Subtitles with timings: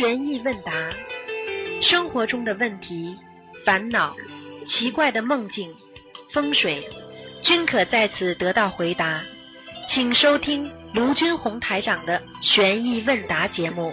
[0.00, 0.72] 悬疑问答，
[1.82, 3.14] 生活中的问题、
[3.66, 4.16] 烦恼、
[4.64, 5.74] 奇怪的梦境、
[6.32, 6.82] 风水，
[7.42, 9.20] 均可在此得到回答。
[9.90, 13.92] 请收听卢军红台长的悬疑问答节目。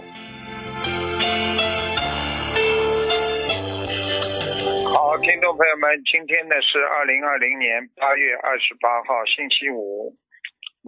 [4.86, 10.16] 好，听众朋友们，今天呢是二零二零年八月二十八号，星期五，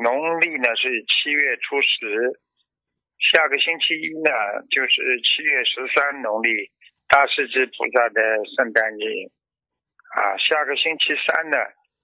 [0.02, 2.40] 农历呢是七月初十。
[3.20, 4.32] 下个星期一呢
[4.72, 6.72] 就是七月十三，农历
[7.08, 8.22] 大势至菩萨的
[8.56, 9.28] 圣诞日
[10.16, 10.38] 啊。
[10.38, 11.58] 下个星期三呢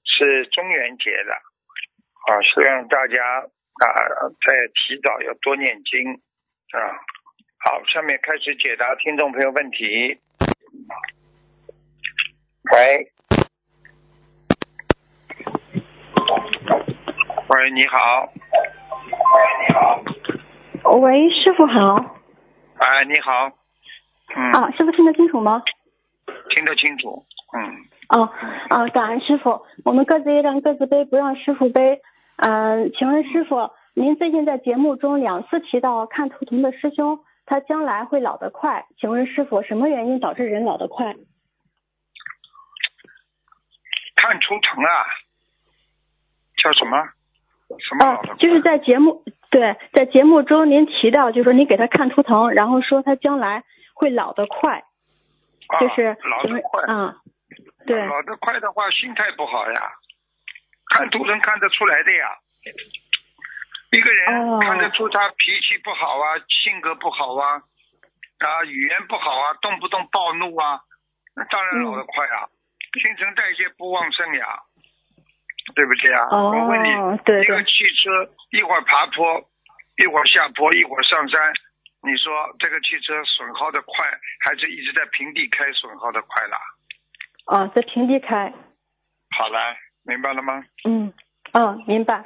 [0.04, 1.34] 是中元节了
[2.28, 3.88] 啊，希望大家啊
[4.46, 6.14] 在提早要多念经
[6.74, 7.00] 啊。
[7.60, 10.20] 好，下面开始解答听众朋友问题。
[12.72, 13.12] 喂，
[17.50, 18.32] 喂，你好。
[18.34, 20.04] 喂，你好。
[20.86, 21.96] 喂，师傅好。
[22.78, 23.50] 哎，你好。
[24.36, 24.52] 嗯。
[24.52, 25.64] 啊，师傅听得清楚吗？
[26.54, 27.26] 听得清楚。
[27.58, 27.76] 嗯。
[28.10, 28.30] 哦，
[28.70, 32.02] 哦，感恩师傅，我们各自一让各自背，不让师傅背。
[32.38, 41.16] 嗯，请问师傅，您最近在节目中两次提到看图腾的师兄，他将来会老得快，请问师傅，什么原因导致人老得快？
[44.16, 45.06] 看图腾啊，
[46.64, 46.98] 叫什么？
[47.80, 53.64] 什么就是在节目对，在节目中您提到，就是说您给他看图腾，然后说他将来
[53.94, 54.84] 会老得快，
[55.68, 56.84] 啊就是老得快。
[56.88, 57.16] 嗯，
[57.88, 59.94] 对，老得快的话，心态不好呀。
[60.94, 62.38] 看图腾看得出来的呀。
[63.92, 67.64] 一个人哦看得出他脾气不好啊，性格不好啊，
[68.40, 70.82] 啊，语言不好啊，动不动暴怒啊，
[71.36, 72.50] 那当然老得快啊。
[73.02, 74.60] 新陈代谢不旺盛呀，
[75.74, 76.28] 对不对啊？
[76.30, 76.90] 哦我问你，
[77.42, 79.42] 一个汽车一会儿爬坡，
[79.98, 81.52] 一会儿下坡，一会儿上山，
[82.04, 84.06] 你说这个汽车损耗的快，
[84.40, 86.58] 还是一直在平地开损耗的快啦？
[87.46, 88.54] 啊，在平地开，
[89.38, 90.64] 好了，明白了吗？
[90.88, 91.12] 嗯，
[91.54, 92.24] 嗯，明白。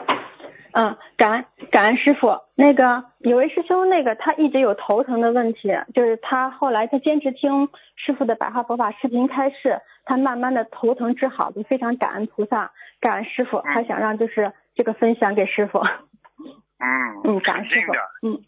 [0.72, 2.40] 嗯，感恩感恩师傅。
[2.56, 15.80] 那个有位师兄，那个他一直有头疼的问题，就是他后来他坚持听师傅的白话佛法视频开示，他慢慢的头疼治好，就非常感恩菩萨，感恩师傅，嗯他想让就是这个分享给师傅。
[15.80, 17.94] 嗯，嗯，感恩师傅。
[18.28, 18.40] 嗯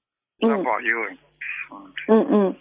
[0.42, 0.98] 嗯保佑。
[1.72, 2.56] 嗯，嗯嗯。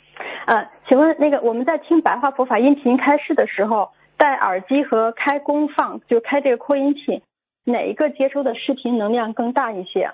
[0.46, 7.22] 呃，请问那个我们在听白话佛法音频开示的时候，戴耳机和开功放，就开这个扩音器，
[7.64, 10.10] 哪一个接收的视频能量更大一些？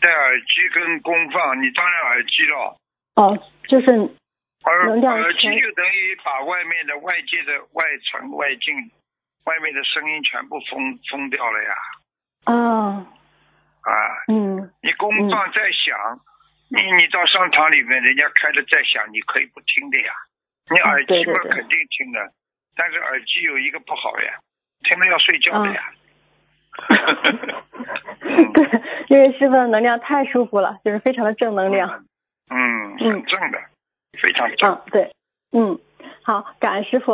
[0.00, 2.76] 戴耳机跟功放，你当然耳机了，
[3.16, 3.86] 哦，就是
[4.64, 8.76] 耳能量耳机就等于把外面的外界的外层、外境、
[9.44, 11.72] 外面的声音全部封封掉了呀。
[12.44, 12.52] 啊，
[13.80, 13.92] 啊，
[14.28, 16.20] 嗯你功放在响，
[16.68, 20.12] 你你到商场里面，人家开的在响，你可以不听的呀。
[20.68, 22.20] 你耳机嘛肯定听的，
[22.76, 24.38] 但是耳机有一个不好呀，
[24.84, 25.90] 听了要睡觉的呀。
[28.20, 32.04] 嗯 对，因为师傅的能量太舒服了，就是非常的正能量。
[32.50, 33.58] 嗯，嗯很正的，
[34.20, 34.70] 非常正。
[34.72, 35.12] 嗯，对，
[35.52, 35.78] 嗯，
[36.22, 37.12] 好，感恩师傅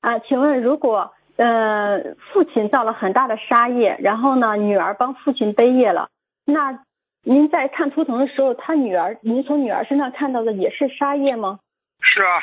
[0.00, 0.18] 啊。
[0.26, 6.08] 请问，如果呃父亲造了很大的杀业，然后呢女儿帮父亲背业了，
[6.44, 6.80] 那
[7.22, 11.58] 您在看图腾的时候，他女儿，您从女儿身上看到的也是杀业吗？
[12.00, 12.42] 是啊，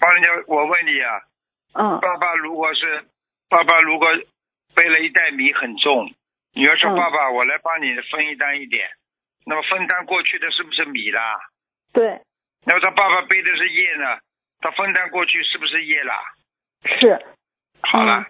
[0.00, 1.20] 帮人家，我问你啊，
[1.74, 3.04] 嗯爸爸如果是
[3.48, 4.08] 爸爸如果
[4.76, 6.12] 背了一袋米很重，
[6.52, 8.86] 女儿说、嗯爸爸，我来帮你分一担一点，
[9.46, 11.40] 那么分担过去的是不是米啦？
[11.92, 12.20] 对，
[12.66, 14.18] 那么他爸爸背的是业呢，
[14.60, 16.20] 他分担过去是不是业啦？
[17.00, 17.18] 是，
[17.80, 18.26] 好了，嗯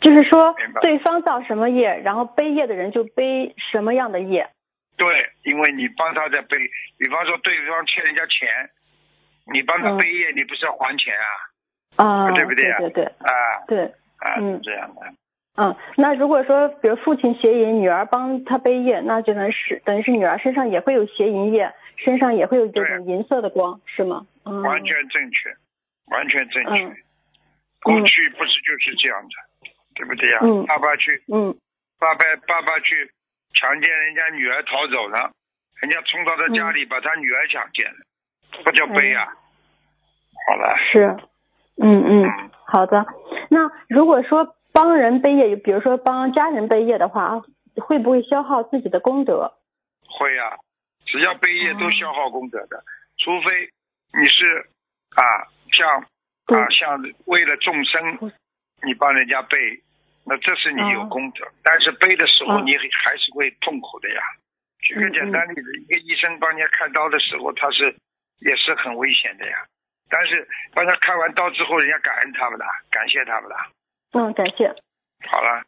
[0.00, 4.48] 就是说对方造什么业，然后背业的人就背什么样的业。
[4.96, 6.56] 对，因为你帮他在背，
[6.96, 8.48] 比方说对方欠人家钱，
[9.52, 11.12] 你帮他嗯背业，你不是要还钱
[11.96, 12.04] 啊？
[12.04, 13.32] 啊，对不对啊对对对啊
[13.66, 13.84] 对，
[14.18, 15.00] 啊，嗯是这样的。
[15.60, 24.24] 嗯，那如果说，比如父亲邪淫，女儿帮他背业，那就能是等于是女儿身上也会有邪淫业，身上也会有这种银色的光，是吗？
[24.44, 25.50] 嗯，完全正确，
[26.14, 26.84] 完全正确。
[26.84, 26.96] 嗯。
[27.82, 30.64] 过去不是就是这样的，对不对呀、嗯？
[30.66, 31.52] 爸爸去，嗯。
[31.98, 33.10] 爸爸爸爸去
[33.54, 35.32] 强奸人家女儿逃走了，
[35.82, 37.98] 人家冲到他家里把他女儿强奸了，
[38.52, 39.26] 这不叫背啊？
[40.46, 41.16] 好了，是，
[41.82, 43.04] 嗯嗯，嗯，好的。
[43.50, 47.42] 那如果说帮人背业，比如说帮家人背业的话，
[47.82, 49.52] 会不会消耗自己的功德？
[50.06, 50.54] 会啊，
[51.04, 52.84] 只要背业哦都消耗功德的，
[53.18, 53.50] 除非
[54.14, 54.70] 你是
[55.16, 55.98] 啊，像
[56.56, 58.30] 啊像为了众生，
[58.86, 59.58] 你帮人家背，
[60.24, 62.70] 那这是你有哦功德，但是背的时候哦你
[63.02, 64.22] 还是会痛苦的呀。
[64.78, 67.96] 举个嗯简单例子，一个医生帮人家开刀的时候，他是
[68.46, 69.56] 也是很危险的呀。
[70.08, 73.56] 但是帮他开完刀之后，人家感恩他们的，感谢他们的。
[74.12, 74.74] 嗯，感谢。
[75.28, 75.64] 好了，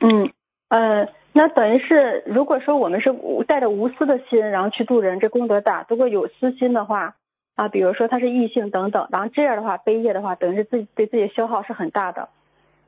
[0.00, 0.32] 嗯，
[0.68, 3.14] 呃，那等于是，如果说我们是
[3.46, 7.16] 带着无私的心，然后去度人，这功德大；如果有私心的话，
[7.54, 12.28] 啊，比如说他是异性等等，然后这样的话，悲业的话，等于是自己对自己的消耗是很大的，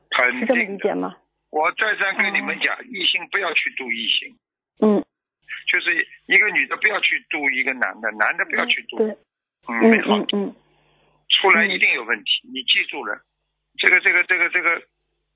[0.09, 1.15] 肯是这么理解吗？
[1.49, 4.35] 我再三跟你们讲，异性不要去度异性，
[4.81, 5.03] 嗯，
[5.71, 8.97] 就是一个女的不要去度一个男的，男的不要去度。
[8.97, 9.07] 对，
[9.69, 10.55] 嗯，嗯没好嗯，嗯，
[11.29, 12.25] 出来一定有问题。
[12.53, 13.21] 你记住了，
[13.77, 14.81] 这个这个这个这个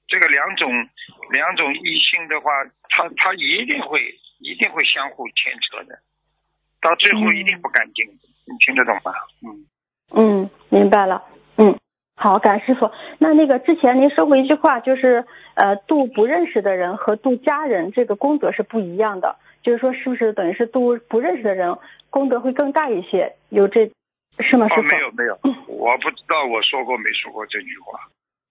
[0.07, 0.71] 这个两种
[1.31, 2.51] 两种异性的话，
[2.89, 4.01] 他他一定会
[4.39, 5.99] 一定会相互牵扯的，
[6.81, 8.05] 到最后嗯一定不干净。
[8.45, 9.13] 你听得懂吗？
[9.45, 9.65] 嗯，
[10.15, 11.23] 嗯，明白了。
[11.57, 11.77] 嗯，
[12.15, 12.89] 好，感恩师傅。
[13.19, 19.37] 那那个之前您说过一句话，就是呃，度不认识的人和度家人这个功德是不一样的。
[19.61, 21.77] 就是说，是不是等于是度不认识的人
[22.09, 23.35] 功德会更大一些？
[23.49, 23.91] 有这
[24.39, 24.83] 是吗，师哦，傅？
[24.83, 25.37] 没有没有，
[25.67, 27.99] 我不知道我说过没说过这句话。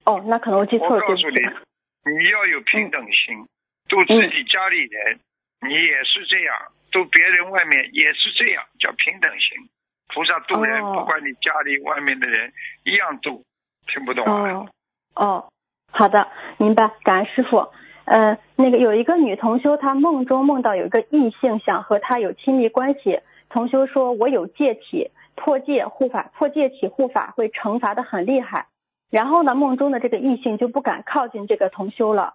[0.09, 3.45] 哦，那可能我记错了，我告诉你你要有平等心，
[3.89, 5.21] 度自己家里人，
[5.61, 6.57] 你也是这样；
[6.91, 9.69] 度别人外面也是这样，叫平等心。
[10.09, 12.51] 菩萨度人，哦不管你家里外面的人
[12.85, 13.45] 一样度，
[13.87, 14.51] 听不懂啊？
[14.51, 14.69] 哦
[15.15, 15.49] 哦，
[15.93, 16.27] 好的，
[16.57, 17.69] 明白，感恩师傅。
[18.07, 23.21] 呃，那个有一个女同修，她梦中梦到有一个异性想和她有亲密关系，
[23.51, 28.69] 同修说：“我有戒体，破戒护法，破戒体护法会惩罚的很厉害。”
[29.11, 32.35] 然后呢，梦中的这个异性就不敢靠近这个同修了。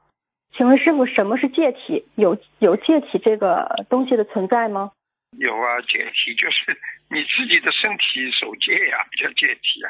[0.56, 2.06] 请问师傅，什么是戒体？
[2.16, 4.92] 有有戒体这个东西的存在吗？
[5.40, 6.78] 有啊，戒体就是
[7.10, 9.90] 你自己的身体守戒呀、叫戒体呀、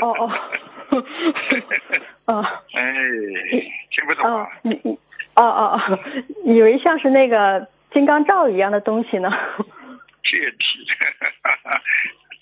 [0.00, 0.28] 哦哦，
[2.34, 2.44] 哦。
[2.74, 2.82] 哎，
[3.90, 4.98] 听不懂哦啊？，你你
[5.36, 5.98] 哦哦哦，
[6.44, 9.30] 以为像是那个金刚罩一样的东西呢。
[10.24, 10.84] 戒体，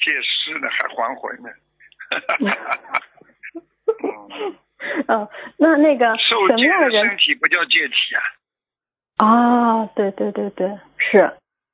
[0.02, 1.50] 戒尸呢，还还魂呢。
[4.02, 4.56] 嗯
[5.08, 7.94] 嗯，那那个受戒什么样的的身人体不叫戒体
[9.18, 9.26] 啊？
[9.26, 9.86] 啊？
[9.94, 11.32] 对对对对，是，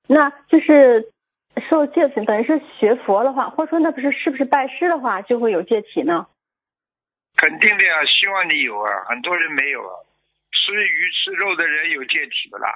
[0.08, 1.10] 那就是
[1.68, 6.26] 受戒体，等于是学佛的话，或者说那不是是不是拜师的话就会有戒体呢？
[7.36, 9.92] 肯定的呀，希望你有啊，很多人没有啊。
[10.52, 12.70] 吃鱼吃肉的人有戒体不啦？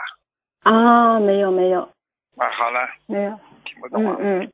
[0.64, 1.80] 啊，没有没有
[2.36, 3.30] 啊，好了，没有，
[3.64, 4.16] 听不懂啊？
[4.20, 4.52] 嗯嗯，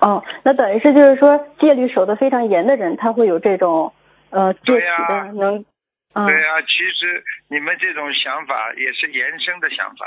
[0.00, 3.92] 哦，那等于是就是说戒律守得非常严的人，他会有这种
[4.30, 5.08] 呃对呀。
[5.08, 5.64] 的能，
[6.12, 6.68] 啊对啊，其
[6.98, 10.06] 实你们这种想法也是延伸的想法，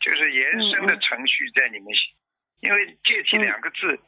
[0.00, 2.14] 就是延伸的程序在你们心，
[2.60, 3.42] 因为戒体嗯。
[3.42, 3.98] 两个字，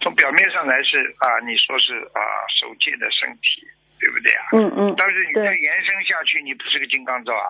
[0.00, 2.20] 从表面上来是啊，你说是啊
[2.60, 3.66] 守戒的身体，
[4.00, 4.44] 对不对啊？
[4.52, 5.44] 嗯嗯但是你对。
[5.44, 7.48] 再延伸下去，你不是个金刚罩啊，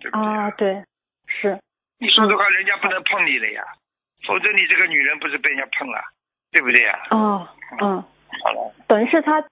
[0.00, 0.84] 对不对啊对
[1.26, 1.58] 是
[1.98, 3.62] 你说的话，人家不能碰你了呀，
[4.26, 6.02] 否则你这个女人不是被人家碰了，
[6.50, 7.06] 对不对呀？
[7.10, 7.48] 哦
[7.80, 8.02] 嗯。
[8.42, 9.44] 好了，等于是他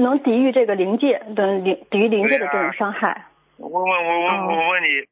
[0.00, 3.26] 能抵御这个灵界，等于灵抵御灵界的这种伤害。
[3.56, 5.06] 我问我问哦我问你，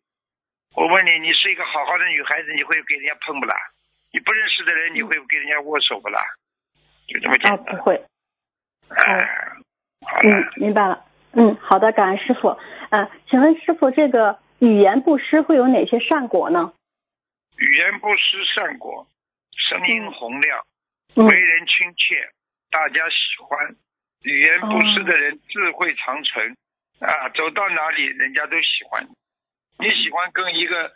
[0.74, 3.54] 我问你，你是一个好好的女孩子，你会给人家碰不啦？
[4.12, 6.20] 你不认识的人，你会给人家握手不啦？
[7.06, 7.76] 就这么啊，简单。
[7.76, 8.02] 不会。
[8.88, 9.28] 哎，
[10.04, 11.04] 好嗯，，明白了。
[11.32, 12.48] 嗯，好的，感恩师傅。
[12.90, 16.72] 呃，请问师傅，这个语言布施会有哪些善果呢？
[17.56, 19.06] 语言不失善果，
[19.56, 20.58] 声音洪亮，
[21.14, 22.28] 嗯为人亲切，
[22.70, 23.76] 大家喜欢。
[24.24, 26.56] 语言不失的人智慧长存
[27.00, 29.04] 啊，走到哪里人家都喜欢。
[29.78, 30.90] 你喜欢跟一个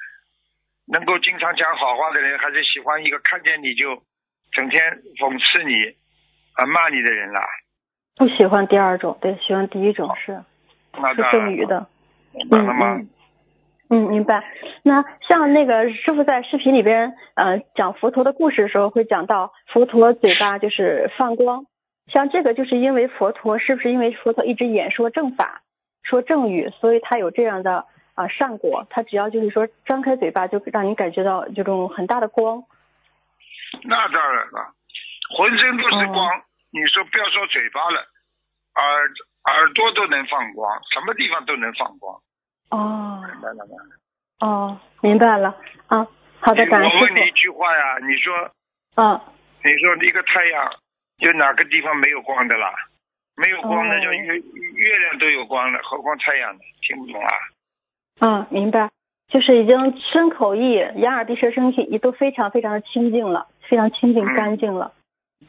[0.87, 4.03] 能够经常讲好话的人，还是喜欢一个看见你就
[4.53, 5.97] 整天讽刺你
[6.55, 7.41] 啊骂你的人啦？
[8.17, 10.43] 不喜欢第二种，对，喜欢第一种是是
[10.93, 11.79] 那当然赠予的。
[11.79, 11.87] 嗯
[12.37, 12.97] 明白了吗？
[12.97, 13.09] 嗯。
[13.89, 14.45] 嗯，明白。
[14.83, 21.65] 那像那个师傅在视频里边，呃，讲佛陀的故事的时候，会讲到佛陀嘴巴就是放光，
[22.13, 25.63] 像这个就是因为佛陀是不是因为佛陀一直演说正法，
[26.03, 32.65] 说正语，所以他有这样的啊、善果，他只要就是说张开嘴巴，就让你感觉到这种很大的光。
[33.83, 34.73] 那当然了，
[35.37, 36.27] 浑身都是光。
[36.27, 38.01] 哦你说不要说嘴巴了，
[38.75, 39.09] 耳
[39.45, 42.21] 耳朵都能放光，什么地方都能放光，
[42.69, 43.73] 哦明白了吗？
[44.41, 46.07] 哦，明白了啊。
[46.41, 47.31] 好的，感恩师我问你一。
[47.31, 48.51] 句话呀，你说
[48.97, 49.19] 嗯，
[49.65, 50.71] 你说一个太阳
[51.19, 52.73] 有哪个地方没有光的啦？
[53.37, 54.35] 没有光的哦叫月
[54.75, 56.61] 月亮都有光了，何况太阳呢？
[56.81, 57.33] 听不懂啊？
[58.21, 58.91] 嗯，明白，
[59.29, 64.95] 就是已经身口意、眼耳鼻舌身体都非常非常的清净了，非常清净嗯干净了。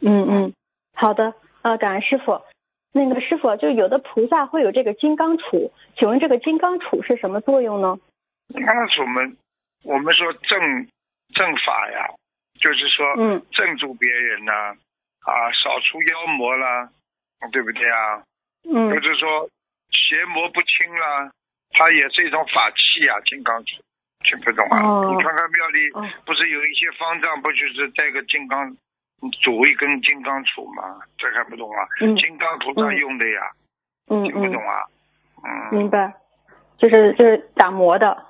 [0.02, 0.52] 嗯嗯，
[0.94, 2.42] 好的，啊，感恩师傅。
[2.92, 7.98] 那个师傅，就有的菩萨会有这个金刚杵，请问这个金刚杵是什么作用呢？
[8.48, 9.36] 金刚杵我们
[9.84, 10.86] 我们说正
[11.34, 12.08] 正法呀，
[12.58, 14.76] 就是说嗯镇住别人呐、啊，
[15.52, 16.88] 扫除妖魔啦，
[17.52, 18.22] 对不对啊？
[18.68, 19.48] 嗯就是说
[19.90, 21.30] 邪魔不侵啦，
[21.70, 23.78] 它也是一种法器啊，金刚杵，
[24.24, 24.82] 听不懂啊？
[24.82, 28.76] 哦你看看庙里哦不是有一些方丈，不就是带个金刚，
[29.42, 31.00] 拄一根金刚杵吗？
[31.18, 31.86] 这还不懂啊？
[32.00, 33.50] 嗯金刚菩萨嗯用的呀，
[34.08, 34.84] 嗯听不嗯懂啊？
[35.44, 36.12] 嗯，明白，
[36.78, 38.26] 就是就是打磨的，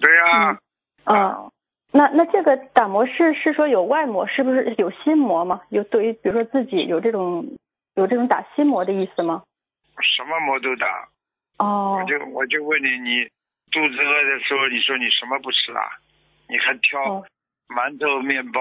[0.00, 0.58] 对呀、
[1.04, 1.51] 嗯啊。
[1.92, 5.60] 那那这个打磨是是说有外磨，是不是有心磨吗？
[5.68, 7.46] 有对于比如说自己有这种
[7.94, 9.42] 有这种打心磨的意思吗？
[10.00, 10.86] 什么魔都打。
[11.58, 13.24] 哦我就我就问你，你
[13.70, 15.84] 肚子饿的时候，你说你什么不吃啊？
[16.48, 17.24] 你还挑哦
[17.68, 18.60] 馒头、面包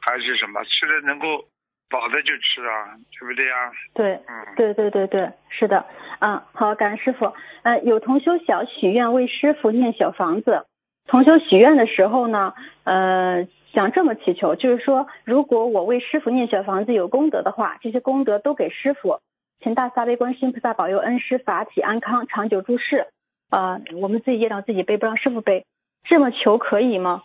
[0.00, 0.62] 还是什么？
[0.64, 1.44] 吃的能够
[1.88, 3.70] 饱的就吃啊，对不对啊？
[3.94, 5.86] 对嗯，对对对对，是的，
[6.20, 7.32] 嗯，好，感恩师傅。
[7.62, 10.66] 呃，有同修想许愿为师傅念小房子，
[11.06, 19.20] 同修许愿的时候呢，呃，想这么祈求，就是说，如果我为师傅念小房子有功德的话，这些功德都给师傅，
[19.60, 23.06] 请大慈大悲观世音菩萨保佑恩师法体安康，长久住世。
[23.50, 25.64] 呃，我们自己业障自己背，不让师傅背，
[26.08, 27.22] 这么求可以吗？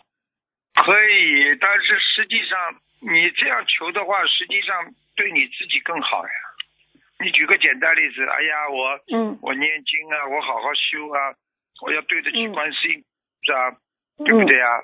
[0.74, 2.56] 可以，但是实际上
[3.00, 6.32] 你这样求的话，实际上对你自己更好呀。
[7.18, 11.34] 你举个简单例子，哎呀，我嗯我念经啊，我好好修啊，
[11.82, 13.02] 我要对得起嗯观世音
[13.42, 13.76] 菩萨，
[14.24, 14.78] 对不对啊？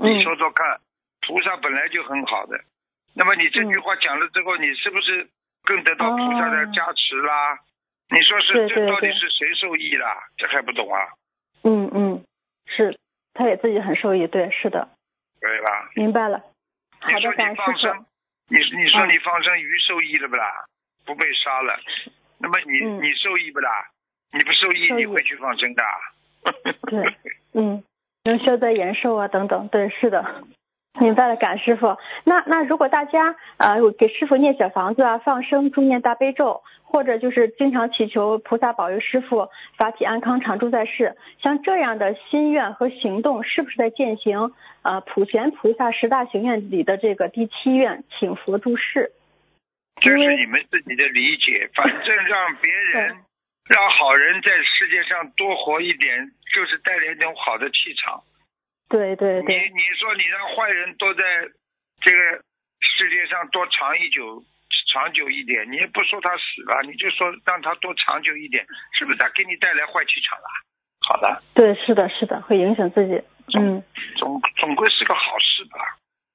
[0.00, 0.80] 嗯你说说看，
[1.26, 2.58] 菩萨本来就很好的，
[3.14, 5.28] 那么你这句话讲了之后，你是不是
[5.64, 7.58] 更得到菩萨的加持啦？
[8.10, 10.16] 你说是这到底是谁受益啦？
[10.36, 11.02] 这还不懂啊？
[11.64, 12.24] 嗯嗯，
[12.66, 12.96] 是，
[13.34, 14.88] 他也自己很受益，对，是的，
[15.40, 15.90] 对吧？
[15.94, 16.38] 明白了。
[17.00, 18.06] 好的，你说你感恩师傅放生。，
[18.48, 20.64] 你你说嗯你放生鱼受益了不啦？
[21.04, 21.78] 不被杀了，
[22.38, 23.90] 那么你、嗯你受益不啦？
[24.32, 25.90] 你不受益，受益你会去放生的啊？
[26.88, 27.16] 对，
[27.54, 27.82] 嗯，
[28.28, 30.22] 能消灾延寿啊，等等，对，是的，
[31.00, 31.96] 明白了，感师傅。
[32.24, 49.12] 那那如果大家呃给师傅念小房子啊，放生、助念大悲咒，或者就是经常祈求菩萨保佑师傅法体安康、常住在世，像这样的心愿和行动，是不是在践行呃普贤菩萨十大行愿里的这个第七愿，请佛住世？
[50.02, 53.16] 这是你们自己的理解，反正让别人、
[53.68, 58.22] 让好人在世界上多活一点，就是带来一种好的气场。
[58.88, 61.22] 对对对，你你说你让坏人多在
[62.00, 62.18] 这个
[62.80, 64.42] 世界上多长一久
[64.92, 68.64] 长久一点，你也不说他死了，你就说让他多长久一点，
[68.96, 70.48] 是不是他给你带来坏气场了？
[71.06, 73.22] 好的，对，是的，是的，会影响自己。
[73.58, 73.82] 嗯，
[74.16, 75.78] 总总归是个好事吧？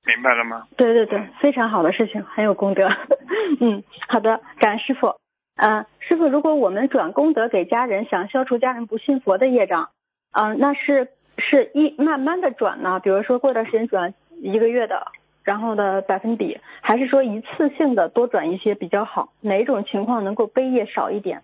[0.06, 0.68] 明白了吗？
[0.78, 2.88] 对对对，非常好的事情，很有功德。
[3.60, 5.16] 嗯，好的，感恩师傅。
[5.56, 9.90] 嗯、师傅，如果我们转功德给家人，想消除家人不信佛的业障，
[10.32, 13.00] 嗯、那是是一慢慢的转呢？
[13.00, 15.12] 比如说过段时间转一个月的，
[15.44, 19.32] 然后的百分比，还是说一次性的多转一些比较好？
[19.42, 21.44] 哪种情况能够悲业少一点？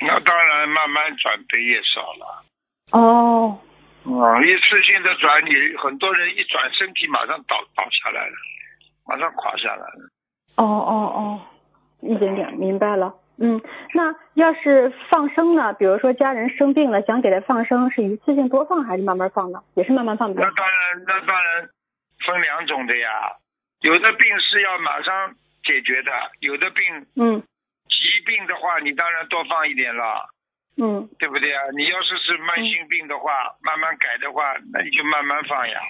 [0.00, 2.44] 那当然，慢慢转悲业少了。
[2.92, 3.58] 哦，
[4.04, 4.12] 嗯，
[4.46, 8.34] 一次性的转，你很多人一转，身体马上倒倒下来了，
[9.04, 10.08] 马上垮下来了。
[10.56, 11.40] 哦哦哦，
[12.00, 13.12] 一点点明白了。
[13.38, 13.60] 嗯，
[13.94, 15.72] 那要是放生呢？
[15.74, 19.62] 比如说家人生病了，想给他放生，是一次性多放还是慢慢放呢？
[19.74, 20.50] 也是慢慢放的那。
[20.50, 21.68] 当然，那当然
[22.26, 23.08] 分两种的呀。
[23.80, 25.34] 有的病是要马上
[25.64, 27.42] 解决的，有的病嗯
[27.88, 30.28] 疾病的话，你当然多放一点了，
[30.76, 31.62] 嗯对不对啊？
[31.76, 35.80] 你要是是慢性病的话，慢慢改的话，那你就慢慢放呀，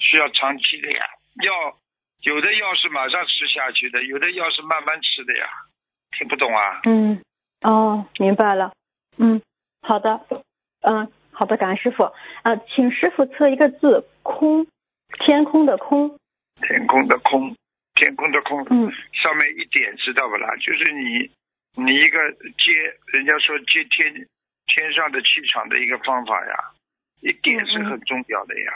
[0.00, 1.06] 需要长期的呀。
[1.44, 1.78] 药
[2.22, 5.46] 有的药是马上吃下去的，有的药是慢慢吃的呀。
[6.16, 6.80] 听不懂啊？
[6.84, 7.20] 嗯，
[7.62, 8.72] 哦，明白了。
[9.16, 9.40] 嗯，
[9.82, 10.20] 好的。
[10.80, 12.04] 嗯，好的，感恩师傅。
[12.42, 14.66] 呃，请师傅测一个字“空”，
[15.24, 16.16] 天空的空。
[16.62, 17.54] 天空的空，
[17.94, 20.54] 天空的空，嗯上面一点知道不啦？
[20.56, 21.30] 就是你，
[21.74, 22.72] 你一个接，
[23.12, 24.12] 人家说接天
[24.66, 26.54] 天上的气场的一个方法呀，
[27.20, 28.72] 一点是很重要的呀。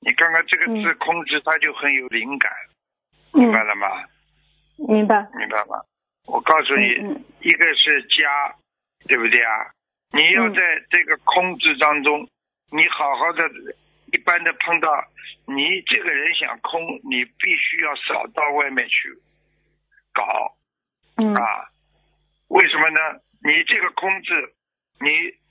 [0.00, 2.50] 你看看这个字嗯“空”字，它就很有灵感，
[3.34, 3.86] 嗯明，白了吗？
[4.76, 5.28] 明白。
[5.38, 5.80] 明白吗？
[6.26, 6.86] 我告诉你，
[7.40, 8.54] 一个是家，
[9.06, 9.70] 对不对啊？
[10.12, 10.60] 你要嗯在
[10.90, 12.28] 这个空字当中，
[12.70, 13.48] 你好好的，
[14.12, 14.88] 一般的碰到
[15.46, 19.08] 你这个人想空，你必须要少到外面去
[20.12, 20.56] 搞
[21.16, 21.68] 嗯啊。
[22.48, 23.00] 为什么呢？
[23.42, 24.54] 你这个空字，
[25.00, 25.08] 你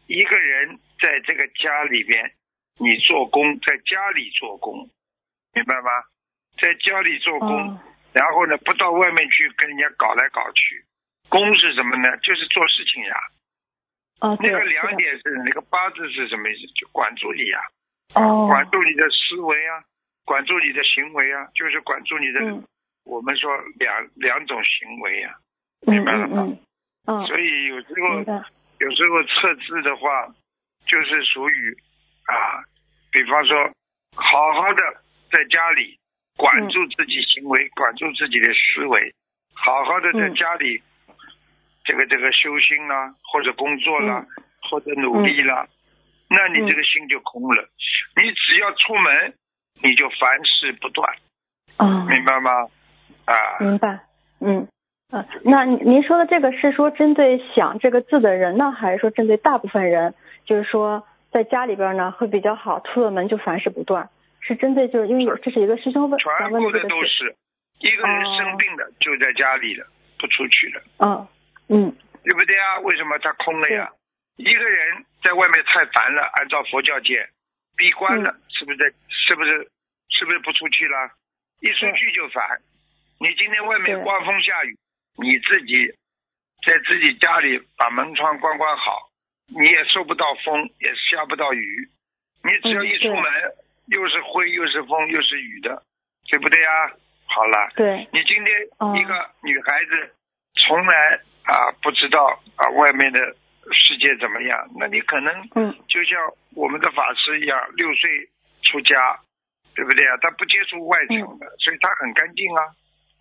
[0.08, 2.32] 一个人在这个家里边，
[2.78, 4.90] 你做工，在家里做工，
[5.54, 5.90] 明白吗？
[6.62, 7.50] 在家里做工。
[7.50, 7.82] 哦
[8.14, 10.84] 然后呢，不到外面去跟人家搞来搞去。
[11.30, 12.18] 公是什么呢？
[12.18, 13.16] 就是做事情呀。
[14.20, 16.68] 哦，对那个两点是那个八字是什么意思？
[16.74, 17.60] 就管住你呀，
[18.16, 18.48] 哦。
[18.48, 19.84] 管住你的思维啊，
[20.26, 22.64] 管住你的行为啊，就是管住你的，嗯。
[23.04, 23.50] 我们说
[23.80, 25.34] 两两种行为啊，
[25.88, 26.44] 嗯明白了吗？
[26.44, 26.60] 嗯
[27.08, 28.20] 嗯，嗯，所以有时候，
[28.80, 30.28] 有时候测字的话，
[30.86, 31.76] 就是属于
[32.28, 32.62] 啊，
[33.12, 33.58] 比方说
[34.16, 34.84] 好好的
[35.32, 35.98] 在家里
[36.38, 39.14] 管住自己行为，管住自己的思维，
[39.54, 40.36] 好好的在嗯。
[40.36, 40.82] 家里、
[41.84, 44.26] 这个这个修心啦，或者工作啦，
[44.70, 45.68] 或者努力啦，
[46.30, 47.70] 那你这个心就空了。
[48.16, 49.34] 你只要出门，
[49.82, 51.16] 你就凡事不断，
[51.78, 52.52] 哦，明白吗？
[53.26, 54.00] 啊，明白，
[54.40, 54.68] 嗯。
[55.12, 60.16] 呃，那您说的这个是说针对想这个字的人呢，还是说针对大部分人？
[60.46, 64.10] 就是说在家里边呢会比较好，出了门就凡事不断，
[64.42, 67.36] 是针对就是因为有这是一个师兄问全部的都是
[67.80, 69.88] 一个人生病了就在家里了，
[70.20, 70.82] 不出去了。
[70.98, 71.28] 嗯
[71.70, 72.80] 嗯对不对啊？
[72.82, 73.90] 为什么他空了呀？
[74.38, 77.28] 一个人在外面太烦了，按照佛教界，
[77.76, 78.86] 闭关了，是不是在？
[79.10, 79.70] 是不是？
[80.10, 81.10] 是不是不出去了？
[81.62, 82.62] 一出去就烦。
[83.20, 84.78] 你今天外面刮风下雨，
[85.18, 85.88] 你自己
[86.68, 89.10] 在自己家里把门窗关关好，
[89.48, 91.90] 你也受不到风，也下不到雨。
[92.44, 93.24] 你只要嗯一出门，
[93.88, 95.84] 又是灰又是风又是雨的，
[96.30, 96.92] 对不对啊？
[97.28, 100.14] 好了，对，你今天哦一个女孩子
[100.56, 103.20] 从来啊不知道啊外面的
[103.72, 106.20] 世界怎么样，那你可能嗯就像
[106.56, 108.30] 我们的法师一样，六岁
[108.64, 109.20] 出家，
[109.76, 110.18] 对不对啊？
[110.22, 112.62] 他不接触外场的，所以他很干净啊。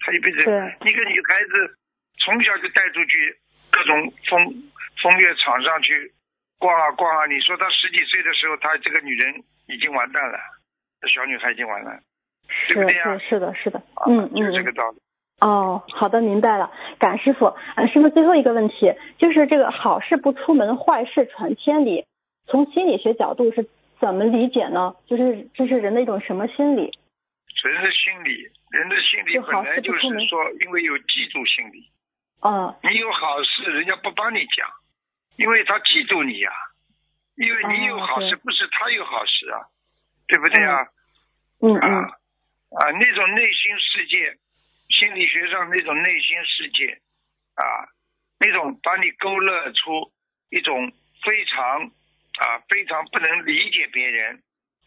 [0.01, 1.77] 他一辈子，一个女孩子
[2.25, 3.37] 从小就带出去
[3.71, 4.49] 各种风
[5.03, 6.11] 风月场上去
[6.59, 7.27] 逛啊逛啊。
[7.27, 10.39] 你说她十几岁的时候，她这个女人已经完蛋了，
[11.01, 12.01] 这小女孩已经完了，
[12.69, 13.29] 对不是是？
[13.29, 14.99] 是的是的，啊嗯就这嗯个道理。
[15.41, 16.71] 哦，好的，明白了。
[16.99, 17.47] 感师傅。
[17.75, 22.05] 呃，师傅最后一个问题就是这个好事不出门，坏事传千里。
[22.47, 23.67] 从心理学角度是
[24.01, 24.97] 怎么理解呢？
[25.07, 26.93] 就是这是人的一种什么心理？
[27.63, 31.89] 人的心理，人的心理本来就是说，因为有嫉妒心理，
[32.43, 34.69] 嗯你有好事，人家不帮你讲，
[35.37, 36.51] 因为他嫉妒你呀、
[37.41, 39.65] 因为你有好事，不是他有好事啊，
[40.29, 40.85] 对不对啊？
[41.63, 42.13] 嗯嗯啊
[42.77, 44.37] 啊，那种内心世界，
[44.91, 47.01] 心理学上那种内心世界
[47.57, 47.89] 啊，
[48.39, 50.13] 那种把你勾勒出
[50.51, 50.93] 一种
[51.25, 51.87] 非常
[52.39, 54.43] 啊非常不能理解别人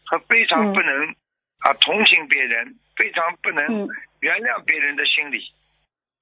[0.06, 1.08] 和非常嗯不能、
[1.58, 3.88] 啊同情别人，非常不能嗯
[4.20, 5.42] 原谅别人的心理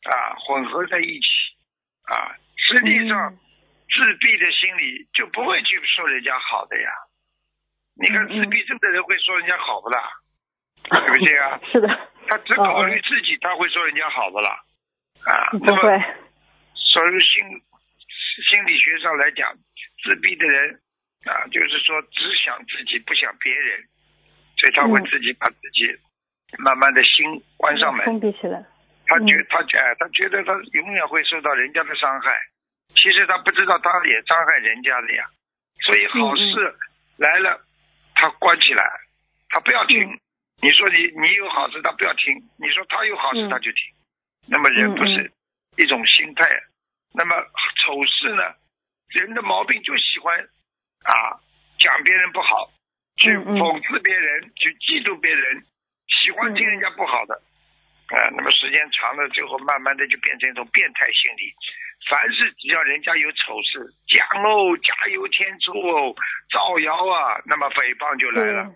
[0.04, 1.26] 啊混合在一起
[2.08, 3.36] 啊，实际上。
[3.92, 6.90] 嗯自闭的心理就不会去说人家好的呀。
[7.94, 10.00] 你看自闭症的人会说人家好不啦？
[10.88, 11.60] 对不对啊？
[11.70, 11.88] 是的，
[12.26, 14.58] 他只考虑自己，他会说人家好不啦？
[15.26, 16.00] 啊，不会。
[16.74, 17.44] 所以心
[18.48, 19.52] 心理学上来讲，
[20.02, 20.80] 自闭的人
[21.26, 23.84] 啊，就是说只想自己，不想别人，
[24.56, 25.84] 所以他会嗯自己把自己
[26.58, 28.06] 慢慢的心关上门。
[28.06, 28.64] 封闭起来。
[29.06, 32.32] 他觉嗯他哎，他觉得他永远会受到人家的伤害，
[32.94, 35.26] 其实他不知道他也伤害人家的呀。
[35.84, 36.76] 所以好事
[37.16, 37.60] 来了，
[38.14, 38.84] 他关起来，
[39.48, 40.04] 他不要听。
[40.04, 40.18] 嗯
[40.62, 43.82] 你说你你有好事，他不要听；你说他有好事，嗯他就听。
[44.46, 45.32] 那么人嗯不是
[45.76, 46.46] 一种心态。
[47.12, 47.34] 那么
[47.82, 48.44] 丑事呢？
[49.08, 50.38] 人的毛病就喜欢
[51.02, 51.34] 啊
[51.80, 52.70] 讲别人不好，
[53.16, 55.66] 去讽刺别人，去嫉妒别人，
[56.06, 57.34] 喜欢听人家不好的。
[58.14, 61.52] 啊，那么时间长了之后，慢慢的就变成一种变态心理。
[62.08, 66.14] 凡是只要人家有丑事，讲哦，加油添醋哦，
[66.50, 68.72] 造谣啊，那么诽谤就来了。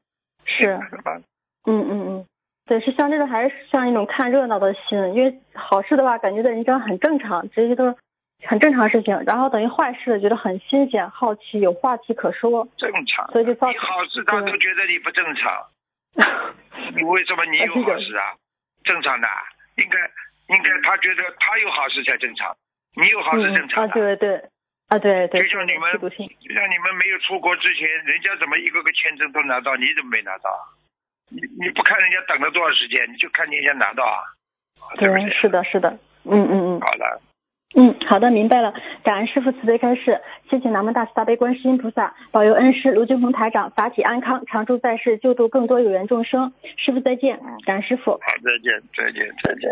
[0.46, 0.78] 是，
[1.66, 2.26] 嗯嗯嗯，
[2.66, 7.96] 对，是像这种还是像一种看热闹的心，因为好事的话，感觉在人生很正常，这些都是
[8.46, 13.26] 很正常的事情，然后等于坏事觉得很新鲜、好奇，有话题可说，正常。
[13.32, 15.66] 所以就造你好事，他对都觉得你不正常。
[16.94, 18.34] 你为什么你有好事啊？
[18.84, 19.26] 正常的，
[19.76, 19.98] 应该
[20.54, 22.56] 应该他觉得他有好事才正常，
[22.96, 23.94] 你有好事正嗯啊，常的。
[23.94, 24.42] 对对
[24.88, 26.08] 啊，对对，就像你们就
[26.54, 30.48] 像你们没有出国之前，人家怎么一个个签证都拿到，你怎么没拿到？
[31.28, 34.22] 你你不看人家等了多少时间，你就看人家拿到啊？
[34.96, 35.30] 对对，对？
[35.34, 35.90] 是的，是的，
[36.24, 36.80] 嗯嗯嗯。
[36.80, 37.20] 好的，
[37.74, 38.72] 嗯，好的，明白了。
[39.02, 46.52] 感恩师傅慈悲开示，谢谢南无大慈大悲观世音菩萨保佑恩师卢军红台长法体安康，常驻在世，救度更多有缘众生。
[46.76, 48.12] 师傅再见，感恩师傅。
[48.12, 49.68] 好，再见，再见，再见。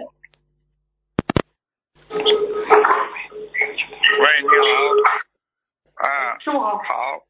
[3.66, 6.06] 喂，你好。
[6.06, 7.22] 啊，师傅好，好。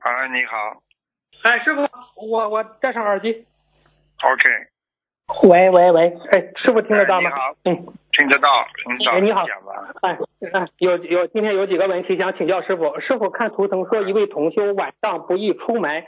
[0.00, 0.82] 啊，你好。
[1.42, 1.88] 哎，师傅，
[2.30, 3.44] 我我戴上耳机。
[4.22, 7.56] OK，喂喂喂，哎，师傅听得到吗哎你好？
[7.64, 9.92] 嗯，听得到，听得到哎你好讲吧。
[10.02, 10.18] 哎
[10.52, 13.00] 哎，有有，今天有几个问题想请教师傅。
[13.00, 16.04] 师傅看图腾说，一位同修晚上不宜出门，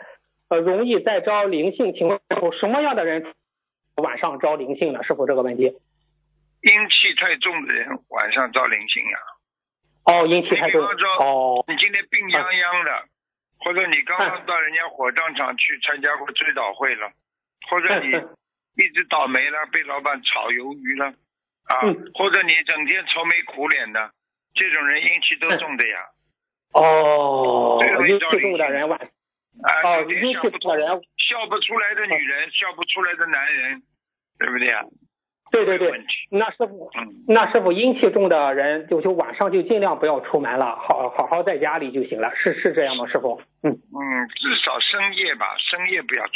[0.48, 3.34] 呃，容易再招灵性，请问师傅什么样的人
[3.96, 5.02] 晚上招灵性呢？
[5.02, 5.64] 师傅这个问题？
[5.64, 9.18] 阴气太重的人晚上招灵性呀。
[10.04, 10.80] 哦，阴气太重。
[10.82, 13.04] 你比方说哦，你今天病殃殃的，
[13.58, 17.12] 或者你刚刚到人家火葬场去参加过追悼会了，
[17.70, 18.08] 或者你
[18.82, 21.06] 一直倒霉了， 被老板炒鱿鱼了，
[21.66, 22.10] 啊，嗯。
[22.14, 24.10] 或者你整天愁眉苦脸的，
[24.54, 25.98] 这种人阴气都重的呀。
[26.72, 30.88] 哦阴气重的人晚啊，气重的人，
[31.18, 33.82] 笑不出来的女人，笑不出来的男人，
[34.38, 34.82] 对不对呀？
[35.52, 35.92] 对对对。
[36.30, 43.40] 那师傅，嗯，那师傅阴气重的人就就晚上就尽量不要出门了，好好好在家里就行了，是是这样吗，师傅？
[43.62, 43.70] 嗯。
[43.70, 46.32] 嗯，至少深夜吧，深夜不要出。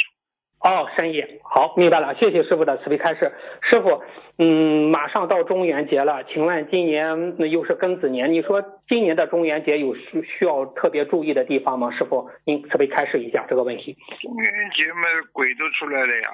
[0.59, 3.31] 哦，深夜，好，明白了，谢谢师傅的慈悲开示。
[3.61, 4.01] 师傅，
[4.39, 11.91] 嗯，马上到中元节了，请问今年那又是庚子年，你说今年的中元节有需需要特别注意的地方吗？
[11.91, 13.95] 师傅，您慈悲开示一下这个问题。
[14.19, 16.29] 中元节嘛，鬼都出来了呀。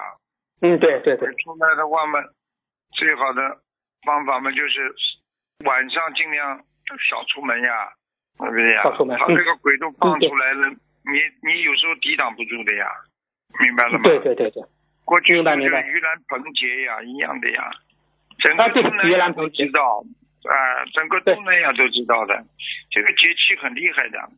[0.61, 2.19] 嗯，对对对，出来的话嘛，
[2.95, 3.41] 最好的
[4.05, 4.93] 方法嘛就是
[5.65, 6.57] 晚上尽量
[7.09, 7.89] 少出门呀，
[8.37, 8.83] 对不对呀？
[8.83, 12.85] 少出门他嗯这个鬼都放出来了，你你有时候抵挡不住的呀，
[13.59, 14.01] 明白了吗？
[14.03, 14.63] 对对对对，
[15.05, 17.71] 过去那个盂兰盆节呀，一样的呀，
[18.39, 20.03] 整个东南亚都知道
[20.49, 22.43] 啊，整个东南亚都知道的，
[22.91, 24.29] 这个节气很厉害的，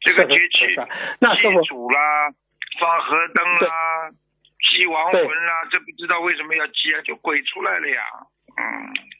[0.00, 2.30] 这个节气祭祖啦，
[2.80, 4.10] 放河灯啦，
[4.58, 7.00] 祭亡魂啦，这不知道为什么要祭啊？
[7.02, 8.02] 就鬼出来了呀，
[8.56, 8.64] 嗯。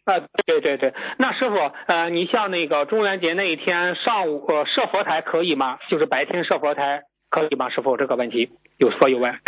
[0.05, 5.79] 啊，对对对，那师傅，呃，你像那个中元节那一天上午呃设佛台可以吗？
[5.89, 7.69] 就是白天设佛台可以吗？
[7.69, 9.39] 师傅这个问题有说有问。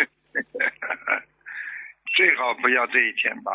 [2.14, 3.52] 最好不要这一天吧。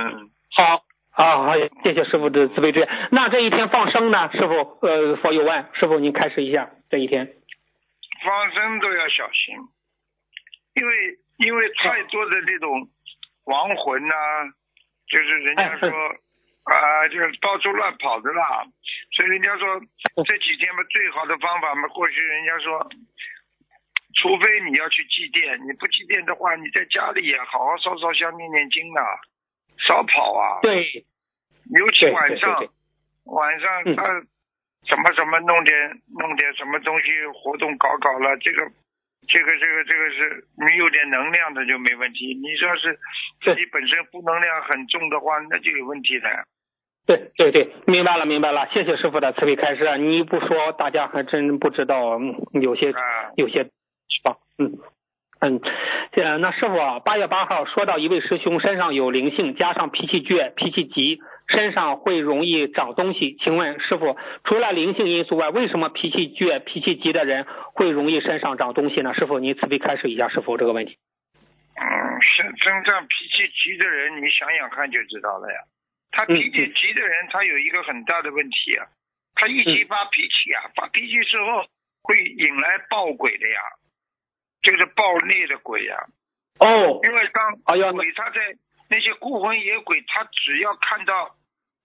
[0.56, 1.54] 好，啊，好，
[1.84, 2.88] 谢谢师傅的慈悲之言。
[3.10, 4.30] 那这一天放生呢？
[4.32, 7.34] 师傅，呃，佛有问，师傅您开始一下这一天。
[8.24, 9.56] 放生都要小心，
[10.74, 12.88] 因为因为太多的这种
[13.44, 14.14] 亡魂呐、
[15.08, 15.88] 就是人家说
[16.62, 18.64] 啊、就是到处乱跑的啦，
[19.16, 19.80] 所以人家说
[20.24, 22.88] 这几天嘛，最好的方法嘛，过去人家说，
[24.22, 29.02] 除非你要去祭奠，你不祭奠的话，你在家里也好好烧烧香、念念经啊，
[29.88, 30.60] 少跑啊。
[30.62, 31.04] 对，
[31.74, 32.68] 尤其晚上，
[33.24, 33.96] 晚上嗯。
[33.96, 34.04] 他
[34.86, 38.64] 什么什么弄点弄点什么东西活动搞搞了，这个
[39.28, 42.34] 这个这个这个是你有点能量的就没问题。
[42.34, 42.98] 你要是
[43.44, 46.28] 自己本身负能量很重的话，那就有问题的。
[47.06, 49.98] 对对对，明白了明白了，谢谢师傅的慈悲开示。
[49.98, 54.36] 你不说，大家还真不知道，嗯有些啊，有些是吧？
[54.58, 54.78] 嗯
[55.40, 55.58] 嗯，
[56.12, 63.38] 呃，那师傅啊，八月八号说到一位师兄身上有灵性，加上脾气倔、脾气急，身上会容易长东西。
[63.40, 69.14] 请问师傅，除了灵性因素外，为什么脾气倔、脾气急的人会容易身上长东西呢？
[69.14, 70.98] 师傅，您慈悲开示一下师傅这个问题。
[71.80, 71.88] 嗯，
[72.20, 75.56] 身身上脾气急的人，你想想看就知道了呀。
[76.10, 78.84] 他嗯脾气急的人，他有一个很大的问题啊，
[79.36, 81.64] 他一急发脾气啊，发脾气之后
[82.02, 83.60] 会引来暴鬼的呀，
[84.62, 85.96] 就是暴虐的鬼呀。
[86.58, 88.40] 哦，因为当哎呀，鬼他在
[88.88, 91.34] 那些孤魂野鬼，他只要看到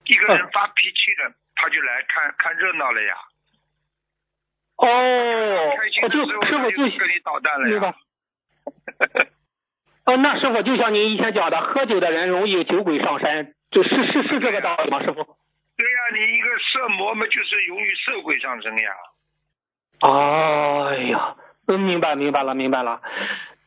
[0.04, 3.14] 一个人发脾气了，他就来看看热闹了呀。
[4.76, 4.86] 哦
[5.78, 7.94] 开，心的时候，他师傅就就跟你捣蛋了呀。。
[10.04, 15.02] 哦，那师傅就像您以前讲的，喝酒的人容易酒鬼上身，就是是是这个道理吗？
[15.02, 15.24] 师傅？
[15.78, 18.92] 对呀、你一个色魔嘛，就是容易色鬼上身呀。
[20.00, 21.36] 哎呀，
[21.68, 23.00] 嗯，明白明白了明白了。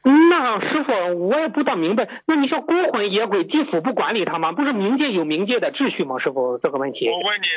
[0.04, 4.54] 那师傅，我也不大明白，那你说孤魂野鬼，地府不管理他吗？
[4.54, 6.18] 不是冥界有冥界的秩序吗？
[6.20, 7.10] 师傅，这个问题。
[7.10, 7.48] 我问你，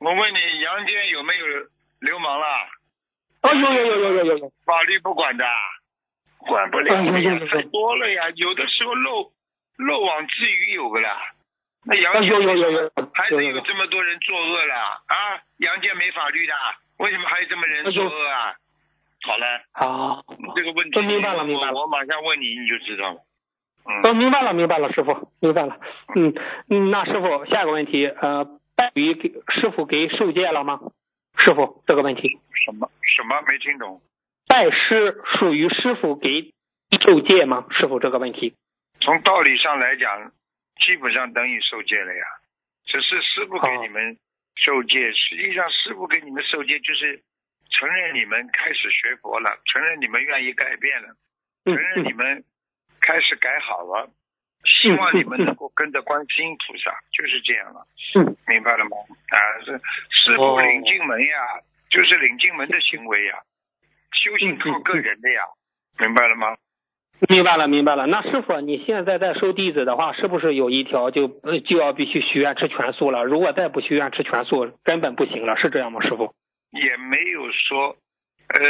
[0.00, 1.46] 我问你，阳间有没有
[2.00, 2.46] 流氓了？
[3.42, 4.52] 哦，有有有有有有有。
[4.66, 5.44] 法律不管的，
[6.46, 6.94] 管不了
[7.72, 8.30] 多了呀。
[8.36, 9.32] 有的时候漏
[9.78, 11.16] 漏网之鱼有个啦。
[11.86, 15.40] 那阳啊间有有有有还是有这么多人作恶了啊！
[15.58, 16.52] 阳间没法律的，
[16.98, 18.54] 为什么还有这么人作恶啊？
[19.28, 20.24] 好了，好，
[20.56, 23.20] 这个问题哦明白了明白了我我马上问你，你就知道了。
[23.84, 25.78] 嗯，哦，明白了，明白了，师傅，明白了。
[26.16, 26.34] 嗯
[26.70, 30.80] 嗯，那师傅，下一个问题，呃，拜鱼给师傅给受戒了吗？
[31.36, 34.00] 师傅，这个问题，什么什么没听懂？
[34.48, 36.54] 拜师属于师傅给
[37.06, 37.66] 受戒吗？
[37.70, 38.54] 师傅，这个问题。
[39.02, 40.32] 从道理上来讲，
[40.80, 42.24] 基本上等于受戒了呀。
[42.86, 44.16] 只是师傅给哦你们
[44.56, 47.20] 受戒，实际上师傅给你们受戒就是
[47.70, 51.08] 承认你们开始学佛了，承认你们愿意改变了，
[51.64, 52.44] 嗯承认你嗯们
[53.00, 54.10] 开始改好了，
[54.64, 58.96] 希望你们能够跟着观世音菩萨，就是这样了，嗯，明白了吗？
[59.30, 59.72] 啊，是
[60.10, 63.42] 师傅哦领进门呀，就是领进门的行为呀，
[64.12, 65.42] 修行靠个人的呀，
[65.98, 66.56] 明白了吗？
[67.28, 68.06] 明白了，明白了。
[68.06, 71.26] 那师傅，你现在在收弟子的话，是不是有一条就
[71.66, 73.24] 就要必须许愿吃全素了？
[73.24, 76.32] 如果再不许愿吃全素，根本不行了，是这样吗，师傅？
[76.70, 77.96] 也没有说，
[78.48, 78.60] 呃，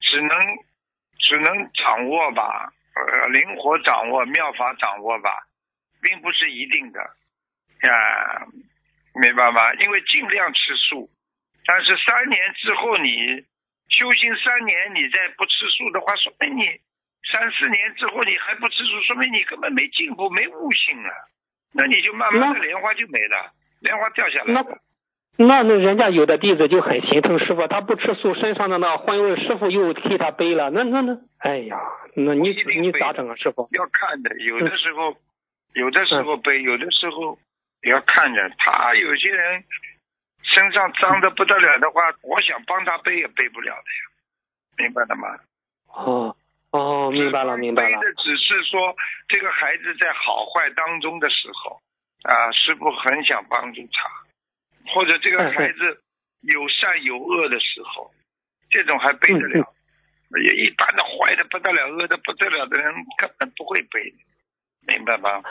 [0.00, 0.36] 只能
[1.18, 5.30] 只能掌握吧，呃，灵活掌握，妙法掌握吧，
[6.02, 8.46] 并不是一定的啊，
[9.14, 9.74] 明白吗？
[9.74, 11.10] 因为尽量吃素，
[11.66, 13.44] 但是三年之后你
[13.88, 16.80] 修行三年，你再不吃素的话，说明你。
[17.30, 21.12] 三四年之后你还不吃素，说明你根本没进步、没悟性啊。
[21.74, 24.80] 那你就慢慢的莲花就没了，莲花掉下来了。
[25.36, 30.70] 那那人家有的弟子就很心疼师傅，他不吃素，身上的那荤味师傅又替他背了。
[30.70, 31.78] 那那那，哎呀，
[32.14, 33.68] 那你你咋整啊，师傅？
[33.72, 35.16] 要看的，有的时候
[35.74, 37.38] 有的时候背，有的时候
[37.82, 38.94] 要看着他。
[38.94, 39.64] 有些人
[40.42, 44.02] 身上脏的不得了的话，我想帮他背也背不了的呀，
[44.78, 45.28] 明白了吗？
[45.94, 46.36] 哦。
[46.72, 47.98] 哦，明白了，明白了。
[47.98, 48.94] 背的只是说，
[49.26, 51.80] 这个孩子在好坏当中的时候，
[52.22, 54.08] 啊，师傅很想帮助他，
[54.86, 56.00] 或者这个孩子
[56.40, 58.10] 有善有恶的时候，
[58.70, 59.66] 这种还背得了。
[60.42, 64.12] 也一般的坏的不得了，恶的不得了的人根本不会背，
[64.86, 65.42] 明白吗？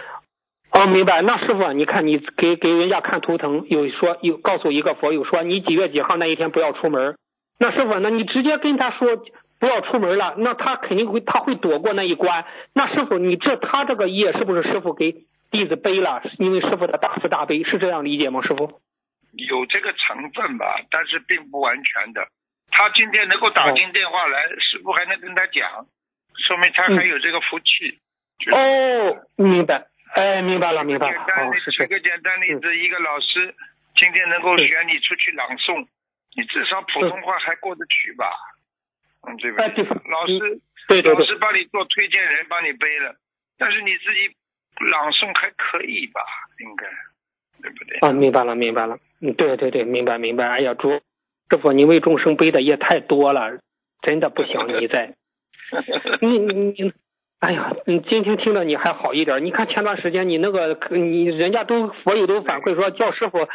[0.72, 1.22] 哦，明白。
[1.22, 7.18] 那师傅，你看你给给人家看图腾，有说有告诉一个佛友说，你几月几号那一天不要出门。
[7.60, 9.26] 那师傅，那你直接跟他说。
[9.60, 12.46] 不要出门了，那他肯定会，他会躲过那一关。
[12.72, 16.22] 那师傅，你这他这个业是不是师傅给弟子背了？
[16.38, 18.42] 因为师傅的大慈大悲，是这样理解吗？
[18.42, 18.80] 师傅
[19.34, 22.28] 有这个成分吧，但是并不完全的。
[22.72, 25.86] 他今天能够打进电话来，师傅还能跟他讲，
[26.48, 28.00] 说明他还有这个福气。
[28.52, 31.14] 哦，明白，哎，明白了，明白了。
[31.14, 33.54] 简单的举个简单例子，一个老师
[33.96, 35.88] 今天能够选你出去朗诵，
[36.36, 38.32] 你至少普通话还过得去吧？
[39.28, 39.68] 嗯，对不对？
[40.10, 43.16] 老师，对对对，老师帮你做推荐人，帮你背了，
[43.58, 44.34] 但是你自己
[44.90, 46.22] 朗诵还可以吧？
[46.60, 46.88] 应该，
[47.62, 47.98] 对不对？
[48.00, 48.98] 啊，明白了，明白了。
[49.22, 50.48] 嗯，对对对，明白明白。
[50.48, 53.60] 哎呀，主师傅，你为众生背的也太多了，
[54.02, 55.16] 真的不想你在。
[56.22, 56.94] 你你你，
[57.40, 59.44] 哎呀，你今天听着你还好一点。
[59.44, 63.48] 你看前段时间你那个，你人家都佛友都反馈说，叫师傅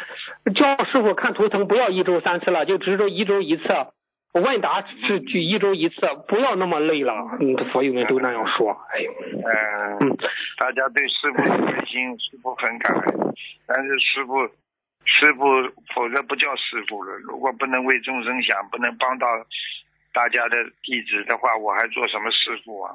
[0.53, 3.63] 叫师傅看图腾不要一周三次了，就只是一周一次。
[4.33, 5.95] 问答是举一周一次，
[6.27, 7.13] 不要那么累了。
[7.39, 8.69] 嗯，所有人都那样说。
[8.91, 9.11] 哎呦，
[10.01, 10.17] 嗯，
[10.57, 13.33] 大家对师傅的关心，师傅很感恩。
[13.65, 14.33] 但是师傅，
[15.05, 15.45] 师傅，
[15.93, 17.13] 否则不叫师傅了。
[17.19, 19.27] 如果不能为众生想，不能帮到
[20.13, 22.93] 大家的弟子的话，我还做什么师傅啊？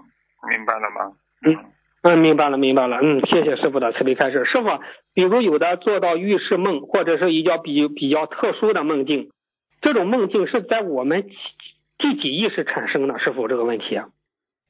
[0.48, 1.12] 明白了吗？
[1.46, 1.56] 嗯
[2.02, 2.98] 嗯，明白了，明白了。
[3.02, 4.44] 嗯，谢谢师傅的慈悲开示。
[4.44, 4.80] 师傅，
[5.14, 9.30] 比如有的做到预示梦，或者是一较比比较特殊的梦境。
[9.82, 11.30] 这种梦境是在我们
[11.98, 13.18] 第几意识产生的？
[13.18, 14.08] 师傅这个问题啊？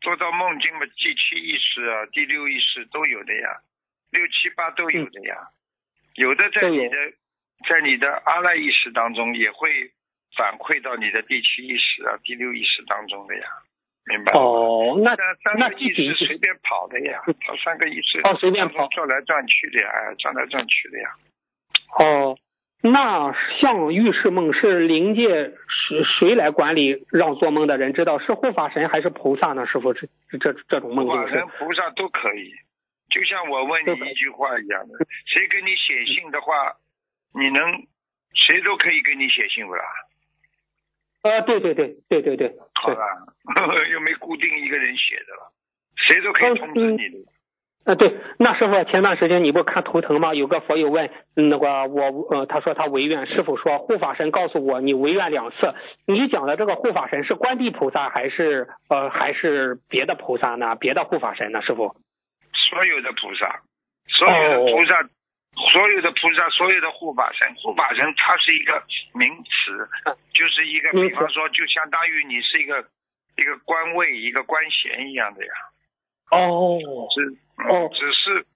[0.01, 3.49] 做到梦境嘛，第七意识啊，第六意识都有的呀，
[4.11, 5.37] 六七八都有的呀。
[6.17, 6.97] 有的在你的
[7.69, 9.91] 在你的阿赖意识当中也会
[10.37, 13.43] 反馈到你的第七意识啊、第六意识当中的呀，
[14.07, 21.11] 明白哦，那三个意识随便跑的呀，跑三个意识哦，随便跑，转来转去的呀，转来转去的呀。
[21.99, 22.39] 哦。
[22.83, 27.05] 那像预示梦是灵界谁谁来管理？
[27.13, 29.67] 让做梦的人知道是护法神还是菩萨呢？
[29.67, 30.09] 师傅，这
[30.41, 31.45] 这这种梦境是？
[31.59, 32.55] 菩萨都可以。
[33.11, 34.97] 就像我问你一句话一样的，
[35.27, 36.73] 谁给你写信的话，
[37.35, 37.87] 你能
[38.35, 39.85] 谁都可以给你写信不啦？
[41.23, 42.57] 啊，对对对对对对。
[42.75, 43.05] 好吧，
[43.93, 45.53] 又没固定一个人写的了，
[45.97, 47.19] 谁都可以通知你的。
[47.85, 50.35] 啊，对，那师傅前段时间你不看图腾吗？
[50.35, 55.75] 有个佛友问那个我，呃，他说他违愿，师傅说护法神告诉我你违愿两次。
[56.07, 60.75] 你讲的这个护法神是观地菩萨还是呃 还是别的菩萨呢？
[60.77, 61.63] 别的护法神呢？
[61.63, 61.97] 师傅？
[62.53, 63.61] 所有的菩萨，
[64.09, 65.09] 所有的菩萨，
[65.57, 68.83] 所有的菩萨，所有的护法神，护法神它是一个
[69.15, 69.89] 名词，
[70.33, 72.85] 就是一个，比方说就相当于你是一个
[73.37, 75.53] 一个官位一个官衔一样的呀。
[76.31, 76.79] 哦，
[77.15, 77.21] 只
[77.69, 78.47] 哦，只是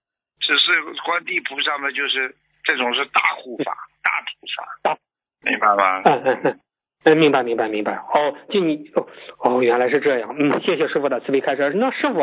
[0.41, 4.99] 只是观地菩萨嘛，就是这种是大护法、大菩萨，大
[5.43, 6.03] 明白吗？
[6.05, 6.61] 嗯嗯嗯，
[7.05, 7.95] 嗯，明白明白明白。
[7.95, 10.35] 哦，就你哦哦，原来是这样。
[10.39, 11.73] 嗯，谢谢师傅的慈悲开示。
[11.75, 12.21] 那师傅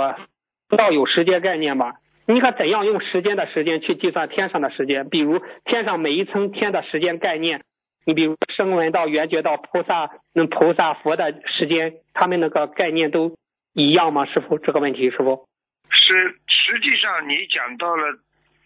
[0.75, 1.93] 道有时间概念吗？
[2.27, 5.09] 你可怎样用时间的时间去计算天上的时间？
[5.09, 7.61] 比如天上每一层天的时间概念，
[8.05, 13.35] 你比如声闻到、缘觉到、菩萨、那菩萨佛的时间，他们那个概念都。
[13.73, 14.59] 一样吗，师傅？
[14.59, 15.47] 这个问题，师傅
[15.89, 18.19] 是实际上你讲到了，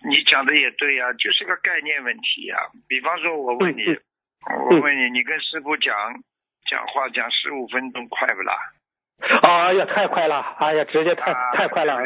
[0.09, 2.57] 你讲的也对呀，就是个概念问题呀。
[2.87, 3.83] 比方说，我问你，
[4.71, 5.95] 我问你，你跟师傅讲
[6.67, 8.57] 讲话讲十五分钟快不啦？
[9.43, 10.39] 哎呀，太快了！
[10.57, 12.01] 哎呀，直接太、啊太快了！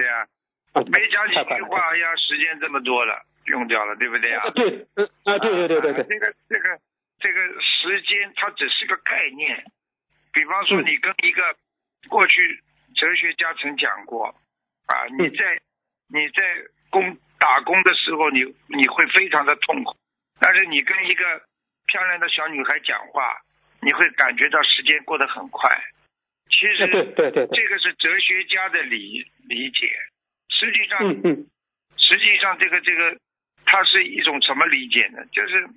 [0.74, 4.50] 没讲几句话，哎呀，时间这么多了，用掉了，对不对啊？
[4.52, 6.80] 对，嗯啊，对对对对对，啊这个这个
[7.20, 9.66] 这个时间它只是个概念，
[10.32, 10.86] 比方说嗯。
[10.86, 11.56] 你跟一个
[12.08, 12.64] 过去
[12.96, 14.28] 哲学家曾讲过
[14.88, 15.36] 啊，你嗯。
[15.36, 15.60] 在
[16.08, 16.44] 你在
[16.90, 19.96] 工打工的时候，你你会非常的痛苦，
[20.40, 21.24] 但是你跟一个
[21.88, 23.42] 漂亮的小女孩讲话，
[23.82, 25.70] 你会感觉到时间过得很快。
[26.50, 29.88] 其实对对，这个是哲学家的理理解，
[30.60, 31.48] 实际上嗯嗯
[31.96, 33.18] 实际上，这个这个，
[33.66, 35.24] 它是一种什么理解呢？
[35.32, 35.68] 就是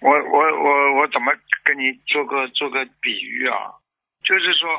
[0.00, 1.32] 我我我我怎么
[1.64, 3.72] 跟你做个做个比喻啊？
[4.24, 4.78] 就是说，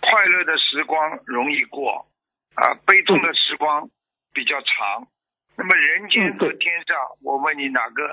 [0.00, 2.08] 快乐的时光容易过
[2.54, 3.88] 啊，悲痛的时光
[4.32, 5.06] 比较长。
[5.56, 8.06] 那么人间和天上，我问你哪个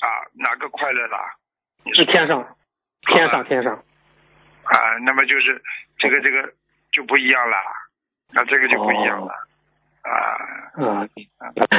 [0.00, 1.36] 啊哪个快乐啦？
[1.84, 2.56] 你说是天上，
[3.06, 3.74] 天上天上，
[4.64, 5.62] 啊，那么就是
[5.98, 6.52] 这个这个
[6.92, 7.56] 就不一样了，
[8.32, 9.34] 那这个就不一样了、
[10.04, 10.54] 啊。
[10.74, 11.08] 啊，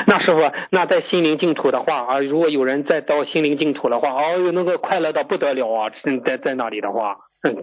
[0.08, 0.40] 那师傅，
[0.72, 5.92] 那在心灵净土的话啊，如果有人再到心灵净土的话，哦哟，那个快乐到不得了啊！
[6.06, 7.54] 嗯在在那里的话，嗯，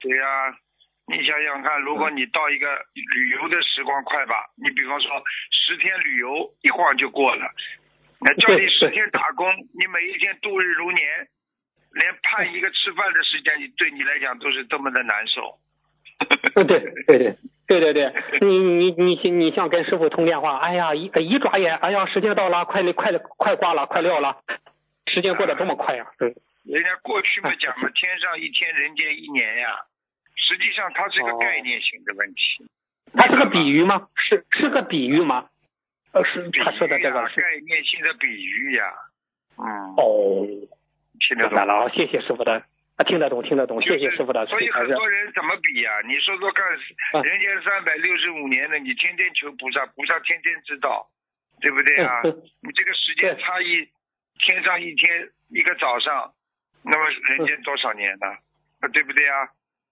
[0.00, 0.52] 对呀、
[1.08, 2.68] 你想想看，如果你到一个
[3.16, 5.08] 旅游的时光快吧，你比方说
[5.50, 7.46] 十天旅游，一晃就过了。
[8.20, 11.28] 那叫你十天打工，你每一天度日如年，
[11.92, 15.58] 连盼一个吃饭的时间，你对你来讲都是多么的难受。
[16.54, 24.36] 对对对对对对对，你你你你像跟师傅通电话，哎呀，一一转眼，哎呀，时间到了，快快快挂了，快撂了，
[25.06, 29.80] 时间过得这么快呀、对，人家过去嘛讲嘛，天上一天，人间一年呀。
[30.36, 32.66] 实际上它是个哦概念性的问题。
[33.16, 34.08] 它是个比喻吗？
[34.16, 35.46] 是是个比喻吗？
[36.12, 38.84] 呃，是他说的这个是概念性的比喻呀。
[39.56, 40.46] 嗯，哦，
[41.20, 42.62] 听得懂了啊，谢谢师傅的，
[42.96, 44.86] 啊，听得懂听得懂，谢谢师傅的所以很。
[44.88, 46.64] 多人怎么比呀、你说说看，
[47.12, 51.08] 啊人间三百六十五年的，你天天求菩萨，菩萨天天知道，
[51.60, 52.22] 对不对啊？
[52.22, 53.88] 你这个时间差异，
[54.38, 56.32] 天上一天一个早上，
[56.84, 58.28] 那么人间多少年呢？
[58.80, 59.48] 啊，对不对啊？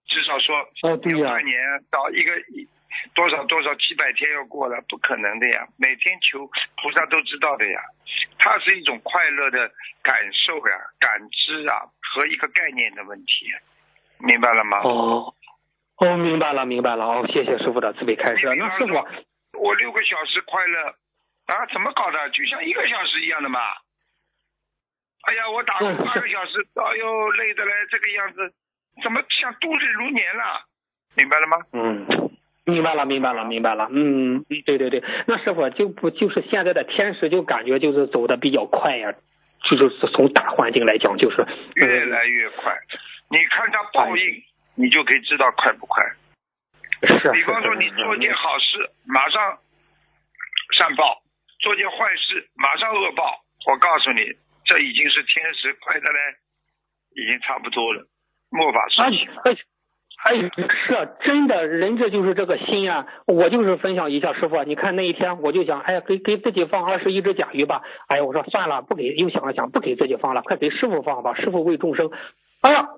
[0.07, 1.59] 至少说哦，对呀、要半年
[1.91, 2.69] 到一个一
[3.15, 5.67] 多少多少几百天要过了，不可能的呀！
[5.77, 7.81] 每天求菩萨都知道的呀，
[8.39, 9.71] 它是一种快乐的
[10.03, 13.47] 感受呀、感知啊和一个概念的问题，
[14.19, 14.79] 明白了吗？
[14.83, 15.35] 哦，
[15.99, 17.05] 哦，明白了，明白了。
[17.05, 18.47] 哦，谢谢师傅的慈悲开示。
[18.57, 18.95] 那师傅，
[19.59, 20.95] 我六个小时快乐
[21.47, 22.31] 啊，怎么搞的？
[22.31, 23.61] 就像一个小时一样的嘛。
[25.23, 28.53] 哎呀，我打工嗯八个小时，哎呦，累的嘞，这个样子，
[29.03, 30.67] 怎么像度日如年了？
[31.15, 31.59] 明白了吗？
[31.73, 32.07] 嗯，
[32.65, 33.89] 明白了，明白了，明白了。
[33.91, 39.13] 嗯，对对对，那师傅就不就是现在的天时就感觉就是走的比较快呀，
[39.65, 41.45] 就就是从大环境来讲就是
[41.75, 42.73] 越来越快。
[43.31, 44.43] 你看它报应，
[44.77, 46.05] 你就可以知道快不快。
[47.03, 49.59] 是是比方说，你做件好事，马上
[50.79, 51.21] 善报；
[51.59, 53.43] 做件坏事，马上恶报。
[53.67, 54.21] 我告诉你，
[54.65, 56.19] 这已经是天时快的嘞，
[57.17, 58.07] 已经差不多了，
[58.51, 59.43] 末法时哎期了。
[59.47, 59.57] 哎
[60.25, 60.35] 哎，
[60.87, 63.07] 是啊真的，人这就是这个心啊！
[63.27, 67.83] 我就是分享一下，师傅，你看那一天我就想，哎呀，给给自己放二十一只甲鱼吧。
[68.07, 72.11] 哎呀，我说算了，不给，又想了想，不给自己放了，快给师傅放吧，师傅为众生。
[72.61, 72.89] 哎呀，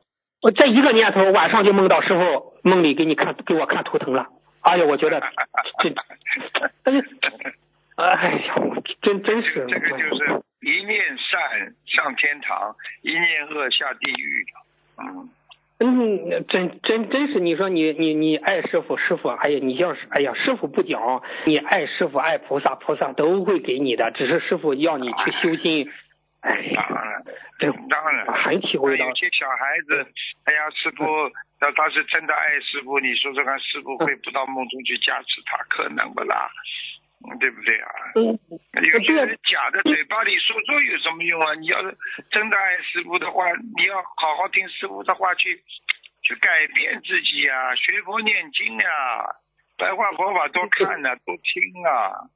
[0.43, 4.27] 我这一个念头，晚上就梦到师傅梦里给你看，给我看图腾了。
[4.61, 5.21] 哎呀，我觉得
[5.81, 5.89] 这，
[6.85, 7.03] 哎呀，
[7.97, 14.45] 哎呀，我真真是，这个就是一念善上天堂，一念恶下地狱。
[14.97, 15.29] 嗯，
[15.87, 25.91] 嗯，真真真是，你说你你你爱师傅，师傅，哎呀，你要是哎呀，师傅不讲，你爱师傅爱菩萨，菩萨都会给你的，只是师傅要你去修心。
[26.41, 27.25] 哎呀，当然，
[27.59, 29.15] 这当然，很体会到有。
[29.15, 30.07] 些小孩子，
[30.45, 31.05] 哎呀，师傅，
[31.61, 36.49] 那他是真的爱师傅，你说说看，师傅会不到梦中去加持他，可能不啦？
[37.31, 37.89] 嗯对不对啊？
[38.17, 38.39] 嗯，
[38.85, 41.55] 有些人假的，嘴巴里说说有什么用啊？
[41.55, 41.97] 你要是
[42.31, 43.45] 真的爱师傅的话，
[43.77, 45.63] 你要好好听师傅的话，去
[46.23, 49.25] 去改变自己啊、学佛念经啊、
[49.79, 52.29] 白话佛法多看呐、多听啊，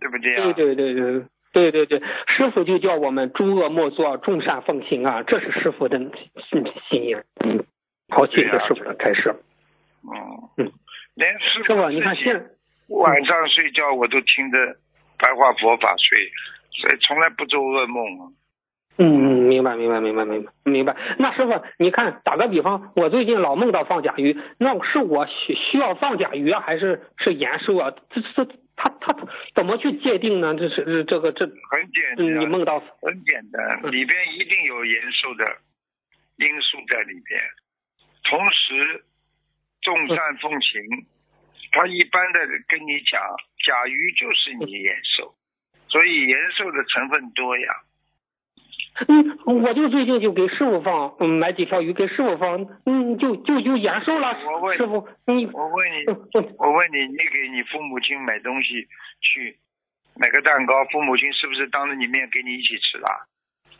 [0.00, 0.52] 对不对啊？
[0.52, 1.26] 对对对对。
[1.54, 5.96] 对对对，师傅就叫我们诸恶莫作，众善奉行啊，这是师傅的
[6.50, 7.14] 心心意。
[7.44, 7.64] 嗯，
[8.08, 9.36] 好，谢谢师傅的开示。
[10.02, 10.72] 嗯嗯，
[11.14, 12.53] 连师师傅，你看现
[12.88, 14.58] 晚上睡觉我都听着
[15.18, 16.30] 白话佛法睡，
[16.80, 18.34] 所以从来不做噩梦嗯。
[18.96, 20.96] 嗯，明白，明白，明白，明白，明白。
[21.18, 27.90] 那师傅，你看，打个比方，我最近老梦到放甲鱼，那是我需需要放甲鱼啊，还是是延寿啊？
[28.10, 28.44] 这这
[28.76, 29.16] 他他
[29.56, 30.54] 怎么去界定呢？
[30.54, 35.44] 这是这这个这，很简单，你梦到很简单，嗯里边一定有延寿的
[36.36, 37.40] 因素在里边。
[38.30, 39.04] 同时，
[39.82, 40.80] 众善奉行。
[41.74, 43.20] 他一般的跟你讲，
[43.66, 45.34] 甲鱼就是你延寿，
[45.88, 47.66] 所以延寿的成分多呀。
[49.08, 54.38] 嗯，我就最近就给师傅放，嗯，买几条鱼给师傅放，嗯，就就就延寿了。
[54.46, 56.04] 我问师傅，你我问你，
[56.58, 58.86] 我问你，你给你父母亲买东西
[59.20, 59.58] 去
[60.14, 63.26] 买个蛋糕，父母亲是不是当着你面给你一起吃了？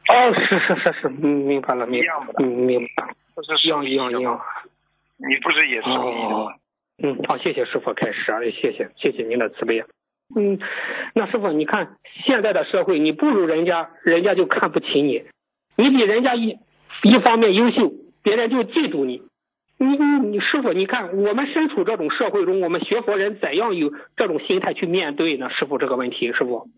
[0.08, 4.40] 哦，是是是是，嗯，明白了，明白一样的嗯，明白，不是一样一样一样。
[5.16, 6.54] 你不是也受益的吗？
[7.02, 9.84] 嗯，好，谢谢师傅开始啊，谢谢谢谢您的慈悲。
[10.34, 10.58] 嗯，
[11.14, 15.24] 那师傅，你看现在的社会，你不如人家，人家就看不起你；
[15.76, 16.58] 你比人家一
[17.02, 17.92] 一方面优秀，
[18.22, 19.22] 别人就嫉妒你。
[19.76, 25.50] 你你你师傅，你看我们身处这种社会中，我们学佛人怎样有这种心态去面对呢？
[25.50, 26.68] 师傅这个问题，师傅。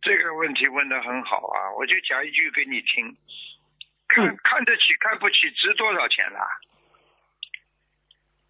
[0.00, 3.14] 这个问题问的很好啊，我就讲一句给你听，
[4.08, 6.40] 看嗯看得起看不起值多少钱啦？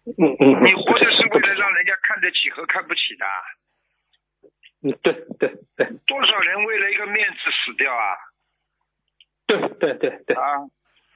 [0.05, 3.25] 嗯嗯，你活着是为了让人家看得起和看不起的，
[4.83, 5.87] 嗯，对对对。
[6.07, 8.17] 多少人为了一个面子死掉啊？
[9.45, 10.65] 对对对对，啊，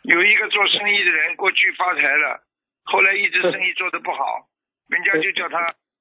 [0.04, 2.44] 有一个做生意的人过去发财了，
[2.84, 4.48] 后来一直生意做得不好，
[4.88, 5.58] 人家就叫他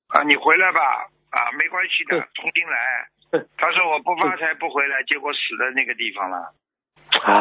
[0.08, 3.08] 啊，你回来吧，啊，没关系的，重新来。
[3.56, 6.54] 他说我不发财不回来，结果死在那个地方了。
[7.24, 7.32] 哎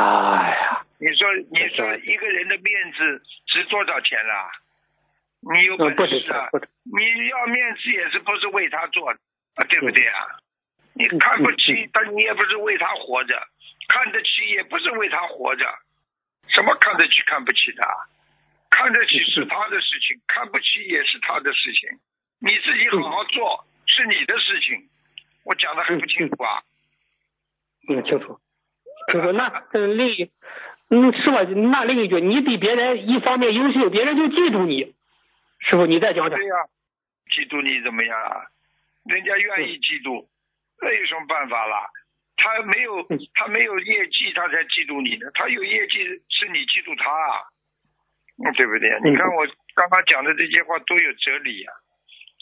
[0.56, 4.50] 呀，你说你说一个人的面子值多少钱啦？
[5.44, 6.48] 你有本事啊，
[6.84, 9.20] 你要面子也是不是为他做的
[9.56, 10.40] 啊，对不对啊？
[10.94, 13.36] 你看不起，但你也不是为他活着；
[13.90, 15.66] 看得起，也不是为他活着。
[16.48, 17.84] 什么看得起看不起的？
[18.70, 21.90] 看得起是他的事情，看不起也是他的事情。
[22.40, 24.90] 你自己好好做是你的事情。
[25.46, 26.64] 我讲的很不清楚啊？
[27.90, 28.40] 嗯，清楚。
[29.12, 29.32] 清楚。
[29.34, 30.32] 那嗯，另一
[30.90, 34.94] 嗯，是吧，那另一句，你比别人一方面优秀，别人就嫉妒你。
[35.70, 36.46] 师傅，你再讲讲对。
[36.48, 36.56] 呀、
[37.32, 38.46] 嫉妒你怎么样啊？
[39.06, 40.28] 人家愿意嫉妒，
[40.82, 41.90] 那有什么办法啦？
[42.36, 45.30] 他没有嗯他没有业绩，他才嫉妒你呢。
[45.34, 47.44] 他有业绩，是你嫉妒他啊，
[48.44, 48.90] 嗯对不对？
[48.90, 51.72] 嗯你看我刚刚讲的这些话都有哲理呀、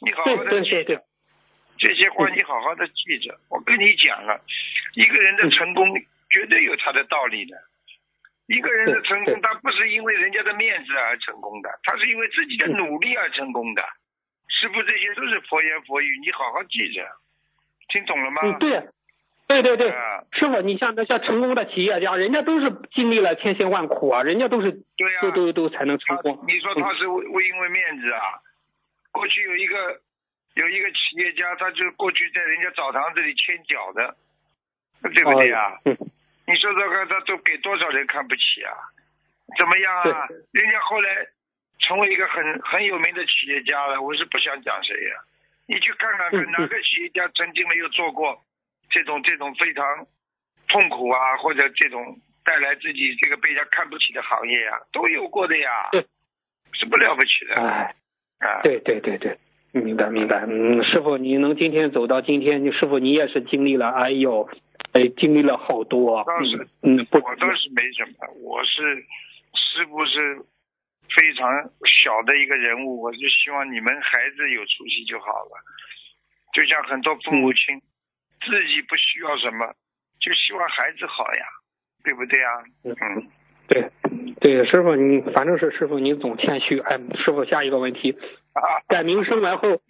[0.05, 1.03] 你好好的记对对对，
[1.77, 3.37] 这些话，嗯你好好的记着。
[3.49, 4.41] 我跟你讲了，
[4.95, 5.85] 一个人的成功
[6.29, 7.55] 绝对有他的道理的。
[8.51, 13.81] 一个人的成功，他不是因为人家的面子而成功的，他是因为自己的嗯努力而成功的。
[14.49, 17.07] 师傅这些都是佛言佛语，你好好记着，
[17.87, 18.41] 听懂了吗？
[18.43, 18.83] 嗯，对，
[19.47, 19.89] 对对对。
[19.89, 26.43] 啊师傅，你像那些成功的企业家，人家都是经历了千辛万苦啊，人家都是对呀、都都都才能成功。
[26.45, 28.43] 你说他是为为因为面子啊？
[29.11, 30.01] 过去有一个
[30.55, 34.15] 有一个企业家，他就过去在人家澡堂子里牵脚的，
[35.13, 35.79] 对不对啊？
[35.85, 35.97] 嗯，
[36.51, 38.75] 你说这个他都给多少人看不起啊？
[39.57, 40.27] 怎么样啊？
[40.51, 41.07] 人家后来
[41.79, 45.15] 成为一个很很有名的企业家了，我是不想讲谁呀、
[45.67, 48.43] 你去看看哪个企业家曾经没有做过
[48.89, 50.05] 这种这种非常
[50.67, 55.87] 痛苦啊，或者这种带来自己这个被人家看不起的行业啊，都有过的呀。
[55.93, 56.05] 对，
[56.73, 57.95] 是不了不起的哎，
[58.39, 58.61] 啊。
[58.63, 59.37] 对对对对，
[59.71, 60.45] 明白明白。
[60.47, 64.49] 嗯，师傅，你能今天走到今天，你师傅你也是经历了，哎呦，
[64.93, 66.23] 哎，经历了好多。
[66.25, 68.95] 倒是嗯嗯，不我倒是没什么，我是
[69.53, 70.37] 师傅是
[71.15, 71.47] 非常
[71.85, 75.51] 小的一个人物，我就希望你们孩子有出息就好了。
[76.53, 77.79] 就像很多父母亲、
[78.45, 79.73] 自己不需要什么，
[80.19, 81.45] 就希望孩子好呀，
[82.03, 82.49] 对不对呀？
[82.83, 83.27] 嗯，
[83.67, 83.89] 对
[84.41, 86.79] 对，师傅你反正是师傅你总谦虚。
[86.79, 88.11] 哎，师傅下一个问题，
[88.53, 89.81] 啊，改名声完后，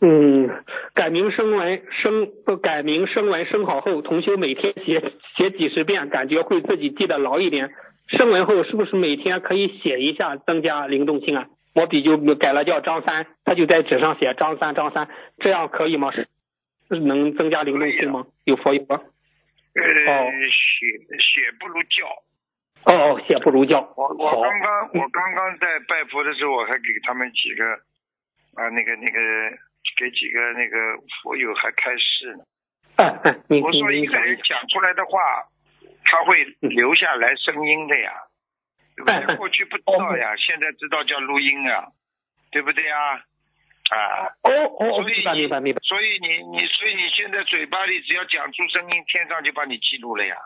[0.00, 0.62] 嗯，
[0.94, 7.70] 改名声完声不改名声完声好后，同修每天写写几十遍，感觉会自己记得牢一点。
[8.08, 11.46] 声完后是不是每天可以写一下，增加灵动性啊？
[11.74, 16.12] 我笔就改了叫张三，他就在纸上写张三张三，这样可以吗？
[16.12, 16.28] 是
[16.88, 18.26] 是能增加灵动性吗？
[18.44, 19.00] 有佛有吗？
[19.74, 20.86] 呃，哦写
[21.18, 22.06] 写不如教。
[22.84, 23.80] 哦哦，写不如教。
[23.96, 27.64] 我我，刚刚我刚刚在拜佛的时候，我还给他们几个
[28.54, 29.20] 啊那个那个
[29.96, 30.76] 给几个那个
[31.22, 32.44] 佛友还开示呢。
[33.62, 34.18] 我说一个。
[34.20, 35.20] 人讲出来的话，
[36.04, 38.12] 他会留下来声音的呀，
[38.96, 39.36] 对不对？
[39.36, 41.88] 过去不知道呀，现在知道叫录音啊，
[42.50, 43.22] 对不对呀？
[43.90, 45.80] 啊，哦哦哦，所以明白明白明白。
[45.82, 50.36] 所以你你所以你现在嘴巴里只要讲出声音，天上就把你记录了呀。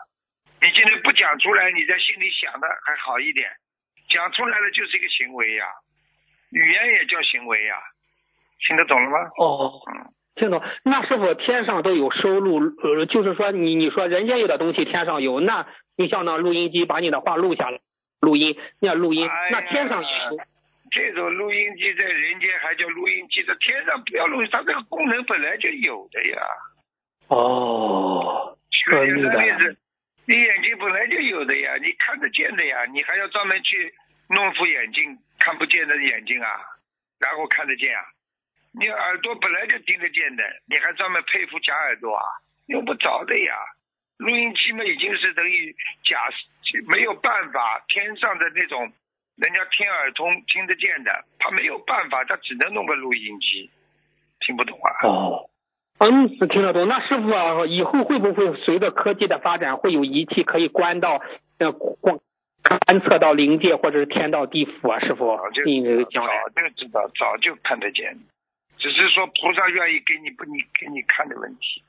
[0.61, 3.49] 你现在不讲出来，你在心里想的还好一点，
[4.09, 5.65] 讲出来了就是一个行为呀，
[6.51, 7.81] 语言也叫行为呀，
[8.67, 9.17] 听得懂了吗？
[9.37, 10.61] 哦，嗯，听懂。
[10.83, 15.65] 那师傅天上都有收录，呃，就是说你你说人间有的东西天上有，那
[15.97, 17.79] 你像那录音机把你的话录下来，
[18.21, 20.37] 录音，那录音，哎那天上也有。
[20.91, 26.41] 这种录音机在人间还叫录音机，在天上不要录音，它这个功能本来就有的呀。
[27.29, 29.21] 哦，举个例
[29.57, 29.77] 子，
[30.25, 33.93] 你眼睛本来就有的呀，你看得见的呀，你还要专门去
[34.27, 36.59] 弄副眼镜，看不见的眼睛啊，
[37.19, 38.03] 然后看得见啊。
[38.73, 42.23] 你耳朵本来就听得见的，你还专门佩服假耳朵啊，
[42.67, 43.53] 用不着的呀。
[44.17, 46.17] 录音机嘛，已经是等于假，
[46.87, 48.91] 没有办法，天上的那种
[49.35, 53.69] 人家天耳通听得见的，他没有办法，他只能弄个录音机，
[54.39, 55.07] 听不懂啊。
[55.07, 55.49] 哦，
[55.97, 56.87] 嗯，听得懂。
[56.87, 61.21] 那师傅啊，以后会不会随着科技的发展，会有仪器可以关到
[61.57, 62.19] 呃观
[62.63, 64.99] 观测到灵界或者是天道地府啊？
[64.99, 68.17] 师傅早就知道，早就看得见，
[68.81, 71.83] 只是说菩萨愿意给你不你给你看的问题，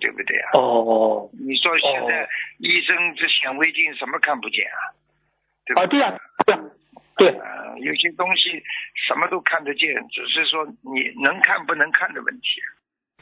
[0.00, 0.50] 对不对啊？
[0.58, 2.28] 哦你说现在哦
[2.58, 4.80] 医生这显微镜什么看不见啊？
[5.64, 6.60] 对啊，对啊、对啊、
[7.16, 8.60] 对，呃，有些东西
[9.06, 12.60] 什么都看得见，只是说你能看不能看的问题，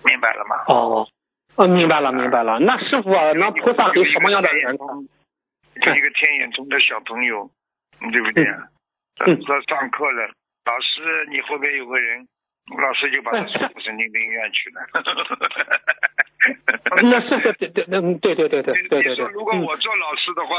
[0.02, 0.56] 明白了吗？
[0.68, 1.06] 哦，
[1.56, 2.58] 哦，明白了明白了。
[2.60, 4.86] 那师傅啊，那菩萨给什么样的人看？
[5.92, 7.50] 有一个天眼中的小朋友，
[8.00, 8.68] 嗯对不对啊？
[9.26, 10.32] 嗯在上课了，
[10.64, 12.26] 老师你后边有个人，
[12.78, 14.80] 老师就把他嗯送到神经病院去了。
[17.02, 20.54] 那是是对对嗯对对对对对对对你说，如果嗯我做老师的话，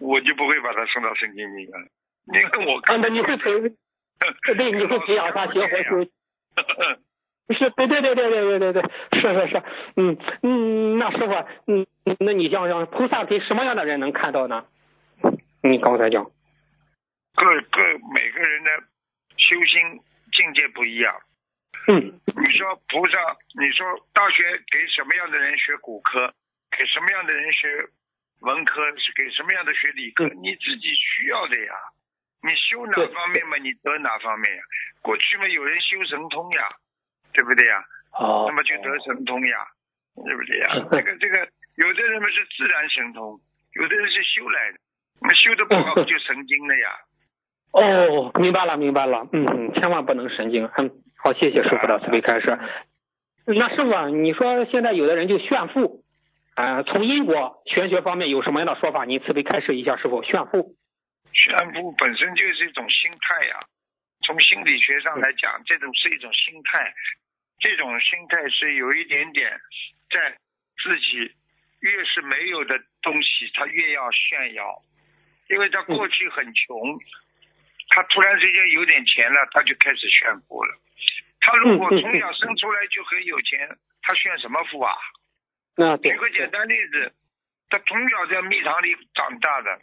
[0.00, 1.70] 我就不会把他送到神经病院，
[2.26, 3.50] 因为我啊，看那你会培，
[4.54, 6.10] 对，你会培养他学佛修。
[7.54, 9.62] 是，对对对对对对对对，是是是，
[9.96, 11.32] 嗯嗯，那师傅，
[11.66, 11.86] 嗯，
[12.20, 14.64] 那你想想，菩萨给什么样的人能看到呢？
[15.62, 16.24] 你刚才讲，
[17.34, 17.82] 各各
[18.14, 18.70] 每个人的
[19.36, 20.00] 修心
[20.32, 21.14] 境界不一样。
[21.88, 23.18] 嗯你说菩萨，
[23.58, 26.32] 你说大学给什么样的人学骨科，
[26.76, 27.68] 给什么样的人学
[28.40, 31.74] 文科，是给什么样的学理科，嗯你自己需要的呀。
[32.42, 34.62] 你修哪方面嘛，你得哪方面呀。
[35.00, 36.68] 过去嘛，有人修神通呀，
[37.32, 37.84] 对不对呀？
[38.18, 39.66] 哦，那么就得神通呀，
[40.26, 40.68] 对不对呀？
[40.90, 43.38] 这个这个，有的人嘛是自然神通，
[43.74, 44.78] 有的人是修来的，
[45.20, 46.98] 那么修的不好 就神经了呀。
[47.72, 52.58] 哦，明白了明白了，嗯嗯，千万不能神经，嗯，好，谢谢师傅的慈悲开示。
[53.46, 56.04] 那师傅啊，你说现在有的人就炫富，
[56.54, 59.04] 啊、从因果玄学方面有什么样的说法？
[59.04, 60.76] 你慈悲开示一下，师傅，炫富。
[61.32, 63.64] 炫富本身就是一种心态呀、
[64.26, 66.92] 从心理学上来讲，这种是一种心态，
[67.58, 69.50] 这种心态是有一点点
[70.10, 70.36] 在
[70.84, 71.32] 自己
[71.80, 74.82] 越是没有的东西，他越要炫耀，
[75.48, 76.76] 因为他过去很穷，
[77.94, 80.74] 他突然之间有点钱了，他就开始炫富了。
[81.40, 83.68] 他如果从小生出来就很有钱，
[84.00, 84.96] 他炫什么富啊？
[85.76, 87.12] 那举个简单例子，
[87.68, 89.78] 他从小在蜜糖里长大的，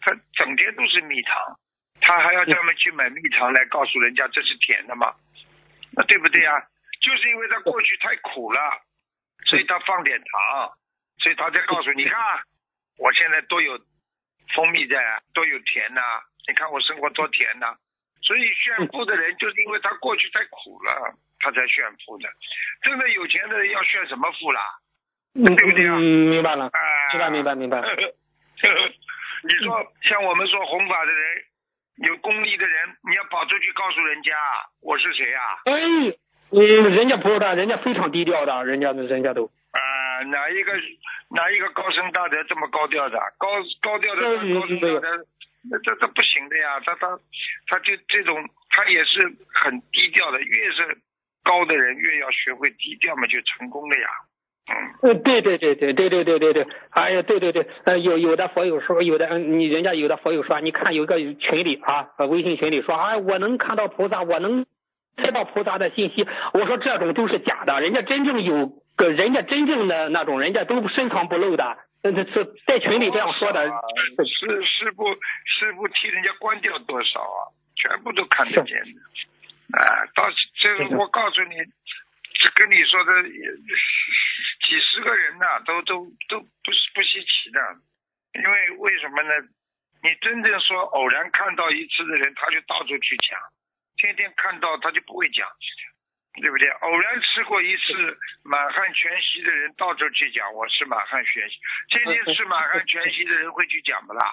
[0.00, 1.58] 他整天都是蜜糖，
[2.00, 5.14] 他还要专门去买蜜糖来告诉人家这是甜的吗？
[5.92, 6.58] 那对不对啊、
[7.00, 8.82] 就是因为他过去太苦了，
[9.46, 10.72] 所以他放点糖，
[11.18, 12.20] 所以他才告诉你看，
[12.98, 13.78] 我现在都有
[14.54, 16.00] 蜂蜜在，都有甜呐、
[16.48, 17.74] 你看我生活多甜呐、
[18.22, 22.28] 所以炫富的人就是因为他过去太苦了，他才炫富的。
[22.82, 24.60] 真的有钱的人要炫什么富啦？
[25.36, 26.70] 嗯对不对啊嗯，明白了，啊，
[27.10, 27.80] 明白明白明白。
[29.42, 31.44] 你说像我们说弘法的人，
[32.08, 34.32] 有功力的人，你要跑出去告诉人家
[34.80, 35.42] 我是谁啊？
[35.64, 35.72] 哎，
[36.50, 39.50] 嗯，人家不是的，人家非常低调的，人家人家都。
[39.72, 40.72] 啊，哪一个
[41.30, 43.18] 哪一个高僧大德这么高调的？
[43.36, 43.48] 高
[43.82, 45.08] 高调的嗯高僧大德，那
[45.82, 46.80] 这这不行的呀！
[46.84, 47.18] 他他
[47.66, 48.36] 他就这种，
[48.70, 49.20] 他也是
[49.52, 50.40] 很低调的。
[50.40, 50.98] 越是
[51.42, 54.08] 高的人，越要学会低调嘛，就成功了呀。
[54.66, 64.64] 嗯，呃，对对对对对对对对对，哎呀，对对对，呃，有有的佛友说，有的嗯，你人家有的佛友说，你看有个群里啊，微信群里说，哎，我能看到菩萨，我能
[65.16, 73.64] 知道菩萨的信息，我说这种都是假的，人家真正有个人家真正的那种，人家都深藏不露的，呃，这是在群里这样说的，
[74.28, 75.08] 是师傅
[75.46, 77.48] 师傅替人家关掉多少啊？
[77.76, 79.00] 全部都看得见的。
[79.72, 80.28] 啊，到
[80.60, 81.56] 这个我告诉你，
[82.40, 83.40] 这跟你说的也
[84.68, 87.60] 几十个人呐、都都都不是不稀奇的，
[88.34, 89.30] 因为为什么呢？
[90.02, 93.40] 你真正说偶然看到一次的人，他就到处去讲，
[93.96, 95.48] 天天看到他就不会讲，
[96.40, 96.68] 对不对？
[96.68, 101.56] 偶然吃过一次满汉全席的人，到处去讲我是满汉全席，
[101.88, 104.26] 天天吃满汉全席的人会去讲不啦？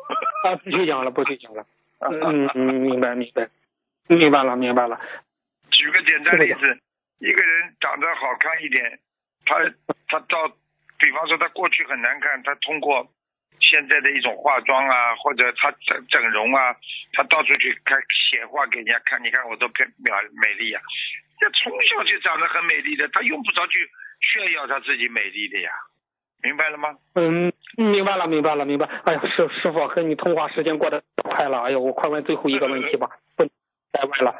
[0.46, 1.66] 啊，不去讲了，不去讲了，
[2.00, 3.48] 嗯嗯，明白明白，
[4.08, 5.00] 明白了明白了，
[5.70, 6.80] 举个简单例子，
[7.18, 8.98] 一个人长得好看一点，
[9.44, 9.56] 他
[10.08, 10.48] 他到，
[10.98, 13.06] 比方说他过去很难看，他通过
[13.60, 16.74] 现在的一种化妆啊，或者他整整容啊，
[17.12, 17.98] 他到处去看
[18.30, 20.80] 显化给人家看，你看我多漂美美丽呀、
[21.40, 23.88] 这从小就长得很美丽的，她用不着去
[24.20, 25.70] 炫耀她自己美丽的呀，
[26.42, 26.90] 明白了吗？
[27.14, 28.86] 嗯，明白了，明白了，明白。
[29.04, 34.34] 哎呀，师师傅和你通话时间过得快了，哎呦，我快问最后一个问题吧，不再问了。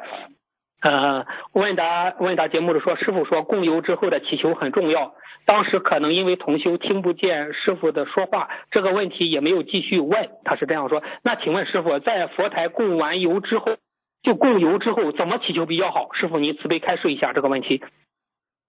[0.81, 5.15] 呃，问答问答节目里说，师傅说供油之后的祈求很重要。
[5.45, 10.29] 当时可能因为同修听不见师傅的说话，这个问题也没有继续问。
[10.43, 11.03] 他是这样说。
[11.23, 13.77] 那请问师傅，在佛台供完油之后，
[14.23, 16.13] 就供油之后怎么祈求比较好？
[16.13, 17.83] 师傅您慈悲开示一下这个问题。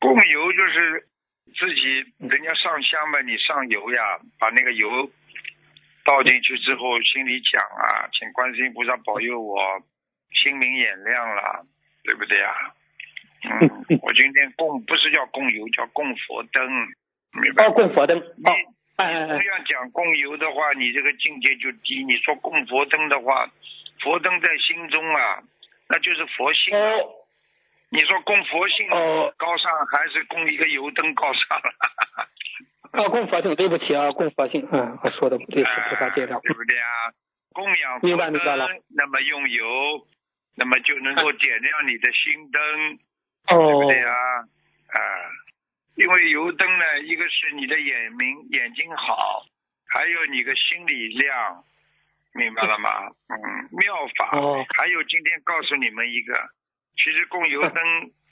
[0.01, 1.07] 供油就是
[1.55, 1.83] 自己
[2.19, 5.11] 人家上香嘛，你上油呀，把那个油
[6.05, 9.59] 倒进去之后，心里讲啊，请观世音菩萨保佑我
[10.33, 11.67] 心明眼亮了，
[12.05, 12.55] 对不对呀？
[13.45, 16.65] 嗯， 我今天供不是叫供油，叫供佛灯，
[17.41, 18.19] 明白哦，供佛灯。
[18.19, 18.51] 哦，
[18.97, 22.03] 哎哎这哎，样讲供油的话，你这个境界就低。
[22.05, 23.51] 你说供佛灯的话，
[24.03, 25.43] 佛灯在心中啊，
[25.89, 26.77] 那就是佛性。
[26.77, 27.19] 哦
[27.95, 31.71] 你说供佛性哦高尚，还是供一个油灯高尚了？
[32.93, 36.41] 啊，供佛性，对不起啊，供佛性，嗯，我说的不对，是菩萨见谅。
[36.41, 37.13] 对不对啊？
[37.53, 40.07] 供养明佛白明白了，那么用油，
[40.57, 42.99] 那么就能够点亮你的心灯，
[43.47, 44.15] 对哦不，对啊？
[44.17, 44.99] 啊，
[45.97, 49.45] 因为油灯呢，一个是你的眼明眼睛好，
[49.87, 51.63] 还有你的心里亮，
[52.35, 52.89] 明白了吗？
[53.29, 54.39] 嗯，妙法。
[54.39, 56.35] 哦还有今天告诉你们一个，
[56.97, 57.83] 其实供油灯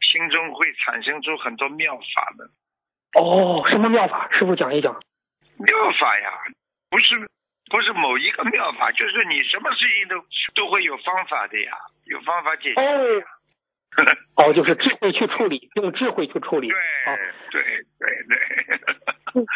[0.01, 2.51] 心中会产生出很多妙法的。
[3.21, 4.29] 哦，什么妙法？
[4.33, 4.93] 师傅讲一讲。
[5.59, 6.31] 妙法呀，
[6.89, 7.29] 不是
[7.71, 10.17] 不是某一个妙法，就是你什么事情都
[10.55, 11.73] 都会有方法的呀，
[12.07, 12.81] 有方法解决。
[12.81, 13.23] 哦，
[14.37, 16.69] 哦，就是智慧去处理，用智慧去处理。
[16.69, 17.17] 对好，
[17.51, 17.63] 对
[17.99, 19.47] 对对，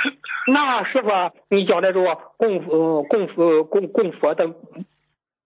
[0.52, 4.54] 那师傅啊，你讲的这个供呃供佛供供佛灯，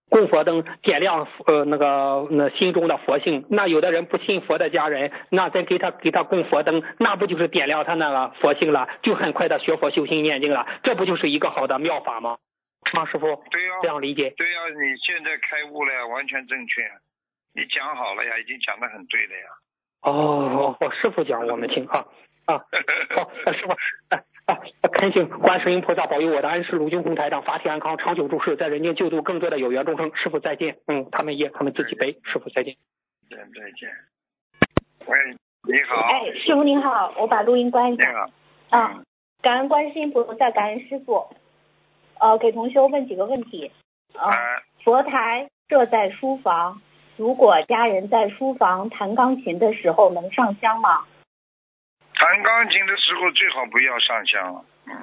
[0.08, 3.44] 供佛灯点亮呃那个那心中的佛性。
[3.50, 8.88] 那有的人不信佛的家人，那再给他给他供佛灯，那不就是点亮他那个佛性了？
[9.02, 12.38] 就很快的学佛修心念经了，这不就是一个好的妙法吗？
[12.94, 14.30] 吗，师傅对呀、这样理解？
[14.36, 16.82] 对呀、你现在开悟了，完全正确。
[17.58, 19.46] 你讲好了呀，已经讲的很对了呀。
[20.02, 22.06] 哦，我师傅讲我们听啊
[22.44, 22.54] 啊。
[23.16, 24.54] 好，呃师傅，啊啊，
[24.92, 30.14] 恳请观世音菩萨保佑我的恩师卢军红台长法体安康，长久住世，在人间救度更多的有缘众生。
[30.14, 30.78] 师傅再见。
[30.86, 32.12] 嗯，他们业他们自己背。
[32.22, 32.76] 师傅再见。
[33.28, 33.90] 再见再见。
[35.06, 35.18] 喂，
[35.66, 38.30] 你好，哎，师傅您好，我把录音关一你下。
[38.70, 38.78] 好。
[38.78, 39.02] 啊，
[39.42, 41.28] 感恩观世音菩萨，感恩师傅。
[42.20, 43.72] 呃，给同修问几个问题。
[44.14, 46.80] 呃，啊，佛台设在书房，
[47.18, 51.04] 如果家人在书房弹钢琴的时候能上香吗？
[52.14, 54.64] 弹钢琴的时候最好不要上香。
[54.86, 54.94] 嗯，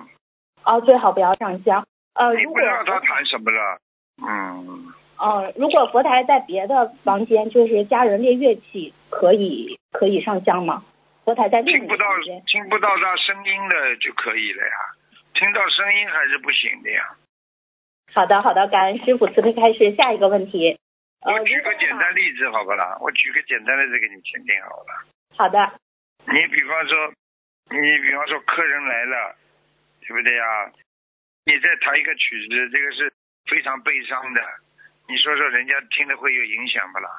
[0.63, 1.85] 哦，最好不要上香。
[2.13, 3.79] 呃，你如果不知道他弹什么了。
[4.25, 10.83] 嗯，呃，如果佛台在别的房间，就是家人练乐器，可以可以上香吗？
[11.25, 12.05] 佛台在另一听不到。
[12.47, 14.77] 听不到他声音的就可以了呀，
[15.33, 17.15] 听到声音还是不行的呀。
[18.13, 19.93] 好的，好的，感恩师傅慈悲开示。
[19.95, 20.79] 下一个问题。
[21.25, 22.95] 呃，我举个简单例子好不啦？
[23.01, 25.01] 我举个简单的例子给你听听好了。
[25.35, 25.57] 好的，
[26.27, 27.11] 你比方说，
[27.71, 29.35] 你比方说客人来了，
[30.01, 30.71] 对不对呀？
[31.45, 33.11] 你再弹一个曲子，这个是
[33.49, 34.41] 非常悲伤的，
[35.09, 37.09] 你说说人家听了会有影响不啦？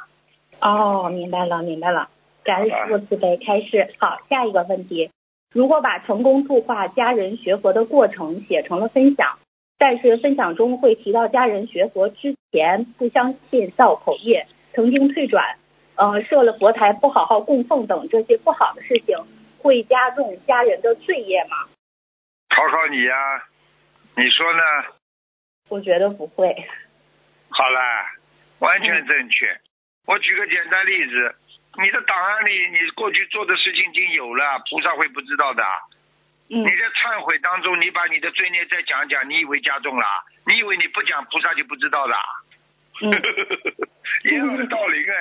[0.60, 2.08] 哦，明白了，明白了。
[2.44, 3.92] 感恩师傅慈悲开示。
[3.98, 5.10] 好，下一个问题：
[5.52, 9.36] 如果把成功度化家人学佛的过程写成了分享，
[9.78, 15.58] 但是分享中会提到家人学佛之前不相信造口业，曾经退转，
[15.96, 19.16] 呃，设了佛台不好好供奉等这些不好的事情，
[19.58, 21.68] 会加重家人的罪业吗？
[22.48, 23.44] 考考你呀、
[24.16, 24.62] 你说呢？
[25.68, 26.54] 我觉得不会。
[27.50, 27.80] 好了，
[28.60, 29.60] 完全正确。
[30.06, 31.34] 我举个简单例子，
[31.82, 35.62] 你的档案里你过去做的事情已经有了，菩萨会不知道的。
[36.48, 40.06] 嗯你在忏悔当中，你把你的罪孽再讲讲，你以为加重了？
[40.46, 42.16] 你以为你不讲，菩萨就不知道了？
[43.02, 43.10] 嗯，
[44.24, 45.14] 一样的道理哎。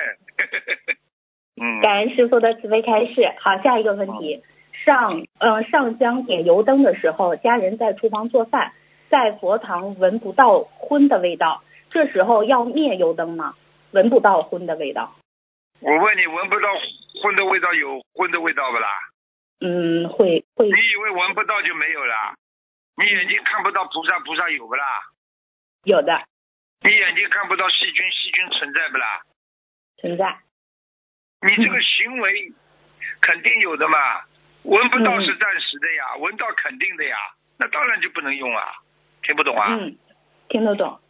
[1.60, 3.34] 嗯，感恩师傅的慈悲开示。
[3.40, 4.42] 好，下一个问题，
[4.84, 8.72] 上呃上香点油灯的时候，家人在厨房做饭，
[9.08, 13.54] 在佛堂闻不到荤的味道，这时候要灭油灯吗？
[13.92, 15.16] 闻不到荤的味道，
[15.80, 16.68] 我问你，闻不到
[17.22, 18.88] 荤的味道有荤的味道不啦？
[19.60, 22.34] 嗯，会会你以为闻不到就没有啦？
[22.96, 24.84] 你眼睛看不到菩萨，菩萨有不啦？
[25.84, 26.24] 有的
[26.80, 29.22] 你眼睛看不到细菌，细菌存在不啦？
[29.98, 30.38] 存在。
[31.42, 32.52] 你这个行为
[33.20, 34.24] 肯定有的嘛，
[34.62, 37.16] 闻不到嗯是暂时的呀，闻到肯定的呀，
[37.58, 38.72] 那当然就不能用啊，
[39.22, 39.74] 听不懂啊？
[39.74, 39.96] 嗯，
[40.48, 41.00] 听得懂。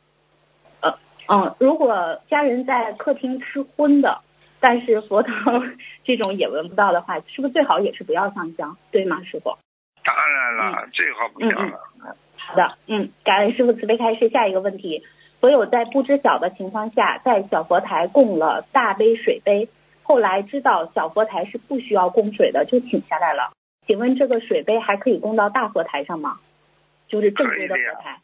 [0.80, 4.22] 呃嗯，如果家人在客厅吃荤的，
[4.61, 9.57] 但是佛堂这种也闻不到的话， 是不是最好也是不要上香，对吗，师傅？
[10.04, 11.80] 当然了，最好不要了。
[12.36, 14.28] 好的，嗯，感恩师傅慈悲开示。
[14.28, 15.02] 下一个问题，
[15.40, 19.68] 所有在不知晓的情况下，在小佛台供了大杯水杯，
[20.02, 23.52] 后来知道小佛台是不需要供水的，就请下来了。
[23.86, 26.38] 请问这个水杯还可以供到大佛台上吗？
[27.09, 28.18] 就是正规的佛台。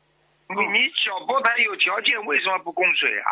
[0.49, 3.31] 你你小佛台有条件，为什么不供水啊？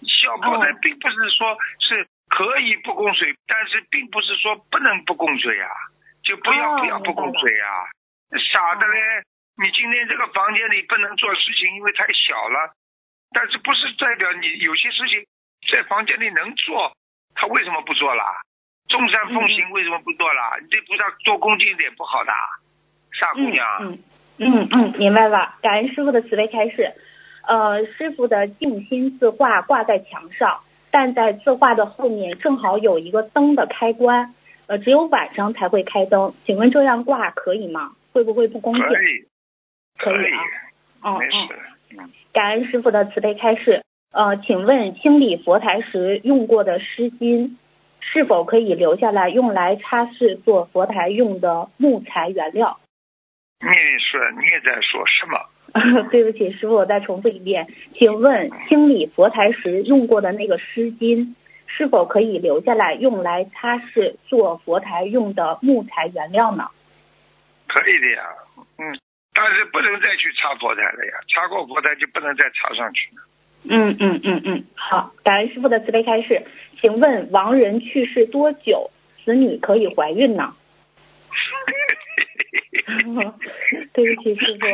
[0.00, 5.68] 小佛台并不是说是可以不供水，但是并不是说不能不供水啊，
[6.22, 7.86] 就不要不要不供水啊，
[8.52, 8.98] 傻的嘞！
[9.60, 12.72] 你今天这个房间里不能做事情，因为太小了，
[13.32, 15.22] 但是不是代表你有些事情
[15.70, 16.90] 在房间里能做，
[17.34, 18.24] 他为什么不做了？
[18.88, 20.58] 众山奉行为什么不做了？
[20.60, 22.32] 你对菩萨多恭敬一点不好的，
[23.12, 23.66] 傻姑娘。
[23.82, 23.98] 嗯
[24.38, 25.54] 嗯嗯，明白了。
[25.62, 26.92] 感恩师傅的慈悲开示。
[27.46, 34.34] 呃，师傅的静心字画挂在墙上，但在字画的后面正好有一个灯的开关，
[34.66, 36.34] 呃，只有晚上才会开灯。
[36.46, 37.92] 请问这样挂可以吗？
[38.12, 38.82] 会不会不公平？
[38.82, 39.24] 可以，
[39.98, 40.30] 可以
[41.00, 41.18] 啊。
[41.18, 41.58] 没事。
[41.98, 42.10] 嗯。
[42.32, 43.82] 感恩师傅的慈悲开示。
[44.12, 47.56] 呃，请问清理佛台时用过的湿巾，
[48.00, 52.78] 是否可以留下来用来擦拭做佛台用的木材原料？
[53.60, 53.68] 你
[53.98, 55.38] 说你也在说什么？
[56.10, 57.66] 对不起，师傅，我再重复一遍，
[57.96, 61.34] 请问清理佛台时用过的那个湿巾，
[61.66, 66.68] 是否可以留下来用来擦拭做佛台用的木材原料呢？
[67.68, 68.22] 可以的呀，
[68.78, 68.98] 嗯，
[69.32, 73.22] 但是不能再去擦佛台了呀，擦过佛台就不能再擦上去了。
[73.64, 76.42] 嗯嗯嗯嗯，好，感恩师傅的慈悲开示，
[76.80, 78.90] 请问亡人去世多久，
[79.24, 80.52] 子女可以怀孕呢？
[83.94, 84.66] 对不起，师傅。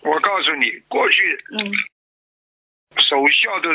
[0.00, 1.72] 我告诉你，过去嗯，
[3.02, 3.68] 守孝都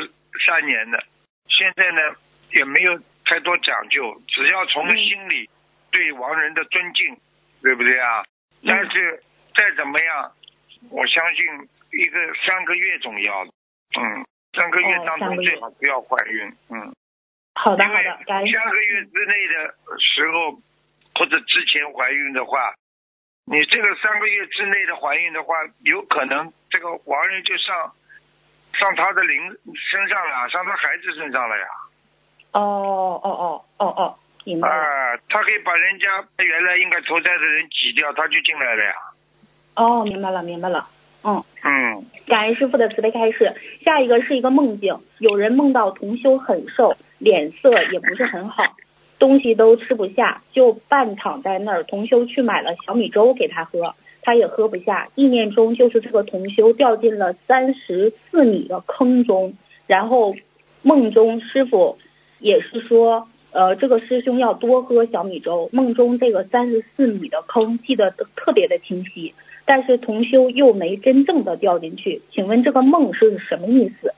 [0.45, 1.03] 三年的，
[1.47, 2.15] 现在呢
[2.51, 5.49] 也没有太多讲究，只要从心里
[5.91, 7.17] 对亡人的尊敬，
[7.61, 8.23] 对不对啊？
[8.65, 10.31] 但是再怎么样，
[10.89, 11.45] 我相信
[11.91, 13.51] 一个三个月总要的，
[13.99, 16.95] 嗯，三个月当中最好不要怀孕，嗯。
[17.55, 20.51] 好的好的，三个月之内的时候
[21.15, 22.73] 或者之前怀孕的话。
[23.45, 27.91] 你这个三个月之内的怀孕的话，有可能这个亡人就上
[28.73, 29.37] 上他的灵
[29.75, 31.65] 身上了，上他孩子身上了呀。
[32.53, 34.15] 哦哦哦哦哦，
[34.45, 38.93] 明白啊，他可以把人家原来应该投胎的人挤掉，他就进来了呀。
[39.75, 40.87] 哦，明白了，明白了。
[41.23, 41.43] 嗯。
[41.63, 42.05] 嗯。
[42.27, 43.53] 感恩师傅的慈悲开示。
[43.83, 48.63] 下一个是一个梦境，有人梦到同修很瘦，脸色也不是很好。
[49.23, 51.85] 东西都吃不下，就半躺在那儿。
[51.85, 55.07] 同修去买了小米粥给他喝，他也喝不下。
[55.15, 59.53] 意念中就是这个同修掉进了三十四米的坑中，
[59.87, 60.35] 然后
[60.81, 61.97] 梦中师傅
[62.39, 65.69] 也是说，呃，这个师兄要多喝小米粥。
[65.71, 72.21] 梦中这个三十四米的坑记得特别的清晰，但是同修又没真正的掉进去。
[72.33, 74.13] 请问这个梦是什么意思？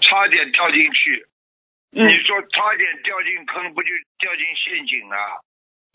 [0.00, 1.26] 差点掉进去。
[1.94, 3.88] 你说差点掉进坑，不就
[4.18, 5.16] 掉进陷阱了？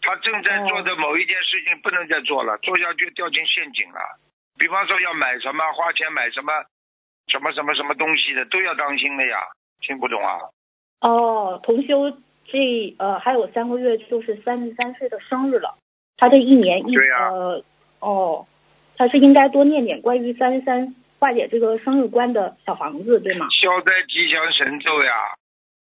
[0.01, 3.99] 他正在做的某一件事情不能再做了，做下去掉进陷阱了。
[4.57, 6.53] 比方说要买什么，花钱买什么，
[7.27, 9.37] 什么什么什么东西的都要当心的呀。
[9.81, 10.39] 听不懂啊？
[11.01, 12.11] 哦，同修
[12.45, 15.77] 这呃还有三个月就是三十三岁的生日了，
[16.17, 17.63] 他这一年一呃
[17.99, 18.47] 哦，
[18.97, 23.47] 他是应该多念点关于三十三化解这个生日关的小房子对吗？
[23.61, 25.13] 消灾吉祥神咒呀。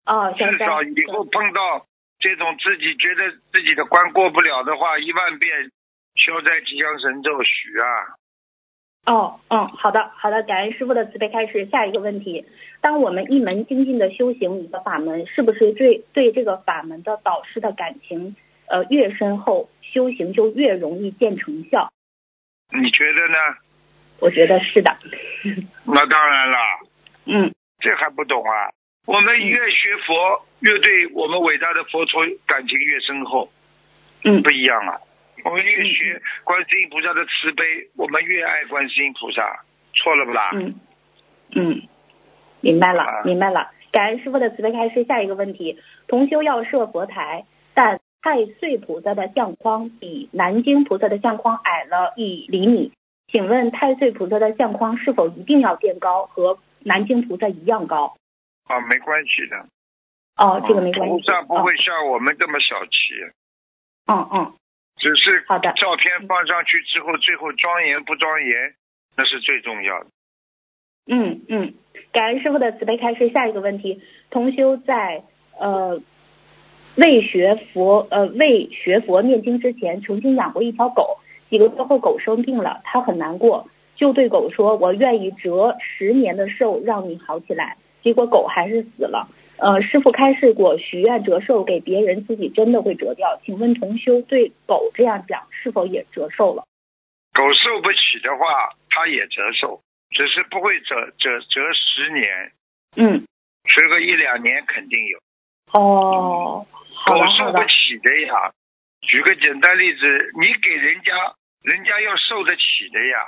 [0.07, 1.85] 啊，至少以后碰到
[2.17, 5.69] 这种自己觉得自己的关过不了的话，一万遍
[6.15, 8.15] 消灾吉祥神咒许啊。
[9.05, 11.65] 哦，嗯，好的，好的，感恩师傅的慈悲开始。
[11.65, 12.45] 下一个问题，
[12.79, 18.37] 当我们一门精进的修行一个法门，是不是对对这个法门的导师的感情
[18.67, 21.89] 呃越深厚，修行就越容易见成效？
[22.71, 23.37] 你觉得呢？
[24.19, 24.97] 我觉得是的。
[25.83, 26.57] 那当然了。
[27.25, 27.51] 嗯。
[27.79, 28.71] 这还不懂啊？
[29.07, 33.49] 我们越学佛，越对我们伟大的佛陀感情越深厚，
[34.25, 34.99] 嗯，不一样啊。
[35.45, 37.63] 我们越学观世音菩萨的慈悲，
[37.95, 40.51] 我们越爱观世音菩萨，错了不啦？
[40.55, 40.75] 嗯
[41.55, 41.81] 嗯，
[42.59, 43.71] 明白了，明白了。
[43.93, 45.05] 感恩师傅的慈悲开示。
[45.05, 45.79] 下一个问题：
[46.09, 52.91] 同修要设佛台，但太岁菩萨的相框比南京菩萨的相框矮了一厘米，
[53.31, 58.17] 请问太岁菩萨的相框是否一定要垫高，和南京菩萨一样高？
[58.67, 59.65] 啊，没关系的。
[60.37, 61.13] 哦，这个没关系。
[61.13, 62.91] 菩萨不会像我们这么小气。
[64.07, 64.53] 嗯嗯，
[64.97, 68.73] 只是好的照片放上去之后，最后庄严不庄严，
[69.17, 70.07] 那是最重要的。
[71.09, 71.73] 嗯嗯，
[72.11, 73.29] 感恩师傅的慈悲开示。
[73.29, 75.23] 下一个问题，同修在
[75.57, 76.01] 呃
[76.95, 81.17] 未学佛呃未学佛念经之前，曾经养过一条狗，
[81.49, 89.27] 几个月后狗生病了，他很难过，就对狗说：“我愿意折十年的寿让你好起来。”结果狗还是死了。
[89.57, 93.37] 呃，师傅开示过，许愿折寿给别人，自己真的会折掉。
[93.43, 96.63] 请问同修对狗这样讲，是否也折寿了？
[97.33, 99.81] 狗受不起的话，它也折寿，
[100.11, 102.51] 只是不会折折折十年，
[102.95, 103.25] 嗯，
[103.75, 105.17] 折个一两年肯定有。
[105.73, 108.53] 哦，好狗受不起的呀。
[109.01, 111.11] 举个简单例子，你给人家，
[111.63, 113.19] 人家要受得起的呀，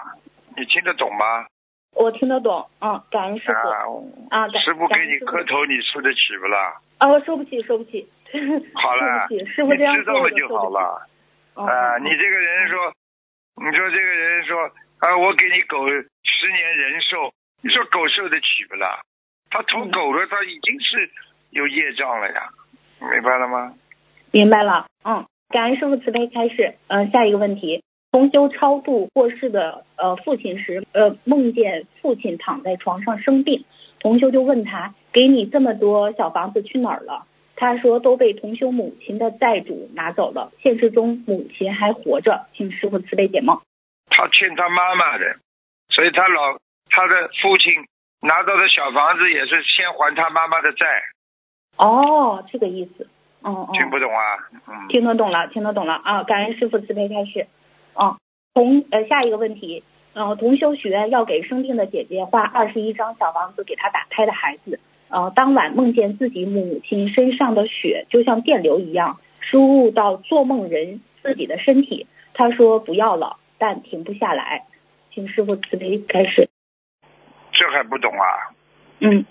[0.55, 1.47] 你听得懂吗？
[1.95, 2.69] 我听得懂。
[2.81, 4.27] 嗯，感恩师傅。
[4.29, 6.79] 啊，师傅给你磕头，你受得起不啦？
[6.99, 8.07] 啊，我受不起，受不起。
[8.75, 10.69] 好 了，师傅这样你知道了就好。
[10.69, 11.07] 了。
[11.55, 12.93] 哦啊，你这个人说，
[13.57, 14.61] 你说这个人说
[14.99, 19.01] 啊，我给你狗十年人寿，你说狗受得起不啦？
[19.49, 21.09] 他投嗯狗了，他已经是
[21.49, 22.49] 有业障了呀，
[23.01, 23.73] 明白了吗？
[24.31, 24.85] 明白了。
[25.03, 26.75] 嗯，感恩师傅慈悲开示。
[26.87, 33.65] 嗯、下一个问题，同修超度过世的呃父亲时，呃梦见父亲躺在床上生病，
[33.99, 37.25] 同修就问他，给你这么多小房子去哪儿了？
[37.55, 43.59] 他说都被同修母亲的债主拿走了，现实中母亲还活着，请师傅慈悲解梦。
[44.09, 45.35] 他欠他妈妈的，
[45.89, 46.57] 所以他老
[46.89, 47.73] 他的父亲
[48.21, 50.85] 拿到的小房子也是先还他妈妈的债，
[51.77, 53.07] 哦，这个意思。
[53.41, 53.69] 哦哦。
[53.73, 54.23] 听不懂啊？
[54.67, 56.23] 嗯，听得懂了，听得懂了啊！
[56.23, 57.45] 感恩师傅慈悲开示。
[57.99, 58.17] 啊，
[58.53, 59.83] 同呃下一个问题，
[60.13, 64.79] 呃，同修许愿要给生病的姐姐画二十一张小房子给她打胎的孩子。
[65.09, 72.07] 呃，当晚梦见自己母亲身上的血就像电流一样输入到做梦人自己的身体。
[72.33, 74.65] 他说不要了，但停不下来，
[75.11, 76.47] 请师傅慈悲开始。
[77.51, 78.53] 这还不懂啊？
[78.99, 79.25] 嗯，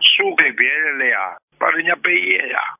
[0.00, 2.76] 输给别人了呀，帮人家背业呀，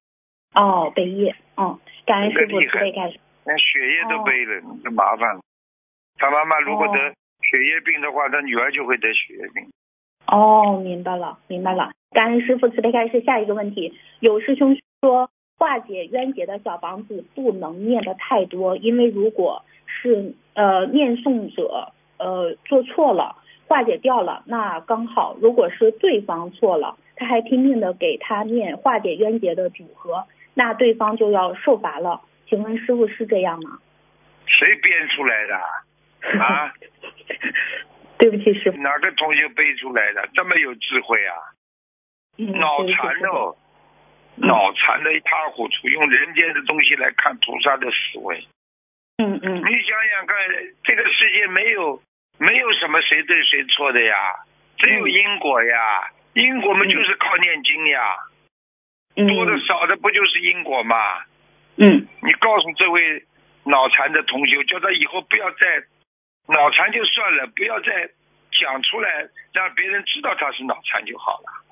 [0.54, 3.18] 哦，背业，嗯，感恩师傅慈悲开示。
[3.46, 5.40] 连血液都背了，这麻烦了。
[6.18, 9.70] 他妈妈如果得哦血液病的话，他女儿就会得血液病。
[10.26, 11.92] 哦，明白了，明白了。
[12.10, 13.20] 感恩师傅慈悲开示。
[13.20, 23.36] 下一个问题，有师兄说化解冤结的小房子不能念的太多，因为如果是呃念诵者呃做错了，
[23.68, 30.24] 化解掉了，那刚好；如果是对方错了，他还拼命的给他念化解冤结的组合，
[30.54, 32.22] 那对方就要受罚了。
[32.48, 33.78] 请问师傅是这样吗？
[34.46, 35.56] 谁编出来的？
[36.42, 36.72] 啊？
[38.18, 38.78] 对不起，师傅。
[38.78, 40.28] 哪个同学背出来的？
[40.34, 41.34] 这么有智慧啊？
[42.38, 43.56] 嗯，脑残哦，
[44.36, 48.46] 嗯脑残的一塌糊涂，用人间的东西来看菩萨的思维。
[49.18, 50.36] 嗯嗯你想想看，
[50.84, 52.02] 这个世界没有
[52.38, 54.34] 没有什么谁对谁错的呀，
[54.78, 56.10] 只有因果呀。
[56.34, 58.16] 因果嘛，就是靠念经呀，
[59.16, 60.96] 嗯，多的少的不就是因果吗？
[61.78, 63.22] 嗯你告诉这位
[63.64, 65.66] 脑残的同学，叫他以后不要再
[66.48, 68.08] 脑残就算了，不要再
[68.58, 71.64] 讲出来，让别人知道他是脑残就好了。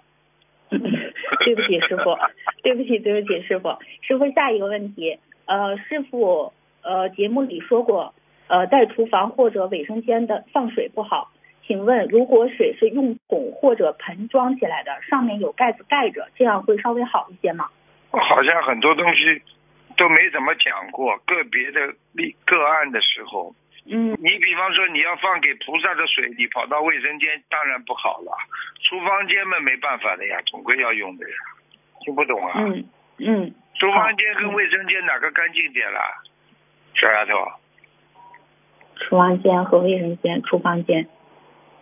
[0.70, 0.80] 嗯，
[1.44, 2.18] 对不起，师傅，
[2.62, 3.78] 对不起，对不起，师傅。
[4.02, 6.52] 师傅，下一个问题，呃，师傅，
[6.82, 8.14] 呃，节目里说过，
[8.48, 11.30] 呃，在厨房或者卫生间的放水不好。
[11.66, 17.70] 请问，如果水是用桶或者盆装起来的，上面有盖子盖着，这样会稍微好一些吗？
[18.10, 19.42] 好像很多东西
[19.96, 23.54] 都没怎么讲过，个别的例个案的时候，
[23.86, 28.32] 嗯你比方说你要放给菩萨的水，你跑到卫生间当然不好了，
[28.88, 31.36] 厨房间嘛没办法的呀，总归要用的呀，
[32.04, 32.52] 听不懂啊？
[32.56, 32.84] 嗯
[33.18, 36.00] 嗯，厨房间跟卫生间哪个干净点啦？
[36.94, 37.32] 小丫头，
[38.96, 41.08] 厨房间和卫生间，厨房间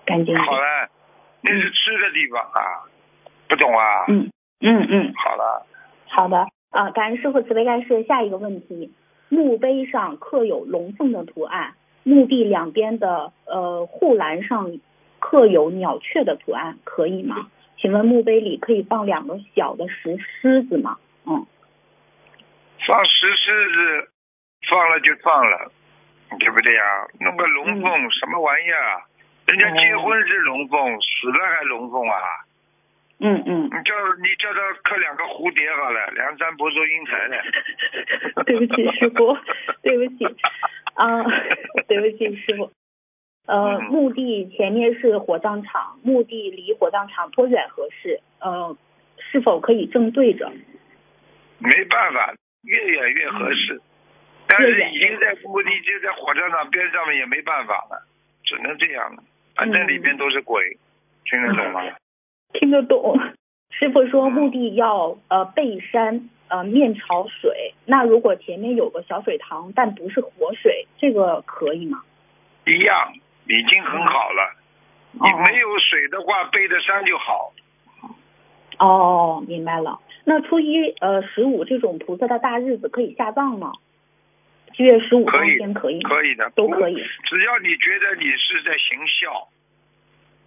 [0.04, 0.36] 干净。
[0.38, 0.90] 好了，
[1.42, 2.84] 那是吃的地方啊，
[3.48, 4.04] 不懂啊？
[4.08, 5.66] 嗯嗯嗯，好了，
[6.08, 8.02] 好的，啊，感恩师傅慈悲开示。
[8.04, 8.92] 下一个问题，
[9.28, 14.80] 墓碑上刻有龙凤的图案，墓地两边的呃护栏上
[15.20, 17.48] 刻有鸟雀的图案，可以吗？
[17.78, 20.96] 请问墓碑里可以放两个小的石狮子吗？
[21.26, 21.46] 嗯，
[22.86, 24.08] 放石狮子，
[24.70, 25.70] 放了就放了，
[26.38, 26.82] 对不对呀？
[27.20, 29.06] 弄个龙凤、什么玩意儿啊？
[29.46, 32.16] 人家结婚是龙凤，死了还龙凤啊？
[33.24, 37.40] 嗯嗯，你叫你叫他刻两个蝴蝶好了，梁山伯祝英台的。
[38.44, 39.36] 对不起师傅，
[39.82, 40.24] 对不起，
[40.94, 41.22] 啊，
[41.86, 42.70] 对不起师傅。
[43.46, 48.20] 呃，嗯墓地前面是火葬场，墓地离火葬场多远合适？
[48.40, 48.76] 呃，
[49.30, 50.50] 是否可以正对着？
[51.58, 53.80] 没办法，越远越合适。
[54.48, 58.04] 但是已经在墓地就在火葬场边上面也没办法了，
[58.44, 59.22] 只能这样了。
[59.54, 60.76] 反正里面都是鬼，
[61.24, 61.82] 听得懂吗？
[62.52, 63.18] 听得懂。
[63.70, 72.02] 师傅说墓地要呃背山呃面朝水，那如果前面有个小水塘，但不是活水，这个可以吗？
[72.66, 73.12] 一样，
[73.48, 74.56] 已经很好了。
[75.14, 77.52] 你哦没有水的话，背着山就好。
[78.78, 79.98] 哦，明白了。
[80.24, 83.72] 那初一呃十五这种菩萨的大日子可以下葬吗？
[84.74, 86.00] 七月十五当天可以？
[86.02, 86.94] 可以的，都可以。
[87.24, 89.48] 只要你觉得你是在行孝，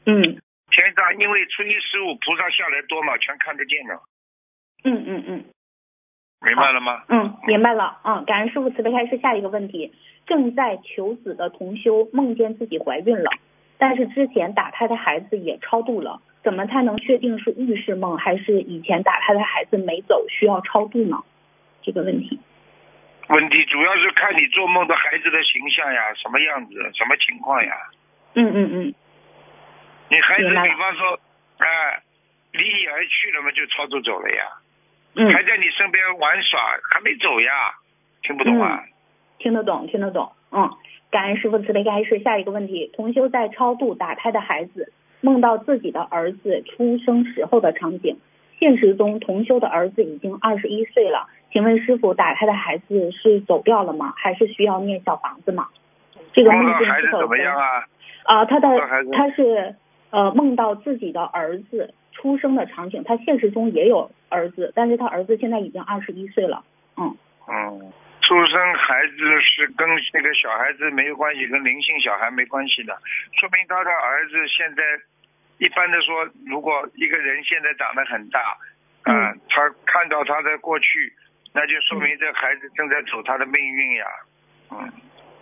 [0.05, 0.37] 嗯
[0.72, 4.01] 天上因为初一十五菩萨下来多嘛，全看得见了，
[4.84, 5.45] 嗯嗯嗯
[6.41, 7.03] 明白了吗？
[7.09, 7.99] 嗯，明白了。
[8.03, 9.18] 嗯，感恩师傅慈悲开示。
[9.18, 9.93] 下一个问题，
[10.28, 13.32] 正在求子的同修梦见自己怀孕了，
[13.78, 21.24] 但是之前打胎的孩子也超度了，怎么才能确定是预示梦还是以前打胎的孩子没走需要超度呢？
[21.82, 22.39] 这个问题。
[23.30, 27.74] 问题主要是看你做梦的孩子的形象呀，什么样子，什么情况呀？
[28.36, 28.93] 嗯嗯嗯
[30.09, 31.19] 你孩子比方说，
[31.57, 32.01] 哎、
[32.51, 34.43] 离你而去了嘛，就超度走了呀，
[35.15, 35.33] 嗯。
[35.33, 36.59] 还在你身边玩耍，
[36.91, 37.51] 还没走呀，
[38.21, 38.83] 听不懂啊？
[39.39, 40.31] 听得懂，听得懂。
[40.51, 40.69] 嗯，
[41.11, 42.19] 感恩师傅慈悲开示。
[42.19, 48.17] 下一个问题，同修在超度打胎的孩子，梦到自己的儿子出生时候的场景。
[48.59, 54.13] 现实中，同修的儿子已经二十一岁了，请问师傅，打胎的孩子是走掉了吗？
[54.15, 55.67] 还是需要念小房子吗？
[56.31, 57.85] 这个孩子境是否怎么样啊？
[58.23, 58.67] 啊，他的
[59.11, 59.75] 他是
[60.16, 66.63] 呃梦到自己的儿子出生的场景，他现实中也有儿子，但是他儿子现在已经二十一岁了。
[66.95, 67.11] 嗯
[67.51, 67.91] 嗯，
[68.22, 72.97] 出生孩子是跟那个小孩子没有关系，跟灵性小孩没关系的，
[73.38, 74.82] 说明他的儿子现在
[75.57, 78.39] 一般的说，如果一个人现在长得很大，
[79.03, 81.11] 啊、嗯他看到他的过去，
[81.53, 84.05] 那就说明这孩子正在走他的命运呀。
[84.72, 84.78] 嗯，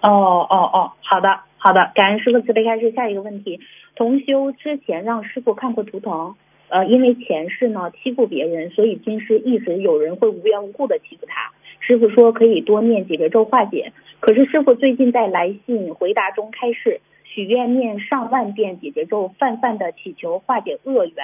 [0.02, 2.92] 哦哦哦，好的好的，感恩师傅慈悲开示。
[2.92, 3.62] 下一个问题，
[3.96, 6.36] 同修之前让师傅看过图腾，
[6.70, 11.52] 呃，因为前世呢欺负别人，所以今世一直有人会无缘无故的欺负他。
[11.80, 21.16] 师傅说可以多念解结咒化解，可是师傅最近在来信回答中开示，许愿念上万遍解结咒，泛泛的祈求化解恶缘，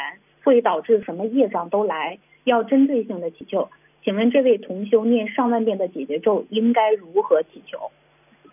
[0.43, 3.69] 会导致什么业障都来，要针对性的祈求。
[4.03, 7.91] 请问这位同修念上万遍的解结咒应该如何祈求？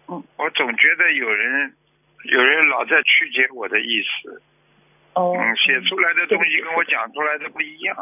[0.09, 1.73] 嗯我总觉得有人
[2.25, 4.43] 有人老在曲解我的意思，
[5.15, 7.97] 哦，嗯，写出来的东西跟我讲出来的不一样。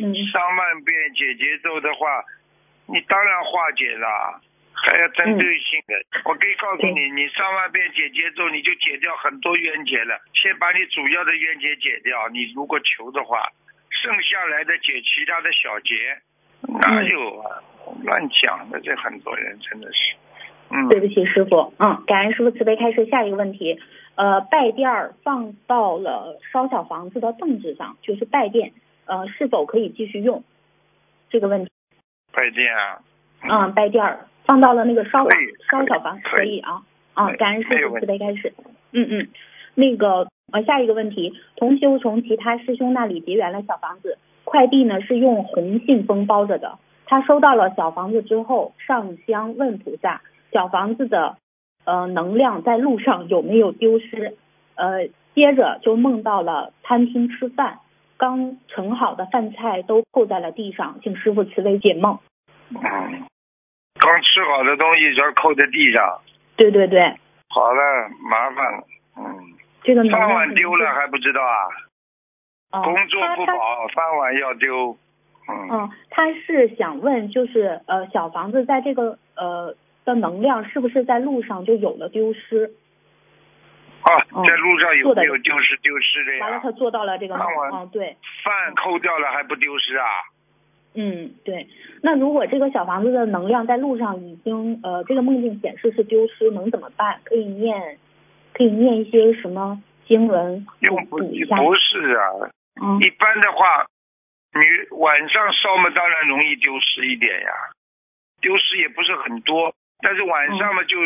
[0.00, 2.22] 嗯上万遍解节奏的话，
[2.86, 4.40] 你当然化解了，
[4.74, 5.94] 还要针对性的。
[6.24, 10.20] 我可以告诉你，你上万遍解节奏，你就解掉很多冤结了。
[10.34, 13.50] 先把你主要的冤结解掉，你如果求的话，
[13.90, 16.16] 剩下来的解其他的小结，
[16.80, 17.62] 哪有啊？
[18.04, 20.14] 乱讲的，这很多人真的是。
[20.70, 21.72] 嗯，对不起，师傅。
[21.78, 23.06] 嗯，感恩师傅慈悲开示。
[23.06, 23.78] 下一个问题，
[24.16, 28.72] 呃，拜垫儿放到了烧小房子的凳子上，就是拜垫，
[29.06, 30.44] 呃，是否可以继续用？
[31.30, 31.70] 这个问题。
[32.32, 33.00] 拜垫啊。
[33.40, 35.30] 嗯，拜垫儿放到了那个烧房
[35.70, 36.82] 烧小房可以啊。
[37.14, 38.52] 啊，感恩师傅慈悲开示。
[38.92, 39.28] 嗯嗯，
[39.74, 46.78] 那个呃，下一个问题，同修从其他师兄那里结缘了小房子，快递呢是用红信封包着的。
[47.06, 50.20] 他收到了小房子之后，上香问菩萨，
[50.52, 51.36] 小房子的
[51.84, 54.36] 呃能量在路上有没有丢失？
[54.74, 57.80] 呃，接着就梦到了餐厅吃饭，
[58.16, 62.18] 刚盛好的饭菜都扣在了地上，请师傅慈悲解梦。
[62.70, 62.80] 嗯，
[63.98, 66.20] 刚吃好的东西全扣在地上，
[66.56, 67.00] 对对对，
[67.48, 68.84] 好了，麻烦了。
[69.16, 69.24] 嗯，
[69.82, 71.56] 这个饭碗丢了还不知道啊？
[72.70, 74.96] 哦工作不保，饭碗要丢。
[75.48, 79.74] 嗯，嗯，他是想问，就是呃，小房子在这个呃
[80.08, 82.72] 的能量是不是在路上就有了丢失？
[84.00, 86.46] 啊，嗯在路上有没有丢失丢失的呀？
[86.46, 90.06] 完了，他做到了这个梦对，饭扣掉了还不丢失啊？
[90.94, 91.68] 嗯，对。
[92.02, 97.20] 那如果这个小房子的能量在路上已经呃，这个梦境显示是丢失，能怎么办？
[97.24, 97.98] 可以念，
[98.54, 101.56] 可以念一些什么经文补用不补一下？
[101.56, 102.24] 不是啊，
[102.80, 103.84] 嗯一般的话，
[104.54, 107.52] 你晚上烧嘛，当然容易丢失一点呀，
[108.40, 110.96] 丢失也不是很多，但是晚上嘛就、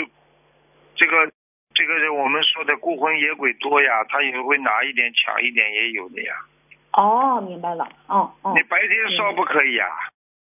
[0.95, 1.31] 这个
[1.75, 6.35] 这个我们说的孤魂野鬼多呀，他也会拿一点抢一点也有的呀。
[6.93, 7.89] 哦，明白了。
[8.07, 9.87] 哦哦你白天烧不可以呀？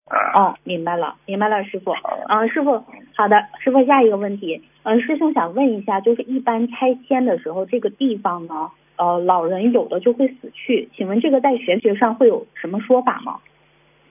[0.09, 1.93] 啊，哦，明白了，明白了，师傅。
[2.28, 2.82] 嗯，师傅，
[3.16, 13.41] 好的，师傅，下一个问题，嗯，师兄想问一下，就是一般拆迁的时候，这个地方呢，呃，老人有的就会死去，请问这个在玄学上会有什么说法吗？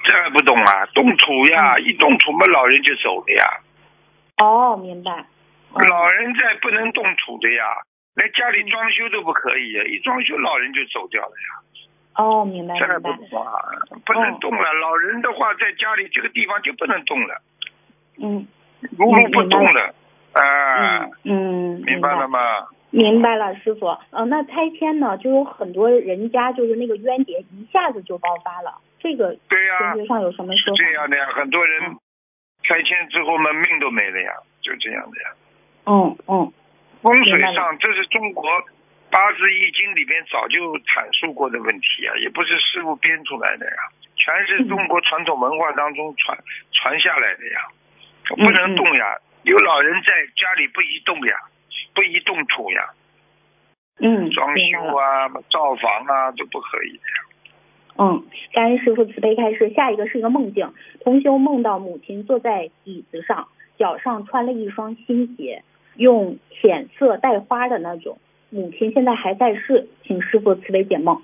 [0.03, 0.85] 这还不懂啊？
[0.93, 3.43] 动土呀，嗯一动土嘛，老人就走了呀。
[4.41, 5.11] 哦，明白。
[5.73, 7.63] 哦老人在不能动土的呀，
[8.15, 11.49] 连家里装修都不可以，一装修老人就走掉了呀。
[12.15, 12.97] 哦，明白明白。
[12.97, 13.51] 不懂啊？
[14.05, 17.41] 不能动了，老人的话在家里这个地方就不能动了，
[18.19, 18.47] 嗯
[18.97, 19.93] 如如不动了，
[20.33, 22.39] 啊，嗯嗯，明白了吗？
[22.89, 23.87] 明白了，师傅。
[24.11, 30.83] 呃，那拆迁呢，就有很多人家就是那个冤结一下子就爆发了，这个对呀、上有什么是说法？
[30.83, 31.99] 这样的呀，很多人嗯
[32.67, 35.29] 拆迁之后嘛，命都没了呀，就这样的呀。
[35.85, 36.51] 嗯嗯
[37.01, 38.43] 风水上，这是中国
[39.09, 43.77] 八字易经里边早就阐述过的问题啊，也不是师傅编出来的呀，
[44.17, 46.37] 全是中国传统文化当中传
[46.73, 47.61] 传下来的呀，
[48.35, 51.37] 嗯不能动呀，有老人在家里不宜动呀，
[51.95, 52.89] 不宜动土呀，
[54.01, 54.53] 嗯，装。
[54.57, 57.26] 修啊、造房啊都不可以的呀。
[57.97, 58.23] 嗯，
[58.53, 59.69] 感恩师傅慈悲开示。
[59.73, 65.63] 下一个是一个梦境，同修梦到母亲坐在椅子上，脚上穿了一双新鞋，
[65.95, 68.19] 用浅色带花的那种。
[68.49, 71.21] 母亲现在还在世，请师傅慈悲解梦。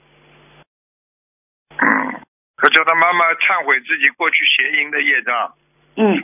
[2.56, 5.54] 可叫他妈妈忏悔自己过去邪淫的业障，
[5.96, 6.24] 嗯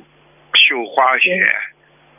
[0.54, 1.44] 绣花鞋，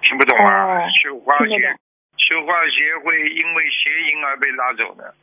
[0.02, 0.76] 听不懂啊？
[0.76, 1.76] 哦绣花鞋
[2.16, 5.14] 绣花鞋会因为邪淫而被拉走的。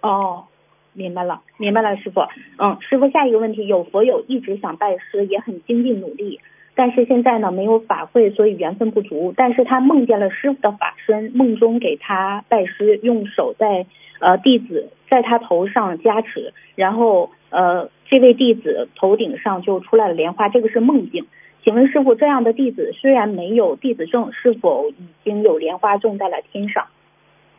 [0.00, 0.46] 哦，
[0.94, 2.22] 明白了，明白了，师傅。
[2.58, 6.40] 嗯，师傅，下一个问题，有佛友一直想拜师，也很精进努力，
[6.74, 9.34] 但是现在呢没有法会，所以缘分不足。
[9.36, 13.86] 但是他梦见了师傅的法身，梦中给他拜师，用手在
[14.20, 21.26] 呃弟子在他头上加持，然后呃这位弟子头顶上就出来了莲花，这个是梦境。
[21.64, 26.86] 请问师傅，这样的弟子虽然没有弟子证，是否已经有莲花种在了天上，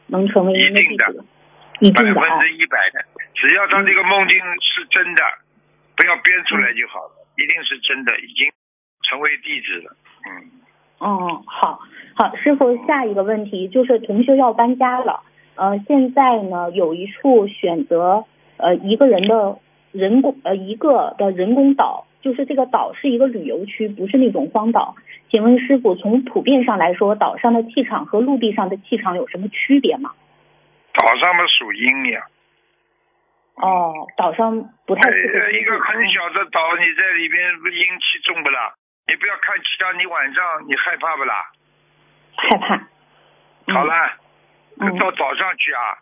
[0.08, 1.26] 能成为您的弟子？
[1.80, 2.38] 一定的啊。
[2.38, 3.00] 分之一百的，
[3.36, 5.24] 只要他这个梦境是真的，
[5.96, 8.50] 不要编出来就好了，一定是真的，已经
[9.04, 9.96] 成为弟子了。
[10.26, 10.52] 嗯，
[11.00, 11.80] 哦，好，
[12.16, 15.22] 好，师傅，下一个问题就是同修要搬家了，
[15.56, 18.26] 呃，现在呢有一处选择
[18.58, 19.60] 呃一个人的
[19.92, 24.96] 人工呃一个的人工岛，就是这个岛是一个旅游区，不是那种荒岛。
[25.30, 30.12] 请问师傅，从普遍上来说，岛上的气场和陆地上的气场有什么区别吗？
[30.94, 32.22] 岛上嘛属阴呀，
[33.62, 34.52] 哦，岛上
[34.86, 38.74] 不太适合呃，一个很小的岛，你在里边阴气重不啦？
[39.08, 41.52] 你不要看其他，你晚上你害怕不啦？
[42.36, 42.76] 害怕。
[43.68, 43.94] 嗯好了，
[44.80, 45.98] 嗯到岛上去啊！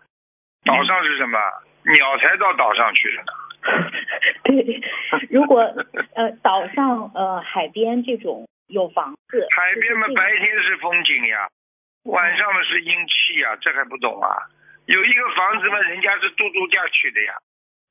[0.65, 1.39] 岛上是什么？
[1.85, 3.31] 鸟才到岛上去的呢。
[4.43, 4.81] 对，
[5.29, 5.61] 如果
[6.15, 11.47] 呃岛上呃海边这种有房子，海边嘛，白天是风景呀，
[12.03, 14.27] 晚上嘛是阴气呀，这还不懂啊？
[14.85, 17.33] 有一个房子嘛，人家是度度假去的呀，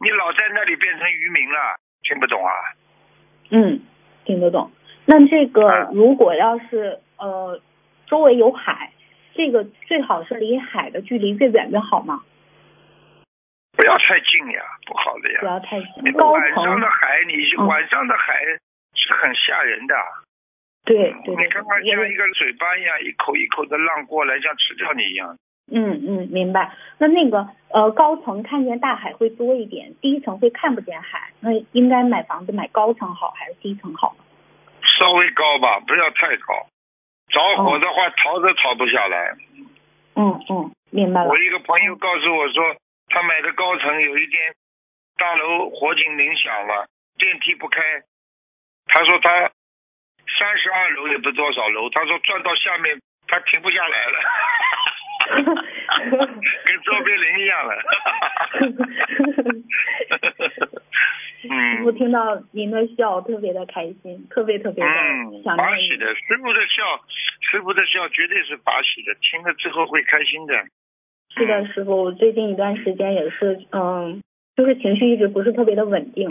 [0.01, 2.53] 你老在那里变成渔民了，听不懂啊？
[3.51, 3.81] 嗯，
[4.25, 4.71] 听得懂。
[5.07, 7.61] 那这个啊如果要是呃
[8.07, 8.93] 周围有海，
[9.35, 12.21] 这个最好是离海的距离越远越好吗？
[13.75, 15.47] 不要太近呀，不好的呀不。
[15.47, 16.13] 要太近你。
[16.13, 18.45] 高晚上的海，你嗯晚上的海
[18.95, 19.95] 是很吓人的。
[20.85, 25.37] 对对对你看看对，像一个嘴巴一样，一口一口的浪过来，像吃掉你一样。
[25.73, 26.73] 嗯嗯，明白。
[26.99, 31.31] 那那个呃高层看见大海会多一点，低层会看不见海。
[31.41, 34.15] 那应该买房子买高层好还是低层好？
[35.01, 36.67] 稍微高吧，不要太高。
[37.29, 39.35] 着火的话，逃都逃不下来。
[40.15, 41.39] 嗯嗯，明白了我。
[41.39, 42.77] 一个朋友告诉我说，
[43.09, 44.53] 他买的高层有一天
[45.17, 46.87] 大楼火警铃响了，
[47.17, 47.81] 电梯不开，
[48.87, 49.51] 他说他
[50.39, 54.19] 三十二楼也不多少楼，他说转到下面他停不下来了，
[56.65, 57.75] 跟周别人一样了。
[61.43, 61.49] 师
[61.83, 65.71] 傅听到您的笑，特别的开心，特别特别的嗯，想念你。
[65.73, 67.01] 法喜的，师傅的笑，
[67.41, 70.55] 师傅的笑绝对是法喜的，听了之后会开心的。
[71.35, 74.23] 是的，师傅，我最近一段时间也是，嗯，
[74.57, 76.31] 就是情绪一直不是特别的稳定，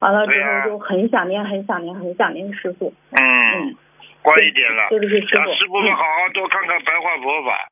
[0.00, 2.92] 完了之后就很想念，很想念，很想念师傅。
[3.12, 3.76] 嗯嗯，，
[4.20, 5.36] 乖一点了，对不起，师傅。
[5.36, 7.68] 让师傅们嗯好好多看看白话佛法。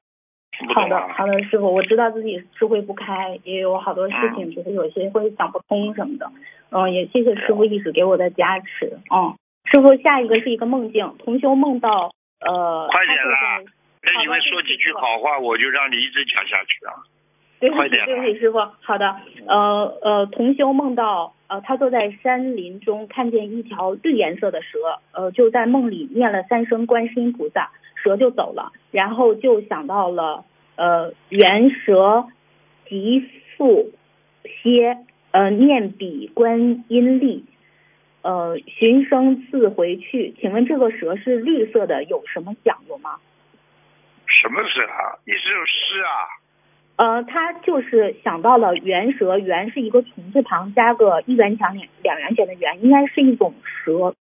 [0.75, 0.99] 好的？
[1.15, 6.31] 好的，师傅，我知道自己智慧不开，也有好多事嗯情，就是有些会想不通什么的。
[6.71, 8.99] 嗯，也谢谢师傅一直给我的加持。
[9.15, 9.37] 嗯，
[9.73, 12.11] 师傅，下一个是一个梦境，同修梦到
[12.41, 13.61] 呃，快点啦
[14.03, 16.93] 在别以为说几句好话，我就让你一直讲下去啊！
[17.61, 18.59] 对不起，对不起，师傅。
[18.81, 19.17] 好的，
[19.47, 24.79] 呃呃，同修梦到呃，他坐在山林中，看见一条绿颜色的蛇，
[25.13, 27.71] 呃，就在梦里念了三声观世音菩萨，
[28.03, 30.45] 蛇就走了，然后就想到了
[30.77, 32.27] 呃元蛇
[32.89, 33.25] 吉
[33.57, 33.91] 复
[34.45, 34.99] 歇，
[35.31, 37.45] 呃念彼观音力，
[38.23, 43.17] 呃，寻声自回去，请问这个蛇是绿色的，有什么讲究吗？
[44.27, 45.19] 什么蛇啊？
[45.25, 46.13] 一首诗啊？
[46.97, 54.15] 呃，他就是想到了元蛇，元是一个虫字旁加个一元钱两两元钱的元，应该是一种蛇，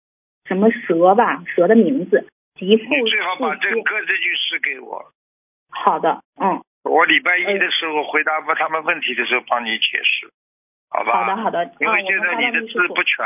[0.46, 1.44] 什么蛇吧？
[1.48, 2.28] 蛇的名字。
[2.60, 2.78] 你
[3.10, 5.06] 最好把这歌这句诗给我。
[5.70, 6.62] 好的，嗯。
[6.84, 10.32] 我礼拜一的时候回答他们问题的时候帮你解释，
[10.90, 11.12] 好吧？
[11.12, 11.66] 好的，好的。
[11.82, 13.26] 因为现在你的字不全，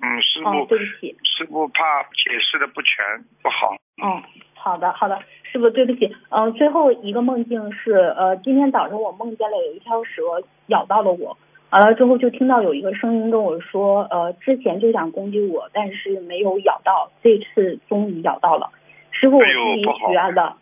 [0.00, 3.04] 嗯，师傅，对不起，师傅怕解释的不全
[3.42, 3.74] 不好。
[4.00, 4.22] 嗯，
[4.54, 5.20] 好的，好的，
[5.50, 6.14] 师傅对不起。
[6.28, 10.22] 嗯，最后一个梦境是，呃，今天早上我梦见了有一条蛇
[10.68, 11.36] 咬到了我，
[11.70, 18.70] 完了之后就听到有一个声音跟我说，呃，之前就想攻击我，但是没有咬到，这次终于咬到了。
[19.12, 20.54] 师傅，我自己许愿的。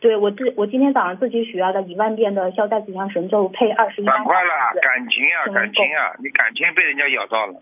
[0.00, 7.54] 对我自我今天早上自己许愿的一万遍的消灾吉祥神咒配二十一张赶快了，感情啊，感情啊，你感情被人家咬到了。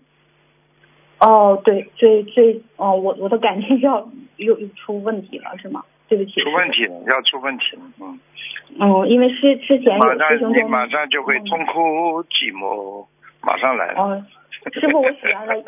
[1.19, 5.83] 哦，对，最最哦，我我的感情要又又出问题了，是吗？
[6.11, 6.41] 对不起。
[6.41, 8.19] 出问题了，要出问题了，嗯。
[8.79, 13.07] 嗯，因为是之前有师兄你马上就会痛苦寂寞，
[13.41, 14.01] 马上来了。
[14.01, 14.25] 哦，
[14.73, 15.63] 师傅，我许愿了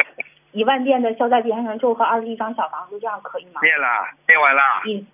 [0.51, 3.61] 一万遍的消灾吉祥神咒和二十一张小房子，这样可以吗？
[3.63, 3.87] 念了，
[4.27, 4.61] 念完了。
[4.85, 5.07] 嗯。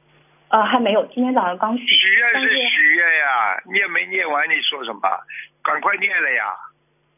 [0.50, 1.86] 呃，还没有，今天早上刚许。
[1.86, 4.50] 许愿是许愿呀，念没念完？
[4.50, 5.02] 你说什么？
[5.64, 6.58] 赶快念了呀！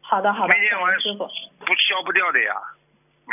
[0.02, 0.54] 好的，好的。
[0.54, 1.20] 没念完，师傅
[1.64, 2.52] 不消不掉的呀。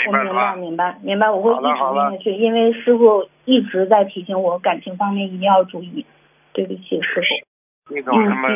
[0.07, 6.07] 我明白，明白，明白，我会一直念下去，因为师傅一直在提醒我感情方面一定要注意。
[6.53, 7.95] 对不起，师傅。
[7.95, 8.49] 那种什么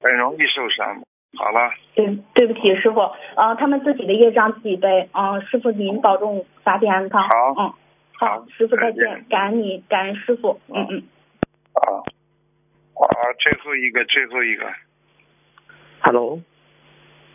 [0.00, 1.02] 很容易受伤。
[1.36, 1.70] 好了。
[1.94, 3.00] 对，对不起，师傅。
[3.36, 5.08] 呃，他们自己的业障自己背。
[5.12, 7.22] 嗯，师傅您保重，法体安康。
[7.22, 7.54] 好。
[7.58, 7.72] 嗯。
[8.20, 11.02] 好，师傅再见，感恩你，感恩师傅，嗯嗯。
[11.74, 12.04] 好，
[12.94, 13.08] 好，
[13.38, 14.66] 最后一个，最后一个。
[16.00, 16.40] Hello。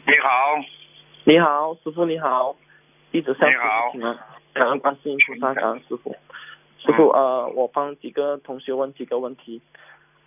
[0.05, 0.29] 你好。
[1.25, 2.55] 你好，师傅你好，
[3.13, 4.19] 一直向师傅请安，
[4.53, 6.13] 感恩观世音菩萨，感恩师傅。
[6.79, 9.61] 师傅呃，我帮几个同学问几个问题。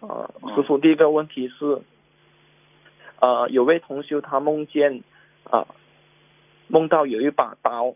[0.00, 1.82] 呃，师傅第一个问题是，
[3.20, 5.02] 呃，有位同学他梦见
[5.50, 5.66] 啊，
[6.68, 7.94] 梦到有一把刀，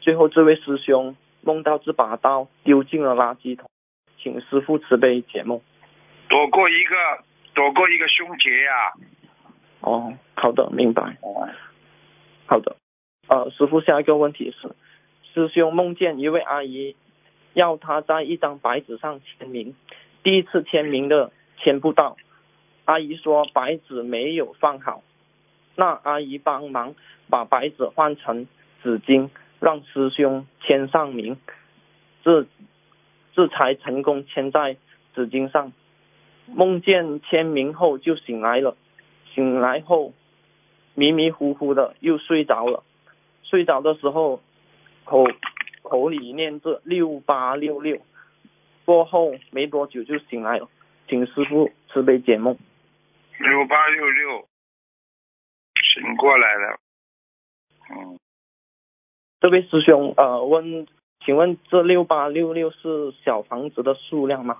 [0.00, 1.16] 最后这位师兄。
[1.46, 3.68] 梦到这把刀丢进了垃圾桶，
[4.16, 5.60] 请师傅慈悲解梦。
[6.26, 6.94] 躲过一个，
[7.52, 8.72] 躲过一个凶劫呀。
[9.80, 11.18] 哦，好的，明白。
[12.46, 12.76] 好的，
[13.28, 14.68] 呃，师傅下一个问题是，
[15.32, 16.96] 师兄梦见一位阿姨
[17.52, 19.74] 要他在一张白纸上签名，
[20.22, 22.16] 第一次签名的签不到，
[22.84, 25.02] 阿姨说白纸没有放好，
[25.76, 26.94] 那阿姨帮忙
[27.28, 28.46] 把白纸换成
[28.82, 29.30] 纸巾。
[29.60, 31.38] 让师兄签上名，
[32.22, 32.44] 这
[33.32, 34.76] 这才成功签在
[35.14, 35.72] 纸巾上。
[36.46, 38.76] 梦见签名后就醒来了，
[39.32, 40.12] 醒来后
[40.94, 42.82] 迷迷糊糊的又睡着了。
[43.54, 44.42] 睡着的时候
[45.04, 45.28] 口
[45.82, 48.00] 口里念着六八六六，
[48.84, 50.68] 过后没多久就醒来了，
[51.06, 52.58] 请师傅慈悲解梦。
[53.38, 54.48] 六八六六，
[55.94, 56.80] 醒过来了，
[57.90, 58.18] 嗯。
[59.38, 60.88] 这位师兄，呃，问，
[61.24, 64.58] 请问这六八六六是小房子的数量吗？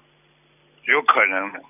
[0.85, 1.61] 有可能的，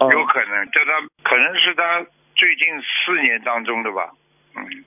[0.00, 2.04] 嗯，有可能，这他可能是他
[2.34, 4.12] 最近四年当中的吧，
[4.56, 4.84] 嗯。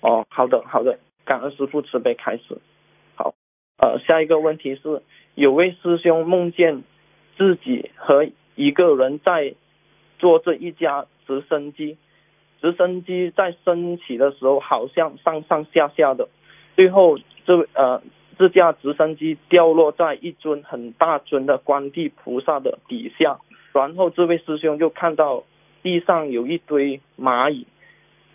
[0.00, 2.58] 哦，好的，好的，感恩师傅慈悲开始。
[3.14, 3.34] 好，
[3.78, 5.02] 呃，下一个问题是，
[5.34, 6.82] 有位师兄梦见
[7.36, 9.54] 自己和一个人在
[10.18, 11.96] 坐着一架直升机。
[12.60, 16.28] 直升机在升起的时候，好像上上下下的，
[16.74, 17.16] 最后
[17.46, 18.02] 这呃
[18.36, 23.38] 这架直升机掉落在一尊很大尊的观地菩萨的底下，
[23.72, 25.44] 然后这位师兄就看到
[25.84, 27.64] 地上有一堆蚂蚁，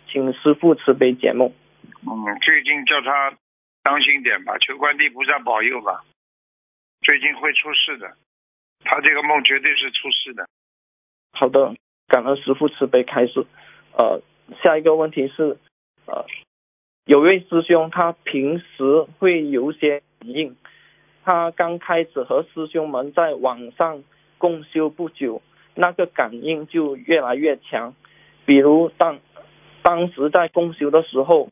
[0.08, 1.52] 请师傅慈悲解梦。
[2.06, 3.36] 嗯，最近叫他
[3.82, 6.04] 当心点吧，求观地菩萨保佑吧，
[7.02, 8.16] 最近会出事的，
[8.84, 10.46] 他这个梦绝对是出事的。
[11.32, 11.74] 好的，
[12.08, 13.46] 感恩师傅慈悲开示。
[13.98, 14.22] 呃，
[14.62, 15.58] 下一个问题是，
[16.06, 16.26] 呃，
[17.06, 20.56] 有位师兄他平时会有些反应，
[21.24, 24.02] 他刚开始和师兄们在网上
[24.38, 25.42] 共修不久，
[25.74, 27.94] 那个感应就越来越强。
[28.46, 29.18] 比如当
[29.84, 31.50] 当时在共修的时候，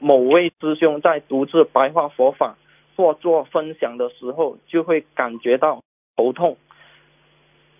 [0.00, 2.56] 某位师兄在独自白话佛法
[2.96, 5.82] 或做分享的时候，就会感觉到
[6.16, 6.56] 头痛。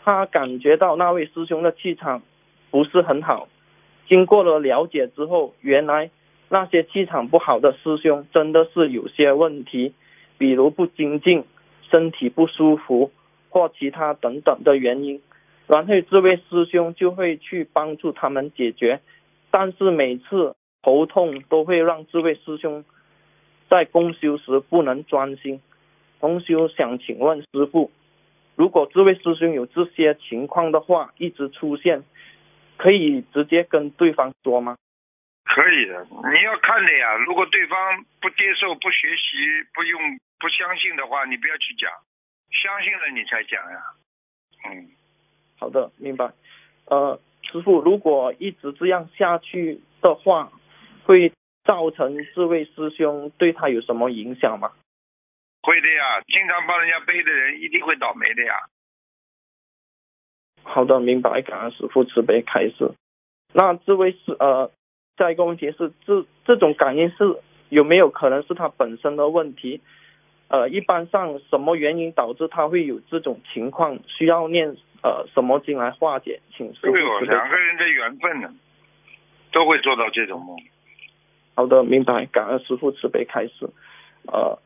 [0.04, 2.20] 他感觉到那位师兄的气场
[2.70, 3.48] 不是很好。
[4.06, 6.10] 经过了了解之后，原来
[6.50, 9.94] 那些气场不好的师兄真的是有些问题，
[10.36, 11.44] 比如不精进、
[11.90, 13.10] 身体不舒服
[13.48, 15.22] 或其他等等的原因。
[15.66, 19.00] 然后这位师兄就会去帮助他们解决，
[19.56, 22.84] 但是每次头痛都会让这位师兄
[23.70, 25.62] 在公修时不能专心。
[26.18, 27.92] 同修想请问师傅，
[28.56, 32.02] 如果这位师兄有这些情况的话，一直出现，
[32.78, 34.76] 可以直接跟对方说吗？
[35.44, 37.14] 可以的，你要看的呀。
[37.24, 41.88] 如果对方不接受、不学习、不用、不相信的话，你不要去讲，
[42.50, 43.78] 相信了你才讲呀。
[44.68, 44.88] 嗯，
[45.60, 46.32] 好的，明白。
[46.86, 47.20] 呃，
[47.54, 50.50] 师傅，如果一直这样下去的话，
[51.04, 51.30] 会
[51.62, 54.72] 造成这位师兄对他有什么影响吗？
[55.62, 58.54] 会的呀，经常帮人家背的人一定会倒霉的呀。
[60.64, 61.42] 好的，明白。
[61.42, 62.90] 感恩师傅慈悲开示。
[63.52, 64.72] 那这位是呃，
[65.16, 69.80] 下一个问题是，这这种感应是有没有可能是他本身的问题？
[70.48, 74.00] 呃，一般上什么原因导致他会有这种情况？
[74.08, 76.40] 需要念呃什么经来化解？
[76.56, 76.92] 请师傅
[77.26, 78.52] 两个人的缘分呢，
[79.52, 80.56] 都会做到这种梦。
[81.54, 82.26] 好的，明白。
[82.26, 83.68] 感恩师傅慈悲开示。
[84.26, 84.58] 呃。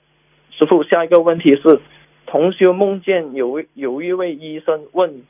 [0.51, 1.81] 师傅，下一个问题是，
[2.27, 5.25] 同修梦见有有一位医生问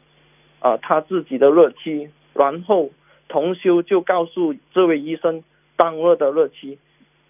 [0.60, 2.90] 啊他自己的日期，然后
[3.28, 5.44] 同修就告诉这位医生
[5.76, 6.78] 当日的日期，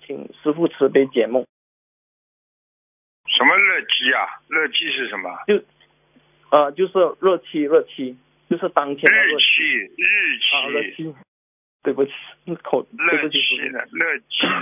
[0.06, 1.44] 请师傅慈悲解梦。
[3.26, 4.38] 什么日期啊？
[4.46, 5.36] 日期是什么？
[5.48, 5.56] 就
[6.50, 8.16] 呃就是热期热期，
[8.48, 9.62] 就是当天的日期
[9.96, 10.38] 日
[10.96, 11.14] 期
[11.82, 12.10] 对不起
[12.62, 13.38] 口日期
[13.70, 14.46] 的日期。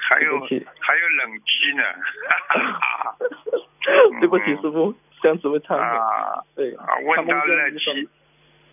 [0.00, 1.82] 还有还有冷气呢，
[4.20, 8.08] 对不起师傅，这样子会差啊，对啊，问他热气，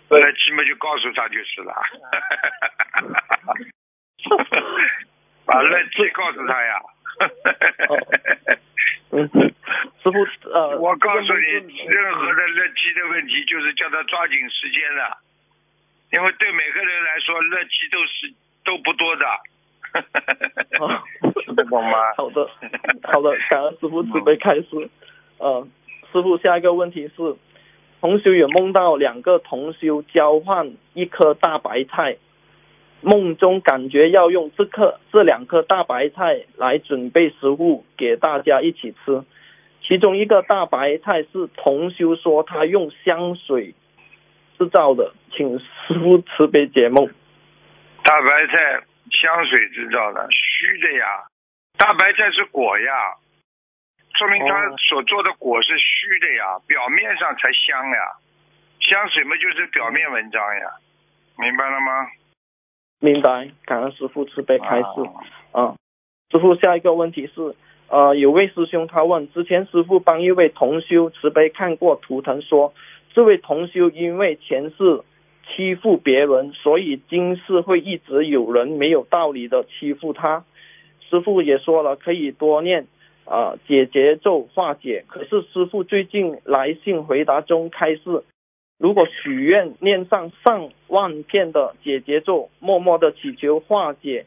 [0.10, 1.76] 热气嘛就告诉他就是了，
[5.46, 6.80] 把热气告诉他呀，
[9.12, 9.30] 嗯，
[10.04, 15.18] 师傅呃，我告诉你，任何的热气的问题，就是叫他抓紧时间了，
[16.12, 18.34] 因为对每个人来说，热气都是
[18.64, 19.26] 都不多的。
[21.70, 21.98] 懂吗？
[22.18, 22.50] 好的，
[23.04, 24.90] 好的，感恩师傅准备开始。
[25.38, 25.66] 呃，
[26.12, 27.36] 师傅，下一个问题是，
[28.02, 32.18] 同修有梦到两个同修交换一颗大白菜，
[33.06, 39.24] 梦中感觉要用这颗这两颗大白菜来准备食物给大家一起吃。
[39.82, 43.76] 其中一个大白菜是同修说他用香水
[44.58, 47.08] 制造的，请师傅慈悲解梦。
[48.04, 48.84] 大白菜。
[49.12, 51.06] 香水制造的虚的呀，
[51.78, 53.14] 大白菜是果呀，
[54.18, 58.18] 说明他所做的果是虚的呀，表面上才香呀，
[58.82, 60.74] 香水嘛就是表面文章呀，
[61.38, 62.08] 明白了吗？
[63.00, 64.86] 明白，感恩师傅慈悲开示
[65.52, 65.76] 啊。
[66.32, 67.56] 师傅，下一个问题是，
[67.90, 72.74] 呃，有位师兄他问，之前师傅帮一位同修慈悲看过图腾，说
[73.14, 75.02] 这位同修因为前世。
[75.56, 80.44] 欺负别人，所以今世会一直有人没有道理的欺负他。
[81.08, 82.88] 师傅也说了，可以多念
[83.26, 85.06] 啊解结咒化解。
[85.08, 88.24] 可是师傅最近来信回答中开示，
[88.78, 94.26] 如果许愿念上上万片的解结咒，默默的祈求化解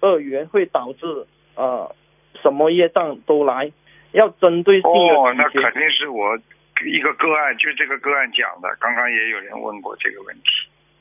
[0.00, 1.94] 恶缘，会导致呃
[2.42, 3.72] 什么业障都来。
[4.12, 6.38] 要针对性的哦，那肯定是我。
[6.84, 10.42] 一个个案，就这个个案讲的，刚刚也有人问过这个问题。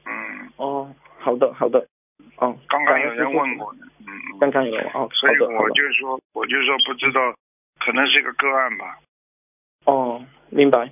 [0.06, 0.50] 嗯。
[0.56, 0.90] 哦，
[1.20, 1.86] 好的，好的。
[2.38, 2.58] 哦。
[2.70, 3.76] 刚刚有人问过。
[4.00, 4.40] 嗯嗯。
[4.40, 7.20] 刚刚有哦，所以我就说，我就说不知道，
[7.86, 8.98] 可能是个个案吧。
[9.84, 10.90] 哦，明白。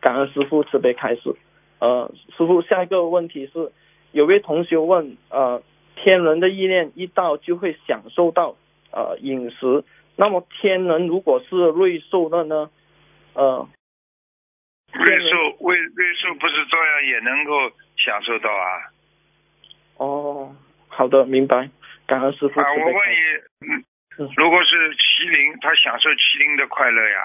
[0.00, 1.34] 呃，感恩师傅慈悲开始。
[1.78, 3.70] 呃，师傅，下一个问题是，
[4.12, 5.62] 有位同学问，呃，
[5.96, 8.56] 天人的意念一到就会享受到
[8.92, 9.84] 呃饮食，
[10.16, 12.70] 那么天人如果是瑞兽的呢？
[13.34, 13.68] 呃。
[14.92, 17.52] 瑞兽，瑞瑞兽不是照样也能够
[17.96, 18.90] 享受到啊？
[19.98, 20.56] 哦，
[20.88, 21.70] 好的，明白。
[22.06, 22.60] 感恩师傅。
[22.60, 23.14] 啊，我问你，
[23.70, 27.18] 嗯，如果是麒麟，他享受麒麟的快乐呀，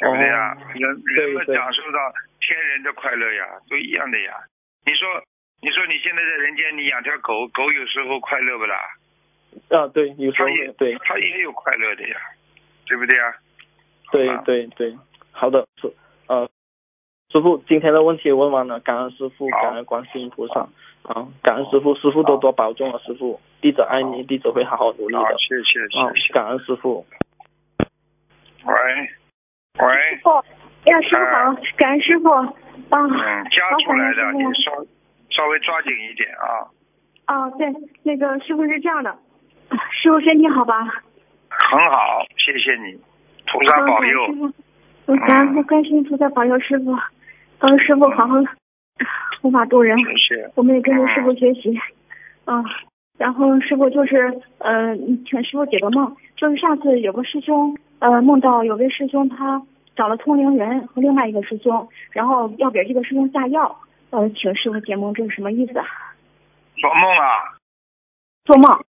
[0.00, 0.56] 对不对呀？
[0.74, 1.98] 人人们享受到
[2.40, 4.32] 天人的快乐呀，都一样的呀。
[4.86, 5.06] 你说，
[5.60, 8.76] 你说你现在在人间，你养条狗狗，有时候快乐不啦？
[9.68, 12.16] 啊，对，有时候也对，它也有快乐的呀，
[12.86, 13.34] 对不对呀？
[14.10, 14.98] 对对对，
[15.30, 15.92] 好的，是
[16.26, 16.48] 呃。
[17.32, 20.68] 师傅，今天的问题问完了，感恩师傅，感恩观世音菩萨，
[21.04, 27.06] 好，感恩师傅，师傅多多保重啊，师傅，弟子爱你，弟子会好好努力的，谢谢谢谢，感恩师傅。
[28.64, 28.74] 喂
[29.78, 29.86] 喂，
[30.16, 30.30] 师傅，
[30.90, 32.52] 呀，师傅好，感恩师傅，啊，
[32.90, 34.72] 嗯，加出来的，你稍
[35.30, 36.66] 稍微抓紧一点啊。
[37.28, 37.72] 哦，对，
[38.02, 39.16] 那个师傅是这样的，
[40.02, 40.84] 师傅身体好吧？
[41.48, 42.98] 很好，谢谢你，
[43.46, 44.52] 菩萨保佑。
[45.26, 46.96] 感恩观世音菩萨保佑师傅。
[47.58, 48.36] 帮师傅好好，
[49.42, 49.94] 护法度人，
[50.54, 51.78] 我们也跟着师傅学习。
[52.46, 52.64] 啊，
[53.20, 59.60] 然后师傅就是，呃，请师傅解个梦，就是上次有个师兄，呃，梦到有位师兄他
[59.94, 63.78] 找了通灵人和另外一个师兄，然后要给这个师兄下药，
[64.08, 65.84] 呃，请师傅解梦，这是什么意思啊？
[66.78, 67.60] 做梦啊，
[68.46, 68.82] 做梦，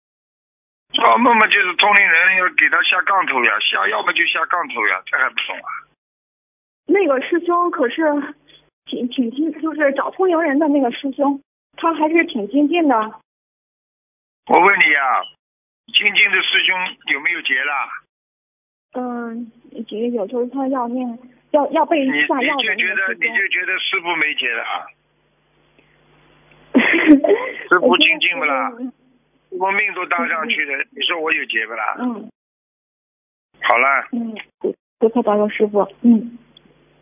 [0.93, 5.69] 做梦嘛就是通灵人要给他下杠头呀，下药嘛就下杠头呀，这还不懂啊？
[6.87, 8.05] 那个师兄可是
[8.87, 11.43] 挺挺精，就是找通灵人的那个师兄，
[11.77, 12.95] 他还是挺精进的。
[14.51, 15.23] 我问你呀、
[15.95, 16.77] 精进的师兄
[17.15, 17.73] 有没有结了？
[18.99, 19.53] 嗯，
[19.87, 21.07] 结有，就是他要念，
[21.53, 24.87] 要要被你下药你就觉得你就觉得师傅没结了啊？
[26.75, 28.73] 师傅精进不啦
[29.51, 31.95] 我命都搭上去了，你说我有结不啦？
[32.01, 32.29] 嗯
[33.63, 34.35] 好了，嗯，
[34.99, 35.87] 多多保佑师傅。
[36.03, 36.39] 嗯，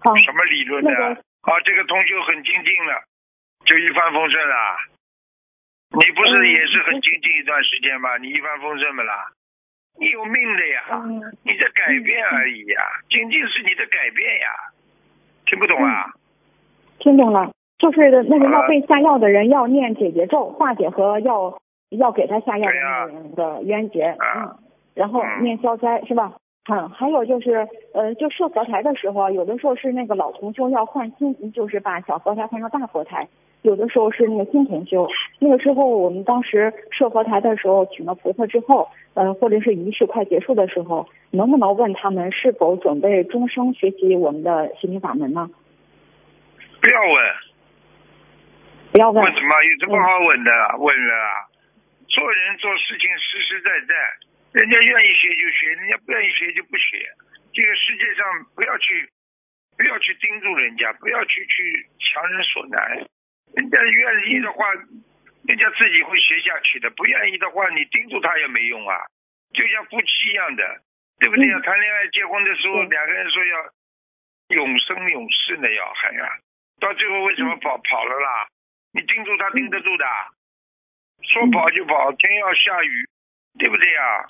[0.00, 0.14] 好。
[0.16, 0.90] 什么理论呢？
[0.90, 3.02] 那个啊，这个同学很精进了，
[3.64, 4.54] 就一帆风顺了。
[5.90, 8.16] 你不是嗯也是很精进一段时间吗？
[8.18, 9.32] 你一帆风顺不啦？
[9.98, 14.46] 你有命的呀，嗯你在改变而已呀，精进是你的改变呀，
[15.46, 16.12] 听不懂啊？
[16.98, 21.58] 听懂了，就是那个要被下药的人要念解结咒，化解和要
[21.90, 24.58] 要给他下药的那个人的冤结，啊嗯，
[24.94, 26.34] 然后嗯念消灾是吧？
[26.70, 33.24] 嗯，还有就是，呃，就设佛台的时候，有的时候是那个老同修要换新，就是把小佛台换成大佛台；
[33.62, 35.08] 有的时候是那个新同修。
[35.40, 45.50] 那个时候，我们当时设佛台的时候，请了菩萨之后，呃，或者是仪式快结束的时候，能不能问他们是否准备终生学习我们的心灵法门呢？
[46.80, 47.34] 不要问，
[48.92, 49.22] 不要问。
[49.22, 49.62] 问什么？
[49.62, 50.76] 有什么好问的啊？
[50.78, 51.50] 问了啊？
[52.06, 53.94] 做人做事情实实在在，
[54.52, 57.04] 人家愿意学就学，人家不愿意学就不学。
[57.52, 58.24] 这个世界上
[58.54, 59.10] 不要去，
[59.76, 63.04] 不要去盯住人家，不要去去强人所难。
[63.54, 64.72] 人家愿意的话，
[65.46, 68.94] 人家自己会学下去的；不愿意的话，你盯住他也没用啊。
[69.52, 70.62] 就像夫妻一样的，
[71.20, 71.56] 对不对呀？
[71.56, 73.54] 嗯谈恋爱结婚的时候，两个人说要
[74.48, 76.28] 永生永世呢，要还啊，
[76.80, 78.46] 到最后为什么嗯跑跑了啦？
[78.92, 80.04] 你盯住他盯得住的，
[81.22, 83.08] 说跑就跑，天要下雨，
[83.58, 84.26] 对不对呀？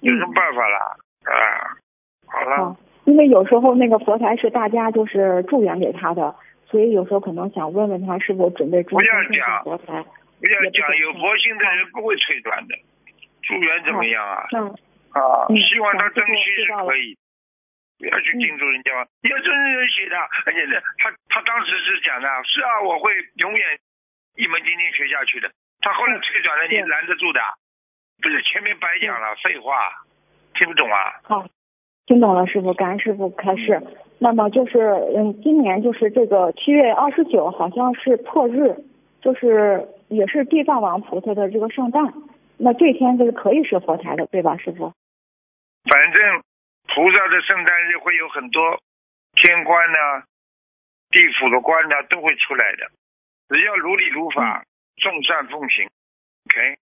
[0.00, 0.96] 有什么办法啦？
[1.24, 1.76] 啊，
[2.26, 6.34] 好了好，，因为有时候那个佛台是大家就是助缘给他的，
[6.70, 9.64] 所以有时候可能想问问他是否准备终不要身讲。
[10.40, 12.74] 不要讲，有佛心的人不会退转的，
[13.42, 14.46] 助缘怎么样啊？
[14.56, 14.72] 嗯，
[15.12, 17.18] 啊，嗯希望他珍惜是可以，
[17.98, 19.04] 不要去盯住人家嘛。
[19.20, 20.16] 你要真人写的，
[20.46, 23.78] 而且呢，他他当时是讲的，是啊，我会永远
[24.36, 25.50] 一门精进学下去的。
[25.82, 27.40] 他后来退转了，你拦得住的？
[28.22, 29.92] 不是前面白讲了，废话，
[30.54, 31.20] 听不懂啊？
[31.24, 31.44] 好，
[32.10, 33.80] 听懂了，师傅，感恩师傅开示。
[34.18, 34.80] 那么就是，
[35.14, 38.74] 嗯，今年就是这个七月二十九，好像是破日，
[39.20, 42.12] 就是也是地藏王菩萨的这个圣诞。
[42.56, 44.92] 那这天就是可以设佛台的，对吧，师傅？
[45.88, 46.42] 反正
[46.88, 48.60] 菩萨的圣诞日会有很多
[49.36, 50.24] 天官呐、
[51.10, 52.90] 地府的官呐、都会出来的，
[53.50, 54.64] 只要如理如法，
[54.96, 55.88] 众善奉行
[56.50, 56.76] ，OK。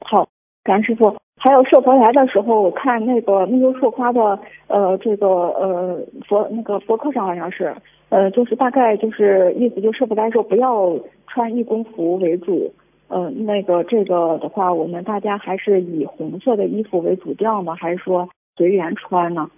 [0.00, 0.28] 好，
[0.64, 1.16] 感恩师傅。
[1.38, 7.74] 还有设佛台的时候，我看那个密州树花的呃这个呃佛那个博客上好像是
[8.08, 10.98] 呃就是大概就是意思就设佛台的时候不要
[11.28, 12.72] 穿义工服为主，
[13.06, 17.76] 呃那个这个的话，我们大家还是以红色的衣服为主调吗？
[17.76, 19.48] 还是说随缘穿呢？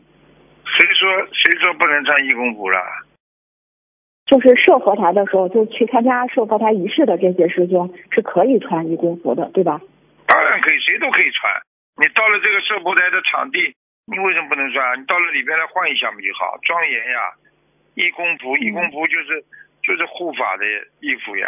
[0.65, 2.79] 谁说谁说不能穿义工服了？
[4.27, 9.81] 就是设佛台的时候，就去参加设佛台仪式的这些师兄是可以穿义工服的，对吧？
[10.27, 11.51] 当然可以，谁都可以穿。
[12.01, 13.77] 你到了这个设佛台的场地，
[14.09, 14.99] 你为什么不能穿？
[14.99, 16.57] 你到了里边来换一下不就好？
[16.63, 17.37] 庄严呀，
[17.95, 19.45] 义工服，义工服就是
[19.83, 20.65] 就是护法的
[21.01, 21.47] 衣服呀，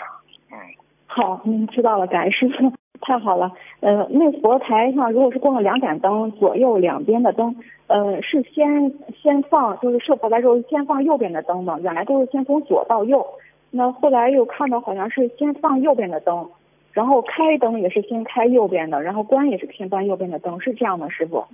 [0.53, 0.61] 嗯。
[1.07, 3.51] 好，嗯，知道了，感恩师傅， 太好了。
[3.81, 7.57] 呃，那佛台上如果是供了两盏灯，左右两边的灯，
[7.87, 8.93] 呃，是先
[9.23, 13.27] 先放，就是设佛台时候先放右边的灯嘛，原来都是先从左到右，
[13.71, 16.51] 那后来又看到好像是先放右边的灯，
[16.93, 21.47] 然后开灯也是先开右边的，然后关也是先关右边的灯，是这样吗，师傅？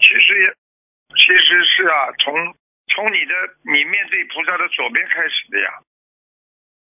[0.00, 0.48] 其实也
[1.16, 2.34] 其实是啊，从
[2.88, 3.34] 从你的
[3.64, 5.70] 你面对菩萨的左边开始的呀，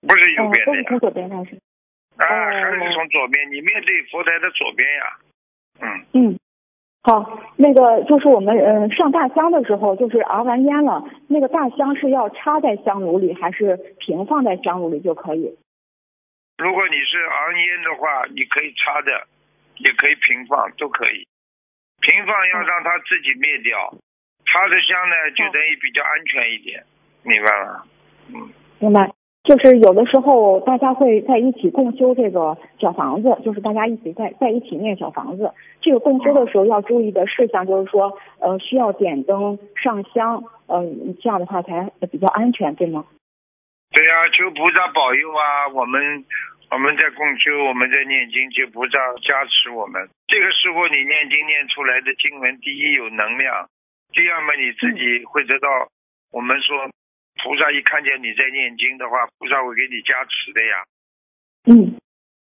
[0.06, 1.59] 不是右哦，边的呀，从左边开始。
[2.16, 5.18] 啊，哦还是从左边，你面对佛台的左边呀，
[5.80, 6.39] 嗯，嗯，
[7.02, 15.56] 好，那个就是我们嗯、呃上大香的时候，就是熬完烟了，那个大香是要插在香炉里，还是平放在香炉里就可以？
[16.59, 19.26] 如果你是昂烟的话，你可以插的，
[19.78, 21.26] 也可以平放，都可以。
[22.01, 23.94] 平放要让它自己灭掉，
[24.44, 26.82] 插着香呢就等于比较安全一点，
[27.22, 27.82] 明白吗？
[28.35, 29.09] 嗯，明白。
[29.44, 35.55] 就是有的时候大家会在一起共修这个小房子，就是大家一起在在一起念小房子。
[35.80, 43.06] 这个共修的时候要注意的事项就是说，呃，需要点灯上香，嗯、这样的话才比较安全，对吗？
[43.90, 45.69] 对呀、求菩萨保佑啊！
[45.73, 46.24] 我们
[46.70, 50.06] 我们在共修，我们在念经，求菩萨加持我们。
[50.28, 53.66] 这个时候你念经念出来的经文，第一有能量，
[54.12, 55.69] 第二嘛你自己会得到。
[56.31, 56.77] 我们说
[57.43, 60.85] 菩萨一看见你在念经的话，菩萨会给你加持的呀。
[61.65, 61.97] 嗯，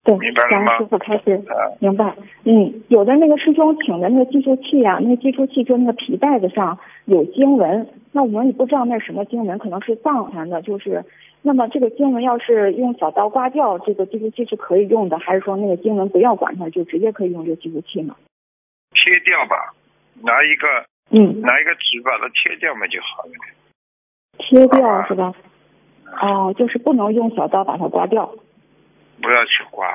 [0.05, 2.15] 对明白，了吗师傅开始啊，明白。
[2.45, 11.03] 嗯，有的那个师兄请的那个计数器啊，那个计数器就那个皮带子上有经文，那我们也不知道那是什么经文，可能是藏传的，就是。
[11.43, 18.15] 那么这个经文要是用小刀刮掉，这个计数器是可以用的，还是说那个经文不要管它，就直接可以用这个计数器呢？
[18.95, 19.73] 切掉吧，
[20.23, 20.67] 拿一个
[21.11, 23.33] 嗯，拿一个纸把它切掉嘛就好了。
[24.39, 25.33] 切掉是吧？
[26.21, 28.27] 哦，就是不能用小刀把它刮掉。
[29.23, 29.87] 不要去刮，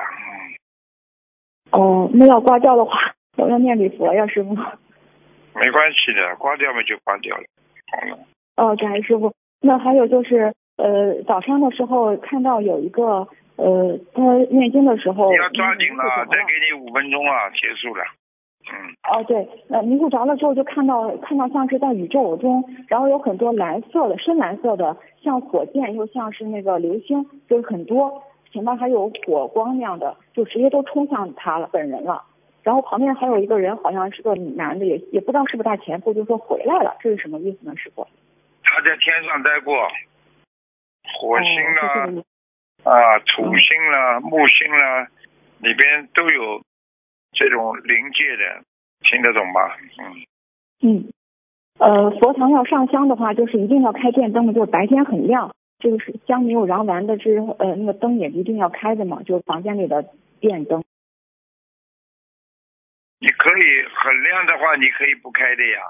[1.72, 4.54] 嗯，哦，那要刮掉的话，我要念礼佛呀，师傅。
[4.54, 7.44] 没关系的，刮掉嘛就刮掉了，
[7.92, 8.18] 好了。
[8.56, 9.32] 哦，感恩师傅。
[9.60, 13.26] 那还有就是，呃，早上的时候看到有一个，
[13.56, 18.04] 呃，他念经的时候，你要抓紧了，再给你五分钟啊，结束了。
[18.68, 18.74] 嗯，
[19.10, 32.24] 哦，对，呃，迷糊着了之后就看到看到像是在宇宙中，然后有很多蓝色的、深蓝色的，像火箭又像是那个流星，就是很多，前面还有火光那样的，就直接都冲向他了本人了。
[32.64, 38.04] 然后旁边还有一个人，好像是个男的，也也不知道是不是他前夫，就说回来了，这是什么意思呢，师傅？
[38.64, 39.76] 他在天上待过，
[41.14, 42.22] 火星啦
[42.84, 45.08] 啊，土星啦、木星啦，
[45.58, 46.62] 里边都有
[47.32, 48.62] 这种灵界的，
[49.00, 49.76] 听得懂吧？
[49.98, 50.14] 嗯，
[50.82, 51.12] 嗯，
[51.78, 60.04] 呃，佛堂要上香的话，就是一定要开电灯的，就是白天很亮，这个是香没有燃完的之后，呃，那个灯也一定要开的嘛，就是房间里的
[60.40, 60.84] 电灯。
[63.18, 63.62] 你可以
[63.94, 65.80] 很亮的话，你可以不开的呀。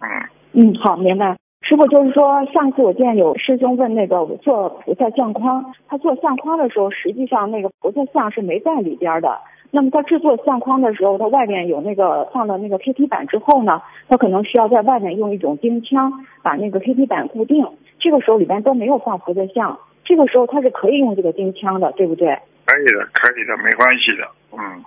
[0.00, 0.08] 嗯，
[0.52, 1.36] 嗯，好，明白。
[1.62, 9.38] 师傅就是说，上次我见有师兄问那个做菩萨相框，他做相框的时候，实际上那个菩萨像是没在里边的。
[9.70, 16.12] 那么他制作相框的时候，他外面有那个放了那个 KT 板之后呢，他可能需要在外面用一种钉枪
[16.42, 17.66] 把那个 KT 板固定。
[17.98, 22.38] 这个时候里边都没有放菩萨像，这个时候他是可以用这个钉枪的，对不对？
[22.66, 24.28] 可以的，可以的，没关系的。
[24.52, 24.84] 嗯，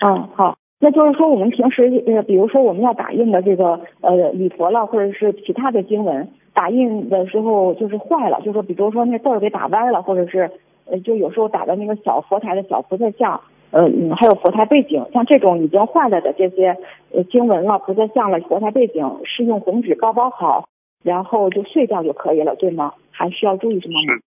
[0.00, 10.50] 嗯，好，那就是说我们平时呃，比如说我们要打印的这个呃礼佛了，或者是其他的经文，打印的时候就是坏了，就是说比如说那字儿给打歪了，或者是
[10.84, 13.40] 呃就有时候打的那个小佛台的小菩萨像，
[13.70, 16.76] 呃嗯还有佛台背景，像这种已经坏了的这些
[17.10, 20.68] 呃经文了、菩萨像了、佛台背景，是用红纸包包好，
[21.02, 22.92] 然后就碎掉就可以了，对吗？
[23.10, 24.20] 还需要注意什么吗？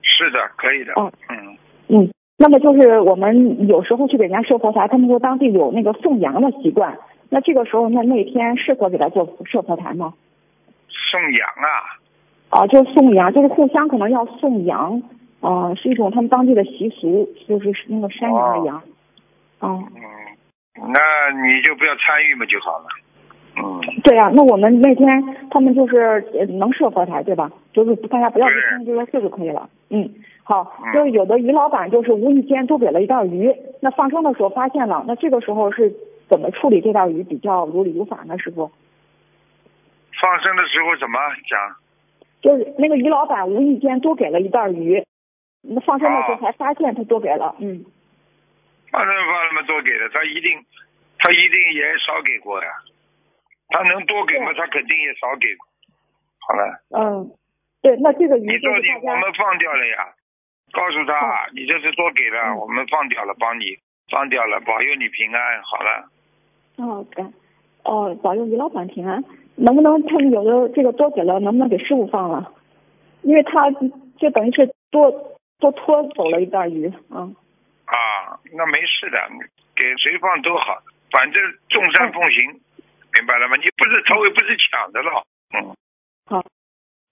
[0.00, 0.92] 是的，可以的。
[0.94, 1.58] 哦嗯，
[1.88, 6.98] 嗯，那么就是我们有时候去给人家设佛台，他们说当地有那个送羊的习惯，
[7.30, 10.12] 那这个时候那那天适合给他做设佛台吗？
[11.10, 15.02] 送羊啊，啊，就是送羊，就是互相可能要送羊，
[15.40, 18.82] 啊、是一种他们当地的习俗，就是那个山羊的羊。
[19.60, 22.86] 哦、嗯，那你就不要参与嘛就好了。
[23.58, 25.08] 嗯，对啊，那我们那天
[25.50, 25.96] 他们就是
[26.34, 27.50] 呃能设佛台对吧？
[27.72, 29.68] 就是大家不要去听就说这就可以了。
[29.88, 30.08] 嗯，
[30.44, 35.94] 好，嗯就是有的鱼老板就是无意间多给了一袋鱼，那放生的时候发现了，那这个时候是
[36.28, 38.38] 怎么处理这袋鱼比较如理如法呢？
[38.38, 38.70] 师傅？
[40.20, 41.18] 放生的时候怎么
[41.48, 41.76] 讲？
[42.42, 45.02] 就是那个鱼老板无意间多给了一袋鱼，
[45.62, 47.84] 那放生的时候哦才发现他多给了，嗯。
[48.92, 50.52] 放生放那么多给的，他一定
[51.18, 52.68] 他一定也少给过呀。
[53.68, 55.46] 他能多给吗，他肯定也少给。
[56.46, 57.30] 好了，嗯，
[57.82, 60.08] 对，那这个鱼你到底我们放掉了呀？
[60.72, 63.64] 告诉他，你这是多给了，嗯我们放掉了，帮你
[64.10, 65.62] 放掉了，保佑你平安。
[65.62, 66.08] 好了，
[66.76, 67.32] 哦，感
[67.84, 69.24] 哦，保佑你老板平安。
[69.58, 72.52] 能不能他们有的这个多给了，能不能给师傅放了？
[73.22, 73.70] 因为他
[74.18, 75.10] 就等于是多
[75.58, 77.34] 多拖走了一袋鱼，嗯。
[77.86, 79.18] 啊，那没事的，
[79.74, 81.40] 给谁放都好，反正
[81.70, 82.60] 众善奉行，
[83.16, 83.56] 明白了吗？
[83.56, 85.24] 你不是偷，又不是抢的了。
[85.56, 85.74] 嗯，
[86.26, 86.44] 好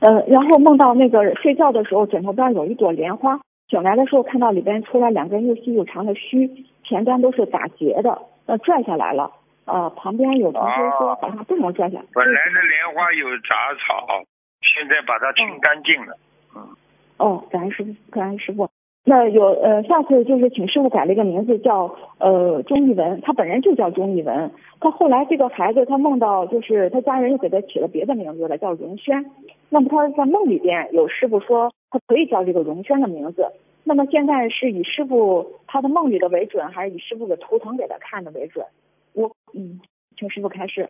[0.00, 9.32] 呃，然后梦到那个睡觉的时候，枕头边有一朵莲花，醒来的时候看到里边出来两根又细又长的须，前端都是打结的，呃，拽下来了。
[9.66, 12.04] 呃，旁边有同学说哦好像不能拽下来。
[12.12, 14.22] 本来的莲花有杂草，
[14.60, 16.18] 现在把它清干净了。
[16.54, 16.68] 嗯
[17.16, 18.68] 哦，感恩师傅，感恩师傅。
[19.06, 24.50] 那有呃，下次就是请师傅改了一个名字叫呃钟义文，他本人就叫钟义文。
[24.80, 29.30] 他后来这个孩子他梦到就是他家人又给他起了别的名字了，叫荣轩。
[29.68, 33.46] 那么他在梦里边有师傅说他可以叫这个荣轩的名字。
[33.84, 38.64] 那么现在是以师傅他的梦里的为准，还是以师傅的图腾给他看的为准？
[39.12, 39.80] 我嗯，
[40.16, 40.88] 请师傅开始。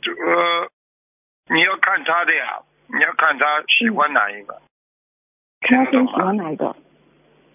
[0.00, 0.70] 这个
[1.52, 4.56] 你要看他的呀，你要看他喜欢哪一个。
[5.60, 6.76] 看他自己喜欢哪一个，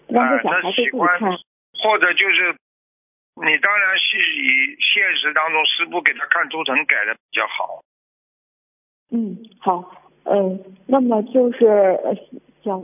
[0.08, 1.38] 让这小孩子自己看。
[1.82, 2.52] 或者就是
[3.34, 7.82] 你当然是以现实当中师傅给他看图腾改的比较好。
[9.10, 9.92] 嗯，好，
[10.24, 12.14] 嗯，那么就是呃
[12.62, 12.82] 小。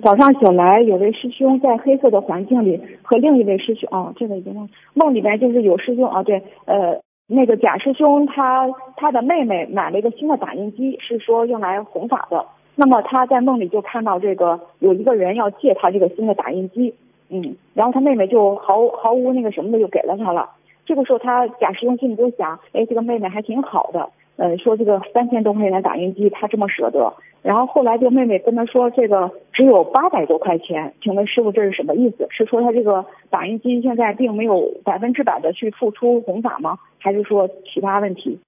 [0.00, 12.46] 早上醒来，有位师兄在黑色的环境里和另一位师兄，哦，这个已经忘梦里边就是有师兄啊，对，呃，那个贾师兄他他的妹妹买了一个新的打印机，是说用来弘法的。
[12.74, 16.94] 那么他在梦里就看到这个有一个人要借他这个新的打印机，
[17.28, 20.50] 嗯，然后他妹妹就毫毫无那个什么的就给了他了。
[20.84, 27.12] 这个时候他贾师兄心里就想，哎，这个妹妹还挺好的，呃，说这个三千多块钱打印机他这么舍得。
[27.42, 32.26] 然后后来这个妹妹跟他说，这个只有八百多块钱，请问师傅这是什么意思？
[32.30, 36.78] 是说他这个打印机现在并没有百分之百的去付出弘法吗？
[36.98, 38.38] 还是说其他问题？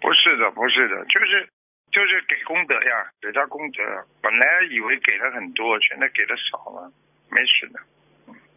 [0.00, 1.48] 不是的，不是的，就是
[1.94, 3.78] 就是给功德呀，给他功德。
[4.20, 6.90] 本来以为给了很多，现在给的少了，
[7.30, 7.78] 没事的。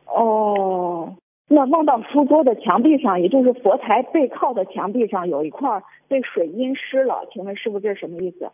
[0.08, 1.16] 哦，
[1.48, 8.52] 那梦到书桌的墙壁上，也就是佛台背靠的墙壁上有一块被水阴湿了，请问师傅这是什么意思？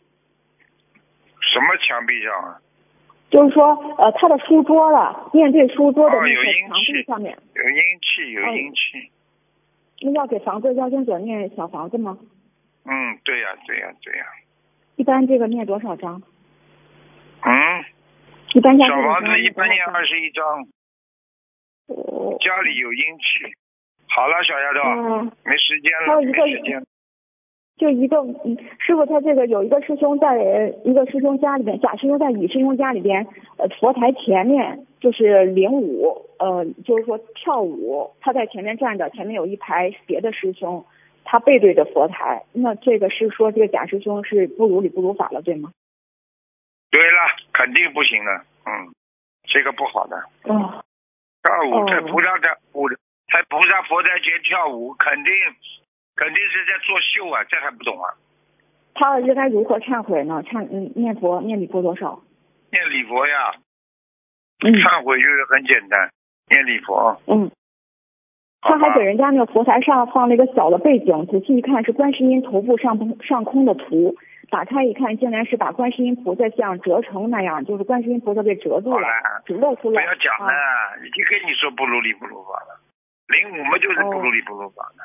[1.39, 2.59] 什么墙壁上啊？
[3.29, 9.09] 就是说，呃，他的书桌了，面对书桌的那个墙壁上面有阴气，有阴气。
[10.01, 12.17] 那要给房子要经者念小房子吗？
[12.85, 14.25] 嗯，对呀，对呀，对呀。
[14.95, 16.21] 一般这个念多少张？
[17.41, 17.83] 嗯。
[18.53, 20.63] 一般小房子一般念二十一张。
[22.39, 23.53] 家里有阴气。
[24.07, 26.83] 好了，小丫头，没时间了，没时间。
[27.75, 30.37] 就一个嗯，师傅他这个有一个师兄在
[30.85, 33.25] 一个师兄家里边，贾师兄在乙师兄家里边，
[33.57, 40.85] 呃，佛台前面就是领舞，呃，就是说跳舞，他在前面站着，前面有一排别的师兄，
[41.25, 45.71] 他背对着佛台，那这个是说这个贾师兄是不如理不如法了，对吗？
[46.91, 47.17] 对了，
[47.53, 48.31] 肯定不行的，
[48.65, 48.93] 嗯，
[49.43, 50.17] 这个不好的。
[50.43, 50.83] 哦。
[51.43, 55.33] 跳舞在菩萨的舞，在菩萨佛台前跳舞，肯定。
[56.15, 58.13] 肯定是在作秀啊，这还不懂啊？
[58.93, 60.43] 他应该如何忏悔呢？
[60.43, 62.21] 忏嗯，念佛念礼佛多少？
[62.71, 63.55] 念礼佛呀。
[64.63, 64.71] 嗯。
[64.73, 66.11] 忏悔就是很简单，
[66.49, 67.19] 念礼佛。
[67.25, 67.49] 嗯。
[68.63, 74.15] 他还给人家那个佛台上放了一个小的背景，仔细一看是观世音头部上空上空的图，
[74.49, 79.07] 打开一看，竟然是把观世音菩萨像折成那样，就是观世音菩萨被折住了，
[79.45, 79.99] 只露出了。
[79.99, 80.53] 不要讲了，
[81.05, 82.79] 已经跟你说不如理不如法了，
[83.27, 85.03] 零五嘛就是不如理不如法的。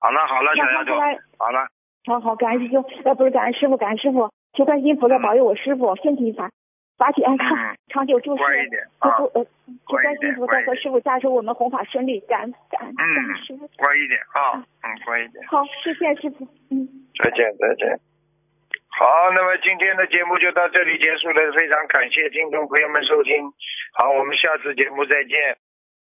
[0.00, 0.92] 好了好了，小丫头，
[1.38, 1.66] 好了，
[2.06, 6.50] 好好感恩师兄，呃不是感恩师傅，感恩师傅，求观世音菩萨保佑我师傅身体法
[6.96, 7.48] 法体安康，
[7.88, 8.42] 长久住世，
[9.00, 9.44] 不不呃，
[9.88, 16.86] 就在幸福在和师傅加持我们弘法顺利，感恩感恩师傅，乖一点啊，嗯乖一点，好谢谢师傅，嗯，
[17.22, 17.98] 再见再见，
[18.94, 23.52] 好，那么今天的节目就到这里结束了，非常感谢听众朋友们收听，
[23.94, 25.58] 好，我们下次节目再见。